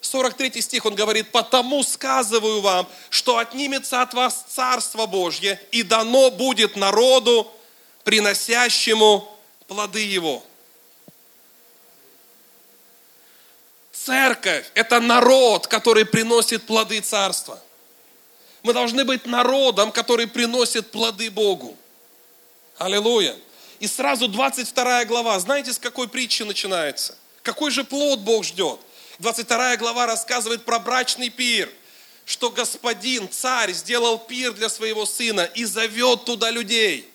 43 0.00 0.60
стих, 0.60 0.84
он 0.84 0.94
говорит, 0.94 1.30
«Потому 1.30 1.82
сказываю 1.82 2.60
вам, 2.60 2.88
что 3.10 3.38
отнимется 3.38 4.02
от 4.02 4.12
вас 4.12 4.44
Царство 4.48 5.06
Божье, 5.06 5.60
и 5.70 5.82
дано 5.82 6.30
будет 6.30 6.76
народу, 6.76 7.50
приносящему 8.02 9.28
плоды 9.66 10.04
его». 10.04 10.42
Церковь– 14.04 14.66
это 14.74 15.00
народ, 15.00 15.66
который 15.66 16.04
приносит 16.04 16.64
плоды 16.64 17.00
Царства– 17.00 17.58
Мы 18.64 18.72
должны 18.72 19.04
быть 19.04 19.26
народом, 19.26 19.92
который 19.92 20.26
приносит 20.26 20.90
плоды 20.90 21.30
Богу. 21.30 21.76
Аллилуйя. 22.78 23.36
И 23.78 23.86
сразу 23.86 24.26
22 24.26 25.04
глава, 25.04 25.38
знаете, 25.38 25.72
с 25.74 25.78
какой 25.78 26.08
притчи 26.08 26.44
начинается? 26.44 27.14
Какой 27.42 27.70
же 27.70 27.84
плод 27.84 28.20
Бог 28.20 28.42
ждет? 28.42 28.80
22 29.18 29.76
глава 29.76 30.06
рассказывает 30.06 30.64
про 30.64 30.78
брачный 30.78 31.28
пир, 31.28 31.70
что 32.24 32.50
господин, 32.50 33.28
царь, 33.28 33.72
сделал 33.72 34.18
пир 34.18 34.54
для 34.54 34.70
своего 34.70 35.04
сына 35.04 35.42
и 35.54 35.66
зовет 35.66 36.24
туда 36.24 36.50
людей. 36.50 37.06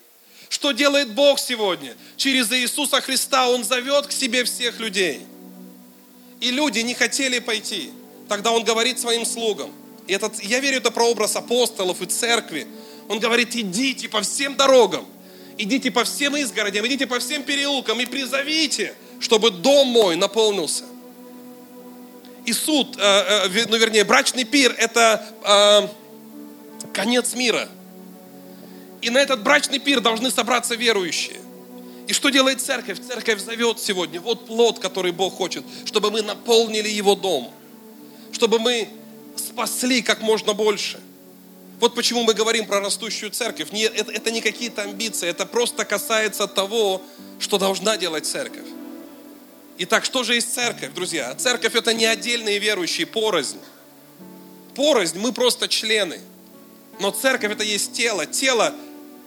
Что 0.49 0.71
делает 0.71 1.09
Бог 1.13 1.39
сегодня? 1.39 1.97
Через 2.15 2.51
Иисуса 2.51 3.01
Христа 3.01 3.49
Он 3.49 3.63
зовет 3.63 4.05
к 4.05 4.11
себе 4.11 4.43
всех 4.43 4.79
людей. 4.79 5.25
И 6.39 6.51
люди 6.51 6.79
не 6.79 6.93
хотели 6.93 7.39
пойти. 7.39 7.91
Тогда 8.27 8.51
Он 8.51 8.63
говорит 8.63 8.99
своим 8.99 9.25
слугам. 9.25 9.71
И 10.07 10.13
этот, 10.13 10.41
я 10.41 10.59
верю, 10.59 10.77
это 10.77 10.91
прообраз 10.91 11.35
апостолов 11.35 12.01
и 12.01 12.05
церкви. 12.05 12.67
Он 13.07 13.19
говорит, 13.19 13.55
идите 13.55 14.07
по 14.07 14.21
всем 14.21 14.55
дорогам, 14.55 15.05
идите 15.57 15.91
по 15.91 16.03
всем 16.03 16.35
изгородям, 16.37 16.85
идите 16.87 17.07
по 17.07 17.19
всем 17.19 17.43
переулкам 17.43 17.99
и 17.99 18.05
призовите, 18.05 18.93
чтобы 19.19 19.51
дом 19.51 19.87
мой 19.87 20.15
наполнился. 20.15 20.85
И 22.45 22.53
суд, 22.53 22.97
э, 22.97 23.01
э, 23.45 23.65
ну 23.67 23.77
вернее, 23.77 24.03
брачный 24.03 24.45
пир– 24.45 24.73
это 24.77 25.23
э, 25.43 25.87
конец 26.93 27.35
мира. 27.35 27.69
И 29.01 29.09
на 29.09 29.19
этот 29.19 29.43
брачный 29.43 29.79
пир 29.79 30.01
должны 30.01 30.31
собраться 30.31 30.75
верующие. 30.75 31.39
И 32.09 32.13
что 32.13 32.29
делает 32.29 32.59
церковь? 32.59 32.97
Церковь 33.07 33.39
зовет 33.39 33.79
сегодня. 33.79 34.19
Вот 34.19 34.47
плод, 34.47 34.79
который 34.79 35.11
Бог 35.11 35.35
хочет, 35.35 35.63
чтобы 35.85 36.09
мы 36.09 36.23
наполнили 36.23 36.89
его 36.89 37.13
дом. 37.13 37.53
Чтобы 38.31 38.57
мы 38.57 38.89
спасли 39.35 40.01
как 40.01 40.21
можно 40.21 40.53
больше. 40.53 40.99
Вот 41.79 41.93
почему 41.93 42.23
мы 42.23 42.33
говорим 42.33 42.65
про 42.65 42.79
растущую 42.79 43.29
церковь. 43.29 43.71
Не, 43.71 43.83
это, 43.83 44.11
это 44.11 44.31
не 44.31 44.41
какие-то 44.41 44.81
амбиции, 44.81 45.29
это 45.29 45.45
просто 45.45 45.85
касается 45.85 46.47
того, 46.47 47.03
что 47.37 47.59
должна 47.59 47.95
делать 47.95 48.25
церковь. 48.25 48.65
Итак, 49.77 50.03
что 50.03 50.23
же 50.23 50.33
есть 50.33 50.51
церковь, 50.51 50.95
друзья? 50.95 51.35
Церковь 51.35 51.75
это 51.75 51.93
не 51.93 52.07
отдельные 52.07 52.57
верующие, 52.57 53.05
порознь. 53.05 53.59
Порознь, 54.73 55.19
мы 55.19 55.31
просто 55.31 55.67
члены. 55.67 56.19
Но 56.99 57.11
церковь 57.11 57.51
это 57.51 57.63
есть 57.63 57.93
тело, 57.93 58.25
тело 58.25 58.73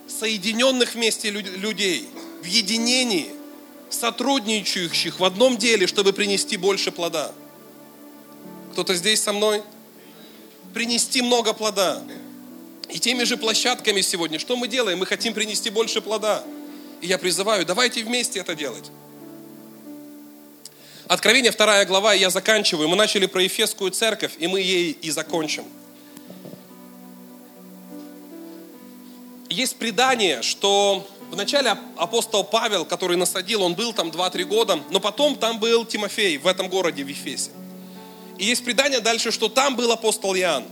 соединенных 0.09 0.95
вместе 0.95 1.31
людей, 1.31 2.09
в 2.43 2.45
единении, 2.45 3.31
сотрудничающих 3.89 5.21
в 5.21 5.25
одном 5.25 5.57
деле, 5.57 5.87
чтобы 5.87 6.13
принести 6.13 6.57
больше 6.57 6.91
плода. 6.91 7.33
Кто-то 8.73 8.95
здесь 8.95 9.23
со 9.23 9.33
мной? 9.33 9.63
Принести 10.75 11.23
много 11.23 11.53
плода. 11.53 12.03
И 12.89 12.99
теми 12.99 13.25
же 13.25 13.37
площадками 13.37 14.01
сегодня, 14.01 14.39
что 14.39 14.57
мы 14.57 14.67
делаем? 14.67 14.99
Мы 14.99 15.07
хотим 15.07 15.35
принести 15.35 15.71
больше 15.71 16.01
плода. 16.01 16.43
И 17.01 17.07
я 17.07 17.19
призываю, 17.19 17.65
давайте 17.65 18.03
вместе 18.03 18.41
это 18.41 18.55
делать. 18.55 18.91
Откровение, 21.07 21.53
вторая 21.53 21.85
глава, 21.85 22.15
и 22.15 22.21
я 22.21 22.31
заканчиваю. 22.31 22.89
Мы 22.89 22.97
начали 22.97 23.27
про 23.27 23.43
Ефесскую 23.43 23.91
церковь, 23.91 24.33
и 24.39 24.47
мы 24.47 24.61
ей 24.61 24.93
и 24.93 25.11
закончим. 25.11 25.65
Есть 29.49 29.77
предание, 29.77 30.43
что 30.43 31.07
вначале 31.33 31.77
апостол 31.97 32.45
Павел, 32.45 32.85
который 32.85 33.17
насадил, 33.17 33.63
он 33.63 33.75
был 33.75 33.93
там 33.93 34.11
2-3 34.11 34.45
года, 34.45 34.81
но 34.91 35.01
потом 35.01 35.37
там 35.37 35.59
был 35.59 35.85
Тимофей 35.85 36.37
в 36.37 36.47
этом 36.47 36.69
городе, 36.69 37.03
в 37.03 37.09
Ефесе. 37.09 37.51
И 38.39 38.45
есть 38.45 38.65
предание 38.65 39.01
дальше, 39.01 39.31
что 39.31 39.49
там 39.49 39.75
был 39.75 39.91
апостол 39.93 40.35
Иоанн. 40.35 40.65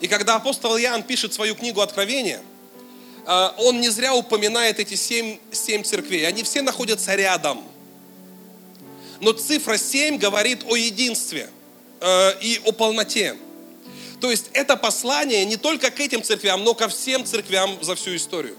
И 0.00 0.08
когда 0.08 0.36
апостол 0.36 0.76
Иоанн 0.78 1.02
пишет 1.02 1.32
свою 1.32 1.54
книгу 1.54 1.80
Откровения, 1.80 2.42
э, 3.26 3.48
он 3.58 3.80
не 3.80 3.88
зря 3.88 4.14
упоминает 4.14 4.78
эти 4.78 4.94
семь, 4.94 5.38
семь 5.50 5.82
церквей. 5.82 6.26
Они 6.26 6.42
все 6.42 6.62
находятся 6.62 7.14
рядом. 7.14 7.62
Но 9.20 9.32
цифра 9.32 9.78
7 9.78 10.18
говорит 10.18 10.64
о 10.68 10.76
единстве 10.76 11.48
э, 12.00 12.40
и 12.42 12.60
о 12.64 12.72
полноте. 12.72 13.36
То 14.20 14.30
есть 14.30 14.46
это 14.52 14.76
послание 14.76 15.44
не 15.44 15.56
только 15.56 15.90
к 15.90 16.00
этим 16.00 16.22
церквям, 16.22 16.64
но 16.64 16.74
ко 16.74 16.88
всем 16.88 17.24
церквям 17.24 17.82
за 17.82 17.94
всю 17.94 18.14
историю. 18.16 18.56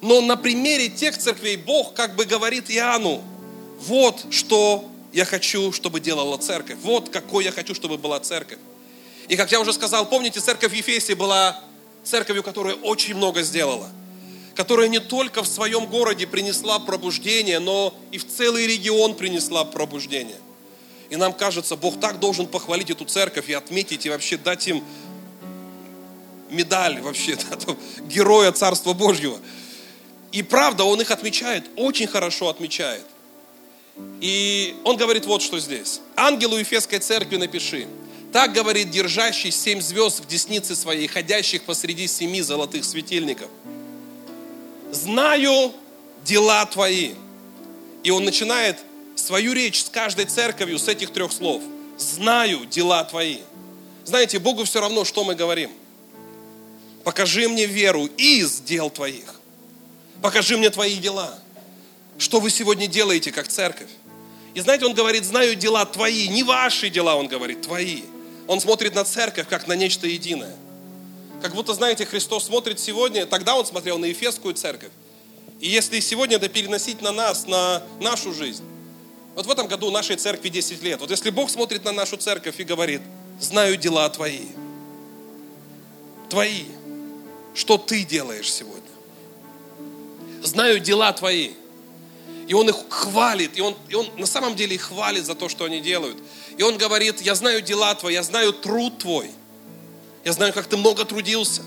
Но 0.00 0.20
на 0.20 0.36
примере 0.36 0.88
тех 0.88 1.16
церквей 1.16 1.56
Бог 1.56 1.94
как 1.94 2.16
бы 2.16 2.24
говорит 2.24 2.70
Иоанну, 2.70 3.22
вот 3.80 4.26
что 4.30 4.90
я 5.12 5.24
хочу, 5.24 5.72
чтобы 5.72 6.00
делала 6.00 6.36
церковь. 6.38 6.78
Вот 6.82 7.08
какой 7.08 7.44
я 7.44 7.52
хочу, 7.52 7.74
чтобы 7.74 7.98
была 7.98 8.20
церковь. 8.20 8.58
И 9.28 9.36
как 9.36 9.52
я 9.52 9.60
уже 9.60 9.72
сказал, 9.72 10.08
помните, 10.08 10.40
церковь 10.40 10.74
Ефесии 10.74 11.14
была 11.14 11.60
церковью, 12.04 12.42
которая 12.42 12.74
очень 12.74 13.14
много 13.14 13.42
сделала. 13.42 13.90
Которая 14.54 14.88
не 14.88 15.00
только 15.00 15.42
в 15.42 15.48
своем 15.48 15.86
городе 15.86 16.26
принесла 16.26 16.78
пробуждение, 16.78 17.58
но 17.58 17.94
и 18.10 18.18
в 18.18 18.26
целый 18.26 18.66
регион 18.66 19.14
принесла 19.14 19.64
пробуждение. 19.64 20.38
И 21.10 21.16
нам 21.16 21.32
кажется, 21.32 21.76
Бог 21.76 21.98
так 22.00 22.20
должен 22.20 22.46
похвалить 22.46 22.90
эту 22.90 23.04
церковь 23.04 23.48
и 23.48 23.52
отметить, 23.52 24.06
и 24.06 24.10
вообще 24.10 24.36
дать 24.36 24.66
им 24.68 24.84
медаль 26.50 27.00
вообще, 27.00 27.36
да, 27.50 27.76
героя 28.02 28.52
Царства 28.52 28.92
Божьего. 28.92 29.38
И 30.32 30.42
правда, 30.42 30.84
Он 30.84 31.00
их 31.00 31.10
отмечает, 31.10 31.64
очень 31.76 32.06
хорошо 32.06 32.48
отмечает. 32.48 33.04
И 34.20 34.76
Он 34.84 34.96
говорит 34.96 35.26
вот 35.26 35.42
что 35.42 35.58
здесь. 35.58 36.00
Ангелу 36.16 36.56
Ефесской 36.56 36.98
церкви 36.98 37.36
напиши, 37.36 37.86
так 38.32 38.52
говорит 38.52 38.90
держащий 38.90 39.50
семь 39.50 39.80
звезд 39.80 40.20
в 40.20 40.26
деснице 40.26 40.76
своей, 40.76 41.08
ходящих 41.08 41.62
посреди 41.62 42.06
семи 42.06 42.42
золотых 42.42 42.84
светильников. 42.84 43.48
Знаю 44.92 45.72
дела 46.24 46.64
твои. 46.66 47.14
И 48.04 48.10
он 48.10 48.24
начинает 48.24 48.78
свою 49.16 49.52
речь 49.52 49.84
с 49.84 49.90
каждой 49.90 50.26
церковью 50.26 50.78
с 50.78 50.88
этих 50.88 51.12
трех 51.12 51.32
слов. 51.32 51.62
Знаю 51.98 52.66
дела 52.66 53.04
твои. 53.04 53.38
Знаете, 54.04 54.38
Богу 54.38 54.64
все 54.64 54.80
равно, 54.80 55.04
что 55.04 55.24
мы 55.24 55.34
говорим. 55.34 55.70
Покажи 57.04 57.48
мне 57.48 57.66
веру 57.66 58.06
из 58.16 58.60
дел 58.60 58.90
твоих. 58.90 59.39
Покажи 60.22 60.56
мне 60.56 60.70
твои 60.70 60.96
дела. 60.96 61.38
Что 62.18 62.40
вы 62.40 62.50
сегодня 62.50 62.86
делаете, 62.86 63.32
как 63.32 63.48
церковь? 63.48 63.88
И 64.54 64.60
знаете, 64.60 64.84
он 64.84 64.94
говорит, 64.94 65.24
знаю 65.24 65.54
дела 65.54 65.84
твои, 65.86 66.28
не 66.28 66.42
ваши 66.42 66.90
дела, 66.90 67.16
он 67.16 67.28
говорит, 67.28 67.62
твои. 67.62 68.02
Он 68.46 68.60
смотрит 68.60 68.94
на 68.94 69.04
церковь, 69.04 69.48
как 69.48 69.66
на 69.68 69.74
нечто 69.74 70.06
единое. 70.06 70.54
Как 71.40 71.54
будто, 71.54 71.72
знаете, 71.72 72.04
Христос 72.04 72.44
смотрит 72.44 72.78
сегодня, 72.78 73.24
тогда 73.26 73.54
Он 73.54 73.64
смотрел 73.64 73.98
на 73.98 74.06
Ефесскую 74.06 74.54
церковь. 74.54 74.90
И 75.60 75.68
если 75.68 76.00
сегодня 76.00 76.36
это 76.36 76.48
переносить 76.48 77.00
на 77.00 77.12
нас, 77.12 77.46
на 77.46 77.82
нашу 78.00 78.34
жизнь, 78.34 78.64
вот 79.34 79.46
в 79.46 79.50
этом 79.50 79.68
году 79.68 79.90
нашей 79.90 80.16
церкви 80.16 80.48
10 80.48 80.82
лет, 80.82 81.00
вот 81.00 81.10
если 81.10 81.30
Бог 81.30 81.48
смотрит 81.48 81.84
на 81.84 81.92
нашу 81.92 82.16
церковь 82.16 82.58
и 82.58 82.64
говорит, 82.64 83.00
знаю 83.40 83.76
дела 83.76 84.08
твои, 84.10 84.48
твои, 86.28 86.64
что 87.54 87.78
ты 87.78 88.04
делаешь 88.04 88.52
сегодня, 88.52 88.79
знаю 90.42 90.80
дела 90.80 91.12
твои, 91.12 91.52
и 92.50 92.54
Он 92.54 92.68
их 92.68 92.76
хвалит, 92.88 93.56
и 93.56 93.60
он, 93.60 93.76
и 93.88 93.94
он 93.94 94.10
на 94.16 94.26
самом 94.26 94.56
деле 94.56 94.74
их 94.74 94.82
хвалит 94.82 95.24
за 95.24 95.36
то, 95.36 95.48
что 95.48 95.66
они 95.66 95.80
делают. 95.80 96.18
И 96.56 96.62
Он 96.64 96.76
говорит, 96.78 97.20
я 97.22 97.36
знаю 97.36 97.62
дела 97.62 97.94
твои, 97.94 98.14
я 98.14 98.24
знаю 98.24 98.52
труд 98.52 98.98
твой. 98.98 99.30
Я 100.24 100.32
знаю, 100.32 100.52
как 100.52 100.66
ты 100.66 100.76
много 100.76 101.04
трудился, 101.04 101.62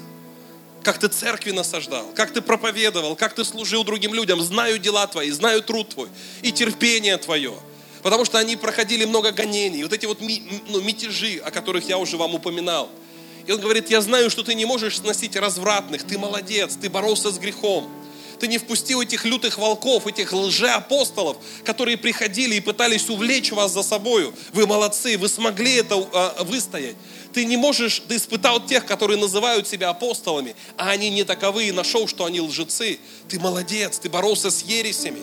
как 0.84 1.00
ты 1.00 1.08
церкви 1.08 1.52
насаждал, 1.52 2.06
как 2.16 2.32
ты 2.32 2.42
проповедовал, 2.42 3.16
как 3.16 3.34
ты 3.34 3.46
служил 3.46 3.86
другим 3.86 4.14
людям. 4.14 4.42
Знаю 4.42 4.78
дела 4.78 5.08
твои, 5.08 5.32
знаю 5.32 5.64
труд 5.64 5.88
твой 5.88 6.10
и 6.42 6.52
терпение 6.52 7.18
твое. 7.18 7.54
Потому 8.02 8.26
что 8.26 8.38
они 8.38 8.58
проходили 8.58 9.06
много 9.06 9.32
гонений, 9.32 9.84
вот 9.84 9.94
эти 9.94 10.06
вот 10.06 10.20
ну, 10.20 10.82
мятежи, 10.82 11.38
о 11.38 11.50
которых 11.50 11.88
я 11.88 11.98
уже 11.98 12.18
вам 12.18 12.36
упоминал. 12.36 12.90
И 13.48 13.52
он 13.54 13.62
говорит, 13.62 13.90
я 13.90 14.02
знаю, 14.02 14.30
что 14.30 14.44
ты 14.44 14.54
не 14.54 14.66
можешь 14.66 14.98
сносить 14.98 15.38
развратных, 15.38 16.04
ты 16.04 16.18
молодец, 16.18 16.76
ты 16.76 16.90
боролся 16.90 17.32
с 17.32 17.40
грехом 17.40 17.90
ты 18.40 18.48
не 18.48 18.58
впустил 18.58 19.02
этих 19.02 19.26
лютых 19.26 19.58
волков, 19.58 20.08
этих 20.08 20.34
лжеапостолов, 20.34 21.38
которые 21.64 21.98
приходили 21.98 22.56
и 22.56 22.60
пытались 22.60 23.10
увлечь 23.10 23.52
вас 23.52 23.72
за 23.72 23.84
собою. 23.84 24.34
Вы 24.54 24.68
молодцы, 24.68 25.18
вы 25.18 25.30
смогли 25.30 25.76
это 25.76 25.96
э, 25.96 26.44
выстоять. 26.44 26.96
Ты 27.34 27.46
не 27.46 27.58
можешь, 27.58 28.02
ты 28.08 28.18
испытал 28.18 28.66
тех, 28.66 28.86
которые 28.86 29.18
называют 29.18 29.68
себя 29.68 29.90
апостолами, 29.90 30.56
а 30.78 30.92
они 30.92 31.10
не 31.10 31.24
таковы, 31.24 31.72
нашел, 31.72 32.08
что 32.08 32.26
они 32.26 32.40
лжецы. 32.42 33.00
Ты 33.28 33.40
молодец, 33.40 33.98
ты 33.98 34.10
боролся 34.10 34.52
с 34.52 34.62
ересями. 34.64 35.20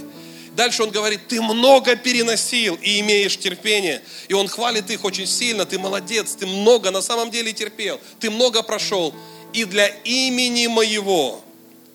Дальше 0.57 0.83
он 0.83 0.91
говорит, 0.91 1.29
ты 1.29 1.41
много 1.41 1.97
переносил 1.97 2.77
и 2.83 3.01
имеешь 3.01 3.39
терпение. 3.39 4.03
И 4.29 4.35
он 4.35 4.49
хвалит 4.49 4.91
их 4.91 5.05
очень 5.05 5.27
сильно, 5.27 5.65
ты 5.65 5.79
молодец, 5.79 6.35
ты 6.35 6.47
много 6.47 6.91
на 6.91 7.01
самом 7.01 7.31
деле 7.31 7.53
терпел, 7.53 8.01
ты 8.19 8.31
много 8.31 8.63
прошел. 8.63 9.15
И 9.53 9.65
для 9.65 9.87
имени 9.87 10.67
моего 10.67 11.41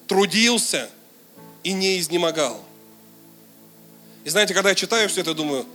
трудился 0.07 0.89
и 1.65 1.73
не 1.73 1.99
изнемогал. 1.99 2.61
И 4.23 4.29
знаете, 4.29 4.53
когда 4.53 4.69
я 4.69 4.75
читаю 4.75 5.09
все 5.09 5.21
это, 5.21 5.31
я 5.31 5.35
думаю, 5.35 5.65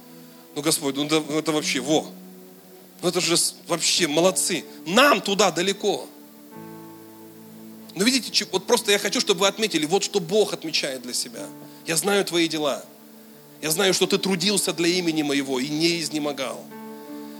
ну, 0.54 0.62
Господь, 0.62 0.94
ну, 0.94 1.04
это 1.04 1.50
вообще, 1.52 1.80
во, 1.80 2.08
ну, 3.02 3.08
это 3.08 3.20
же 3.20 3.36
вообще 3.66 4.06
молодцы. 4.06 4.64
Нам 4.86 5.20
туда 5.20 5.50
далеко. 5.50 6.08
Но 7.96 8.04
видите, 8.04 8.46
вот 8.52 8.68
просто 8.68 8.92
я 8.92 9.00
хочу, 9.00 9.20
чтобы 9.20 9.40
вы 9.40 9.48
отметили, 9.48 9.84
вот 9.84 10.04
что 10.04 10.20
Бог 10.20 10.52
отмечает 10.52 11.02
для 11.02 11.12
себя. 11.12 11.44
Я 11.86 11.96
знаю 11.96 12.24
твои 12.24 12.46
дела. 12.46 12.84
Я 13.60 13.72
знаю, 13.72 13.92
что 13.92 14.06
ты 14.06 14.16
трудился 14.16 14.72
для 14.72 14.88
имени 14.88 15.22
моего 15.22 15.58
и 15.58 15.68
не 15.68 16.00
изнемогал. 16.00 16.64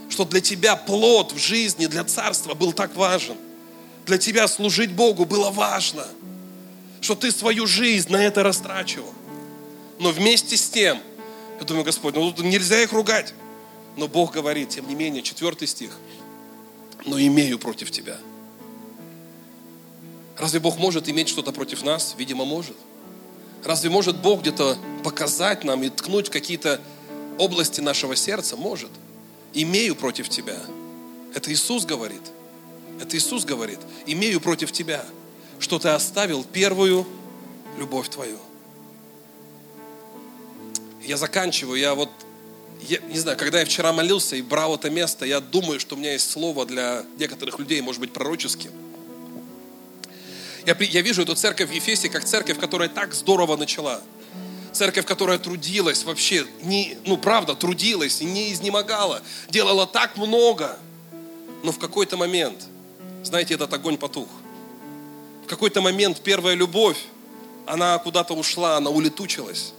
Что 0.09 0.25
для 0.25 0.41
тебя 0.41 0.75
плод 0.75 1.31
в 1.31 1.37
жизни, 1.37 1.85
для 1.85 2.03
царства 2.03 2.53
был 2.53 2.73
так 2.73 2.97
важен. 2.97 3.37
Для 4.05 4.17
тебя 4.17 4.49
служить 4.49 4.91
Богу 4.91 5.23
было 5.23 5.51
важно. 5.51 6.05
Что 7.01 7.15
ты 7.15 7.31
свою 7.31 7.67
жизнь 7.67 8.11
на 8.11 8.23
это 8.23 8.43
растрачивал. 8.43 9.13
Но 9.99 10.11
вместе 10.11 10.55
с 10.55 10.69
тем, 10.69 10.99
я 11.59 11.65
думаю, 11.65 11.83
Господь, 11.83 12.15
ну 12.15 12.31
тут 12.31 12.45
нельзя 12.45 12.81
их 12.81 12.93
ругать. 12.93 13.33
Но 13.97 14.07
Бог 14.07 14.31
говорит, 14.31 14.69
тем 14.69 14.87
не 14.87 14.95
менее, 14.95 15.21
четвертый 15.21 15.67
стих, 15.67 15.91
но 17.05 17.19
имею 17.19 17.59
против 17.59 17.91
тебя. 17.91 18.17
Разве 20.37 20.59
Бог 20.59 20.77
может 20.77 21.09
иметь 21.09 21.29
что-то 21.29 21.51
против 21.51 21.83
нас? 21.83 22.15
Видимо, 22.17 22.45
может. 22.45 22.77
Разве 23.63 23.89
может 23.89 24.21
Бог 24.21 24.41
где-то 24.41 24.77
показать 25.03 25.63
нам 25.63 25.83
и 25.83 25.89
ткнуть 25.89 26.29
какие-то 26.29 26.81
области 27.37 27.81
нашего 27.81 28.15
сердца? 28.15 28.55
Может. 28.55 28.89
Имею 29.53 29.95
против 29.95 30.29
тебя. 30.29 30.57
Это 31.35 31.51
Иисус 31.51 31.85
говорит. 31.85 32.21
Это 32.99 33.17
Иисус 33.17 33.45
говорит. 33.45 33.79
Имею 34.05 34.41
против 34.41 34.71
тебя, 34.71 35.05
что 35.61 35.79
ты 35.79 35.89
оставил 35.89 36.43
первую 36.43 37.05
любовь 37.77 38.09
твою. 38.09 38.39
Я 41.03 41.17
заканчиваю. 41.17 41.79
Я 41.79 41.95
вот 41.95 42.09
я 42.81 42.97
не 43.09 43.19
знаю, 43.19 43.37
когда 43.37 43.59
я 43.59 43.65
вчера 43.65 43.93
молился 43.93 44.35
и 44.35 44.41
брал 44.41 44.75
это 44.75 44.89
место, 44.89 45.25
я 45.25 45.39
думаю, 45.39 45.79
что 45.79 45.95
у 45.95 45.99
меня 45.99 46.13
есть 46.13 46.29
слово 46.29 46.65
для 46.65 47.05
некоторых 47.17 47.59
людей, 47.59 47.79
может 47.81 48.01
быть, 48.01 48.11
пророческим. 48.11 48.71
Я, 50.65 50.75
я 50.79 51.01
вижу 51.01 51.21
эту 51.21 51.35
церковь 51.35 51.69
в 51.69 51.73
Ефесе 51.73 52.09
как 52.09 52.25
церковь, 52.25 52.59
которая 52.59 52.89
так 52.89 53.13
здорово 53.13 53.55
начала. 53.55 54.01
Церковь, 54.73 55.05
которая 55.05 55.37
трудилась 55.37 56.03
вообще, 56.03 56.45
не, 56.63 56.97
ну 57.05 57.17
правда, 57.17 57.55
трудилась 57.55 58.21
и 58.21 58.25
не 58.25 58.51
изнемогала, 58.53 59.21
делала 59.49 59.85
так 59.85 60.17
много. 60.17 60.77
Но 61.63 61.71
в 61.71 61.77
какой-то 61.77 62.17
момент, 62.17 62.63
знаете, 63.23 63.53
этот 63.53 63.73
огонь 63.73 63.97
потух. 63.97 64.27
В 65.43 65.47
какой-то 65.47 65.81
момент 65.81 66.21
первая 66.21 66.55
любовь, 66.55 66.97
она 67.65 67.97
куда-то 67.99 68.33
ушла, 68.33 68.77
она 68.77 68.89
улетучилась. 68.89 69.73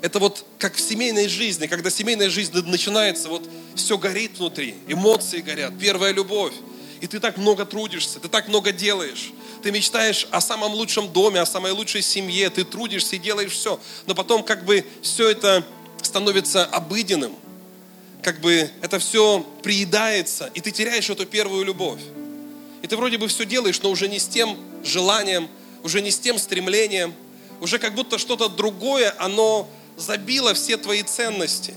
Это 0.00 0.18
вот 0.18 0.44
как 0.58 0.74
в 0.74 0.80
семейной 0.80 1.28
жизни, 1.28 1.66
когда 1.66 1.88
семейная 1.88 2.28
жизнь 2.28 2.52
начинается, 2.66 3.28
вот 3.28 3.48
все 3.74 3.96
горит 3.96 4.38
внутри, 4.38 4.74
эмоции 4.86 5.40
горят, 5.40 5.72
первая 5.78 6.12
любовь. 6.12 6.52
И 7.00 7.06
ты 7.06 7.20
так 7.20 7.36
много 7.38 7.64
трудишься, 7.64 8.20
ты 8.20 8.28
так 8.28 8.48
много 8.48 8.72
делаешь. 8.72 9.32
Ты 9.62 9.72
мечтаешь 9.72 10.28
о 10.30 10.42
самом 10.42 10.72
лучшем 10.74 11.10
доме, 11.10 11.40
о 11.40 11.46
самой 11.46 11.72
лучшей 11.72 12.02
семье, 12.02 12.50
ты 12.50 12.64
трудишься 12.64 13.16
и 13.16 13.18
делаешь 13.18 13.52
все. 13.52 13.80
Но 14.06 14.14
потом 14.14 14.42
как 14.42 14.64
бы 14.64 14.84
все 15.00 15.30
это 15.30 15.64
становится 16.02 16.66
обыденным. 16.66 17.34
Как 18.22 18.40
бы 18.40 18.70
это 18.82 18.98
все 18.98 19.40
приедается, 19.62 20.50
и 20.54 20.60
ты 20.60 20.70
теряешь 20.70 21.08
эту 21.08 21.26
первую 21.26 21.64
любовь. 21.64 22.00
И 22.82 22.86
ты 22.86 22.96
вроде 22.96 23.16
бы 23.16 23.28
все 23.28 23.46
делаешь, 23.46 23.80
но 23.82 23.90
уже 23.90 24.08
не 24.08 24.18
с 24.18 24.26
тем 24.26 24.58
желанием, 24.84 25.48
уже 25.82 26.00
не 26.00 26.10
с 26.10 26.18
тем 26.18 26.38
стремлением, 26.38 27.14
уже 27.60 27.78
как 27.78 27.94
будто 27.94 28.18
что-то 28.18 28.48
другое, 28.48 29.14
оно 29.18 29.68
забила 29.96 30.54
все 30.54 30.76
твои 30.76 31.02
ценности. 31.02 31.74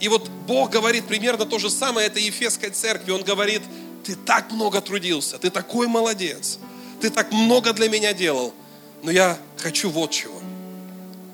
И 0.00 0.08
вот 0.08 0.28
Бог 0.46 0.70
говорит 0.70 1.06
примерно 1.06 1.44
то 1.44 1.58
же 1.58 1.70
самое 1.70 2.06
этой 2.06 2.22
Ефесской 2.22 2.70
церкви. 2.70 3.10
Он 3.10 3.22
говорит, 3.22 3.62
ты 4.04 4.14
так 4.16 4.50
много 4.50 4.80
трудился, 4.80 5.38
ты 5.38 5.50
такой 5.50 5.88
молодец, 5.88 6.58
ты 7.00 7.10
так 7.10 7.32
много 7.32 7.72
для 7.72 7.88
меня 7.88 8.12
делал, 8.12 8.54
но 9.02 9.10
я 9.10 9.38
хочу 9.58 9.90
вот 9.90 10.10
чего. 10.10 10.40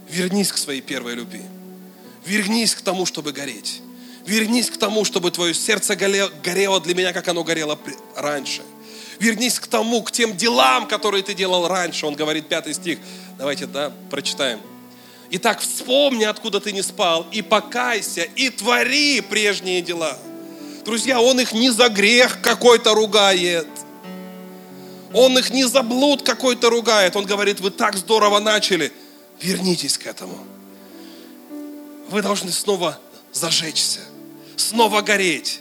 Вернись 0.09 0.53
к 0.53 0.57
своей 0.57 0.81
первой 0.81 1.15
любви. 1.15 1.43
Вернись 2.25 2.75
к 2.75 2.81
тому, 2.81 3.07
чтобы 3.07 3.33
гореть. 3.33 3.83
Вернись 4.25 4.71
к 4.71 4.77
тому, 4.77 5.05
чтобы 5.05 5.31
твое 5.31 5.55
сердце 5.55 5.95
горело 5.95 6.81
для 6.81 6.95
меня, 6.95 7.13
как 7.13 7.29
оно 7.29 7.45
горело 7.45 7.79
раньше. 8.17 8.63
Вернись 9.19 9.59
к 9.59 9.67
тому, 9.67 10.03
к 10.03 10.13
тем 10.13 10.37
делам, 10.37 10.87
которые 10.87 11.23
ты 11.23 11.35
делал 11.35 11.69
раньше. 11.69 12.07
Он 12.07 12.15
говорит, 12.15 12.49
пятый 12.49 12.75
стих. 12.75 12.99
Давайте, 13.39 13.67
да, 13.67 13.93
прочитаем. 14.11 14.61
Итак, 15.31 15.61
вспомни, 15.61 16.25
откуда 16.25 16.61
ты 16.61 16.73
не 16.73 16.83
спал, 16.83 17.27
и 17.33 17.43
покайся, 17.43 18.23
и 18.23 18.51
твори 18.51 19.21
прежние 19.21 19.83
дела. 19.83 20.17
Друзья, 20.85 21.21
Он 21.21 21.41
их 21.41 21.53
не 21.53 21.71
за 21.71 21.89
грех 21.89 22.41
какой-то 22.43 22.95
ругает. 22.95 23.67
Он 25.13 25.37
их 25.39 25.51
не 25.51 25.65
за 25.65 25.83
блуд 25.83 26.23
какой-то 26.23 26.71
ругает. 26.71 27.17
Он 27.17 27.25
говорит, 27.25 27.61
вы 27.61 27.71
так 27.71 27.97
здорово 27.97 28.39
начали, 28.39 28.93
вернитесь 29.41 29.99
к 29.99 30.07
этому. 30.07 30.39
Вы 32.09 32.23
должны 32.23 32.53
снова 32.53 32.99
зажечься, 33.33 34.01
снова 34.57 35.01
гореть. 35.03 35.61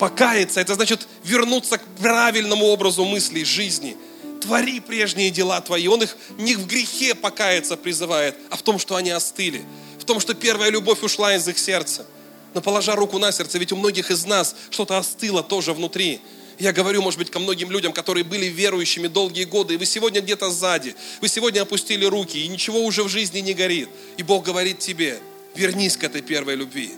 Покаяться, 0.00 0.60
это 0.60 0.74
значит 0.74 1.06
вернуться 1.22 1.78
к 1.78 1.84
правильному 2.00 2.66
образу 2.66 3.04
мыслей, 3.04 3.44
жизни– 3.44 3.96
твори 4.40 4.80
прежние 4.80 5.30
дела 5.30 5.60
твои. 5.60 5.86
Он 5.86 6.02
их 6.02 6.16
не 6.38 6.56
в 6.56 6.66
грехе 6.66 7.14
покаяться 7.14 7.76
призывает, 7.76 8.36
а 8.50 8.56
в 8.56 8.62
том, 8.62 8.78
что 8.78 8.96
они 8.96 9.10
остыли. 9.10 9.62
В 9.98 10.04
том, 10.04 10.18
что 10.18 10.34
первая 10.34 10.70
любовь 10.70 11.02
ушла 11.02 11.36
из 11.36 11.46
их 11.46 11.58
сердца. 11.58 12.06
Но 12.54 12.60
положа 12.60 12.96
руку 12.96 13.18
на 13.18 13.30
сердце, 13.30 13.58
ведь 13.58 13.70
у 13.72 13.76
многих 13.76 14.10
из 14.10 14.24
нас 14.24 14.56
что-то 14.70 14.98
остыло 14.98 15.42
тоже 15.42 15.72
внутри. 15.72 16.20
Я 16.58 16.72
говорю, 16.72 17.00
может 17.00 17.18
быть, 17.18 17.30
ко 17.30 17.38
многим 17.38 17.70
людям, 17.70 17.92
которые 17.92 18.24
были 18.24 18.46
верующими 18.46 19.06
долгие 19.06 19.44
годы, 19.44 19.74
и 19.74 19.76
вы 19.76 19.86
сегодня 19.86 20.20
где-то 20.20 20.50
сзади, 20.50 20.94
вы 21.20 21.28
сегодня 21.28 21.62
опустили 21.62 22.04
руки, 22.04 22.38
и 22.38 22.48
ничего 22.48 22.80
уже 22.80 23.04
в 23.04 23.08
жизни 23.08 23.38
не 23.38 23.54
горит. 23.54 23.88
И 24.16 24.22
Бог 24.22 24.44
говорит 24.44 24.78
тебе, 24.78 25.20
вернись 25.54 25.96
к 25.96 26.04
этой 26.04 26.22
первой 26.22 26.56
любви. 26.56 26.90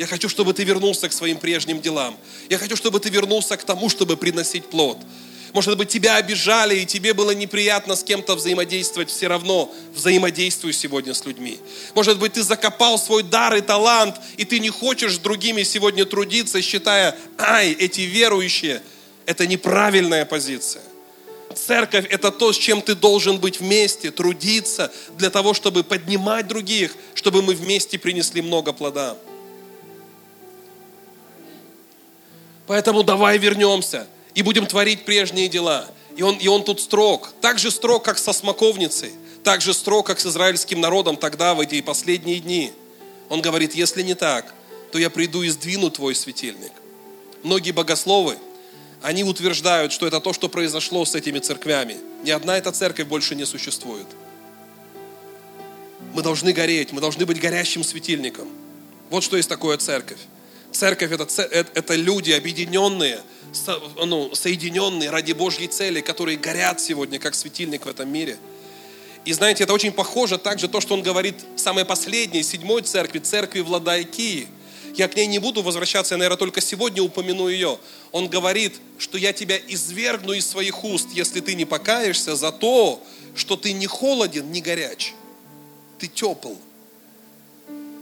Я 0.00 0.06
хочу, 0.06 0.30
чтобы 0.30 0.54
ты 0.54 0.64
вернулся 0.64 1.10
к 1.10 1.12
своим 1.12 1.36
прежним 1.36 1.78
делам. 1.78 2.16
Я 2.48 2.56
хочу, 2.56 2.74
чтобы 2.74 3.00
ты 3.00 3.10
вернулся 3.10 3.58
к 3.58 3.64
тому, 3.64 3.90
чтобы 3.90 4.16
приносить 4.16 4.64
плод. 4.64 4.96
Может 5.52 5.76
быть, 5.76 5.90
тебя 5.90 6.16
обижали, 6.16 6.78
и 6.78 6.86
тебе 6.86 7.12
было 7.12 7.32
неприятно 7.32 7.94
с 7.94 8.02
кем-то 8.02 8.34
взаимодействовать, 8.34 9.10
все 9.10 9.28
равно 9.28 9.70
взаимодействуй 9.94 10.72
сегодня 10.72 11.12
с 11.12 11.26
людьми. 11.26 11.58
Может 11.94 12.18
быть, 12.18 12.32
ты 12.32 12.42
закопал 12.42 12.98
свой 12.98 13.22
дар 13.22 13.54
и 13.56 13.60
талант, 13.60 14.16
и 14.38 14.46
ты 14.46 14.58
не 14.58 14.70
хочешь 14.70 15.16
с 15.16 15.18
другими 15.18 15.64
сегодня 15.64 16.06
трудиться, 16.06 16.62
считая, 16.62 17.14
ай, 17.36 17.72
эти 17.72 18.00
верующие, 18.00 18.80
это 19.26 19.46
неправильная 19.46 20.24
позиция. 20.24 20.82
Церковь– 21.54 22.06
это 22.08 22.30
то, 22.30 22.54
с 22.54 22.56
чем 22.56 22.80
ты 22.80 22.94
должен 22.94 23.38
быть 23.38 23.60
вместе, 23.60 24.10
трудиться 24.10 24.90
для 25.18 25.28
того, 25.28 25.52
чтобы 25.52 25.84
поднимать 25.84 26.48
других, 26.48 26.96
чтобы 27.12 27.42
мы 27.42 27.54
вместе 27.54 27.98
принесли 27.98 28.40
много 28.40 28.72
плода. 28.72 29.18
Поэтому 32.70 33.02
давай 33.02 33.36
вернемся– 33.38 34.06
и 34.34 34.42
будем 34.42 34.66
творить 34.66 35.04
прежние 35.04 35.48
дела. 35.48 35.88
И 36.16 36.22
он, 36.22 36.36
и 36.36 36.48
он 36.48 36.64
тут 36.64 36.80
строг. 36.80 37.32
Так 37.40 37.58
же 37.58 37.70
строг, 37.70 38.04
как 38.04 38.18
со 38.18 38.32
смоковницей. 38.32 39.12
Так 39.42 39.60
же 39.60 39.72
строг, 39.72 40.06
как 40.06 40.20
с 40.20 40.26
израильским 40.26 40.80
народом 40.80 41.16
тогда, 41.16 41.54
в 41.54 41.60
эти 41.60 41.80
последние 41.80 42.40
дни. 42.40 42.72
Он 43.28 43.40
говорит, 43.40 43.74
если 43.74 44.02
не 44.02 44.14
так, 44.14 44.52
то 44.92 44.98
я 44.98 45.08
приду 45.08 45.42
и 45.42 45.48
сдвину 45.48 45.90
твой 45.90 46.14
светильник. 46.14 46.72
Многие 47.42 47.70
богословы, 47.70 48.36
они 49.02 49.24
утверждают, 49.24 49.92
что 49.92 50.06
это 50.06 50.20
то, 50.20 50.32
что 50.32 50.48
произошло 50.48 51.04
с 51.04 51.14
этими 51.14 51.38
церквями. 51.38 51.96
Ни 52.22 52.30
одна 52.30 52.58
эта 52.58 52.70
церковь 52.70 53.06
больше 53.06 53.34
не 53.34 53.46
существует. 53.46 54.06
Мы 56.12 56.22
должны 56.22 56.52
гореть, 56.52 56.92
мы 56.92 57.00
должны 57.00 57.24
быть 57.24 57.40
горящим 57.40 57.82
светильником. 57.82 58.48
Вот 59.08 59.22
что 59.22 59.36
есть 59.36 59.48
такое 59.48 59.78
церковь. 59.78 60.18
Церковь 60.72 61.12
это, 61.12 61.24
это, 61.42 61.70
это 61.74 61.94
люди, 61.94 62.30
объединенные 62.32 63.20
ну, 64.04 64.34
соединенные 64.34 65.10
ради 65.10 65.32
Божьей 65.32 65.68
цели, 65.68 66.00
которые 66.00 66.38
горят 66.38 66.80
сегодня, 66.80 67.18
как 67.18 67.34
светильник 67.34 67.86
в 67.86 67.88
этом 67.88 68.10
мире. 68.12 68.38
И 69.24 69.32
знаете, 69.32 69.64
это 69.64 69.74
очень 69.74 69.92
похоже 69.92 70.38
также 70.38 70.68
то, 70.68 70.80
что 70.80 70.94
он 70.94 71.02
говорит 71.02 71.34
в 71.56 71.58
самой 71.58 71.84
последней, 71.84 72.42
седьмой 72.42 72.82
церкви, 72.82 73.18
церкви 73.18 73.60
в. 73.60 74.48
Я 74.96 75.08
к 75.08 75.14
ней 75.14 75.26
не 75.26 75.38
буду 75.38 75.62
возвращаться, 75.62 76.14
я, 76.14 76.18
наверное, 76.18 76.38
только 76.38 76.60
сегодня 76.60 77.02
упомяну 77.02 77.48
ее. 77.48 77.78
Он 78.12 78.28
говорит, 78.28 78.80
что 78.98 79.18
я 79.18 79.32
тебя 79.32 79.56
извергну 79.68 80.32
из 80.32 80.48
своих 80.48 80.82
уст, 80.84 81.08
если 81.12 81.40
ты 81.40 81.54
не 81.54 81.64
покаешься 81.64 82.34
за 82.34 82.50
то, 82.50 83.00
что 83.36 83.56
ты 83.56 83.72
не 83.72 83.86
холоден, 83.86 84.50
не 84.50 84.60
горяч. 84.60 85.14
Ты 85.98 86.08
тепл. 86.08 86.54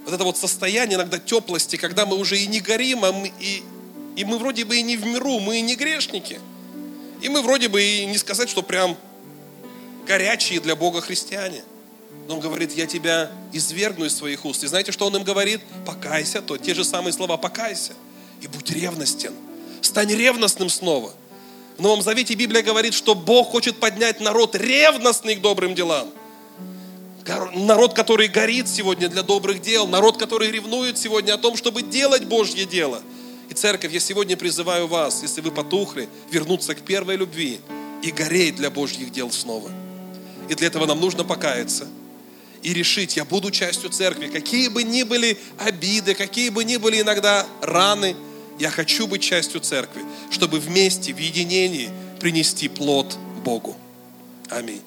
Вот 0.08 0.14
это 0.14 0.24
вот 0.24 0.38
состояние 0.38 0.96
иногда 0.96 1.18
теплости, 1.18 1.76
когда 1.76 2.06
мы 2.06 2.16
уже 2.16 2.38
и 2.38 2.46
не 2.46 2.60
горим, 2.60 3.04
а 3.04 3.12
мы 3.12 3.30
и 3.40 3.62
и 4.16 4.24
мы 4.24 4.38
вроде 4.38 4.64
бы 4.64 4.78
и 4.78 4.82
не 4.82 4.96
в 4.96 5.04
миру, 5.04 5.38
мы 5.38 5.58
и 5.58 5.60
не 5.60 5.76
грешники. 5.76 6.40
И 7.20 7.28
мы 7.28 7.42
вроде 7.42 7.68
бы 7.68 7.82
и 7.82 8.06
не 8.06 8.16
сказать, 8.16 8.48
что 8.48 8.62
прям 8.62 8.96
горячие 10.06 10.60
для 10.60 10.76
Бога 10.76 11.02
христиане. 11.02 11.62
Но 12.26 12.36
он 12.36 12.40
говорит, 12.40 12.72
я 12.72 12.86
тебя 12.86 13.30
извергну 13.52 14.06
из 14.06 14.16
своих 14.16 14.46
уст. 14.46 14.64
И 14.64 14.66
знаете, 14.66 14.92
что 14.92 15.06
он 15.06 15.14
им 15.14 15.24
говорит? 15.24 15.60
Покайся, 15.84 16.40
то 16.40 16.56
те 16.56 16.72
же 16.72 16.86
самые 16.86 17.12
слова, 17.12 17.36
покайся. 17.36 17.92
И 18.40 18.46
будь 18.46 18.70
ревностен. 18.70 19.34
Стань 19.82 20.14
ревностным 20.14 20.70
снова. 20.70 21.12
В 21.76 21.82
Новом 21.82 22.00
Завете 22.00 22.32
Библия 22.32 22.62
говорит, 22.62 22.94
что 22.94 23.14
Бог 23.14 23.50
хочет 23.50 23.78
поднять 23.78 24.20
народ 24.20 24.54
ревностный 24.54 25.36
к 25.36 25.42
добрым 25.42 25.74
делам. 25.74 26.08
Народ, 27.54 27.94
который 27.94 28.28
горит 28.28 28.68
сегодня 28.68 29.08
для 29.08 29.22
добрых 29.22 29.60
дел, 29.60 29.86
народ, 29.86 30.16
который 30.16 30.50
ревнует 30.50 30.98
сегодня 30.98 31.34
о 31.34 31.38
том, 31.38 31.56
чтобы 31.56 31.82
делать 31.82 32.24
Божье 32.24 32.64
дело. 32.64 33.02
И 33.50 33.54
церковь, 33.54 33.92
я 33.92 34.00
сегодня 34.00 34.36
призываю 34.36 34.86
вас, 34.86 35.22
если 35.22 35.40
вы 35.40 35.50
потухли, 35.50 36.08
вернуться 36.30 36.74
к 36.74 36.80
первой 36.80 37.16
любви 37.16 37.60
и 38.02 38.10
гореть 38.10 38.56
для 38.56 38.70
Божьих 38.70 39.12
дел 39.12 39.30
снова. 39.30 39.70
И 40.48 40.54
для 40.54 40.66
этого 40.66 40.86
нам 40.86 41.00
нужно 41.00 41.24
покаяться 41.24 41.86
и 42.62 42.74
решить, 42.74 43.16
я 43.16 43.24
буду 43.24 43.50
частью 43.50 43.90
церкви, 43.90 44.26
какие 44.26 44.68
бы 44.68 44.82
ни 44.82 45.02
были 45.02 45.38
обиды, 45.58 46.14
какие 46.14 46.50
бы 46.50 46.64
ни 46.64 46.76
были 46.76 47.00
иногда 47.00 47.46
раны, 47.60 48.16
я 48.58 48.70
хочу 48.70 49.06
быть 49.06 49.22
частью 49.22 49.60
церкви, 49.60 50.02
чтобы 50.30 50.58
вместе, 50.58 51.12
в 51.12 51.18
единении 51.18 51.90
принести 52.20 52.68
плод 52.68 53.16
Богу. 53.44 53.76
Аминь. 54.48 54.82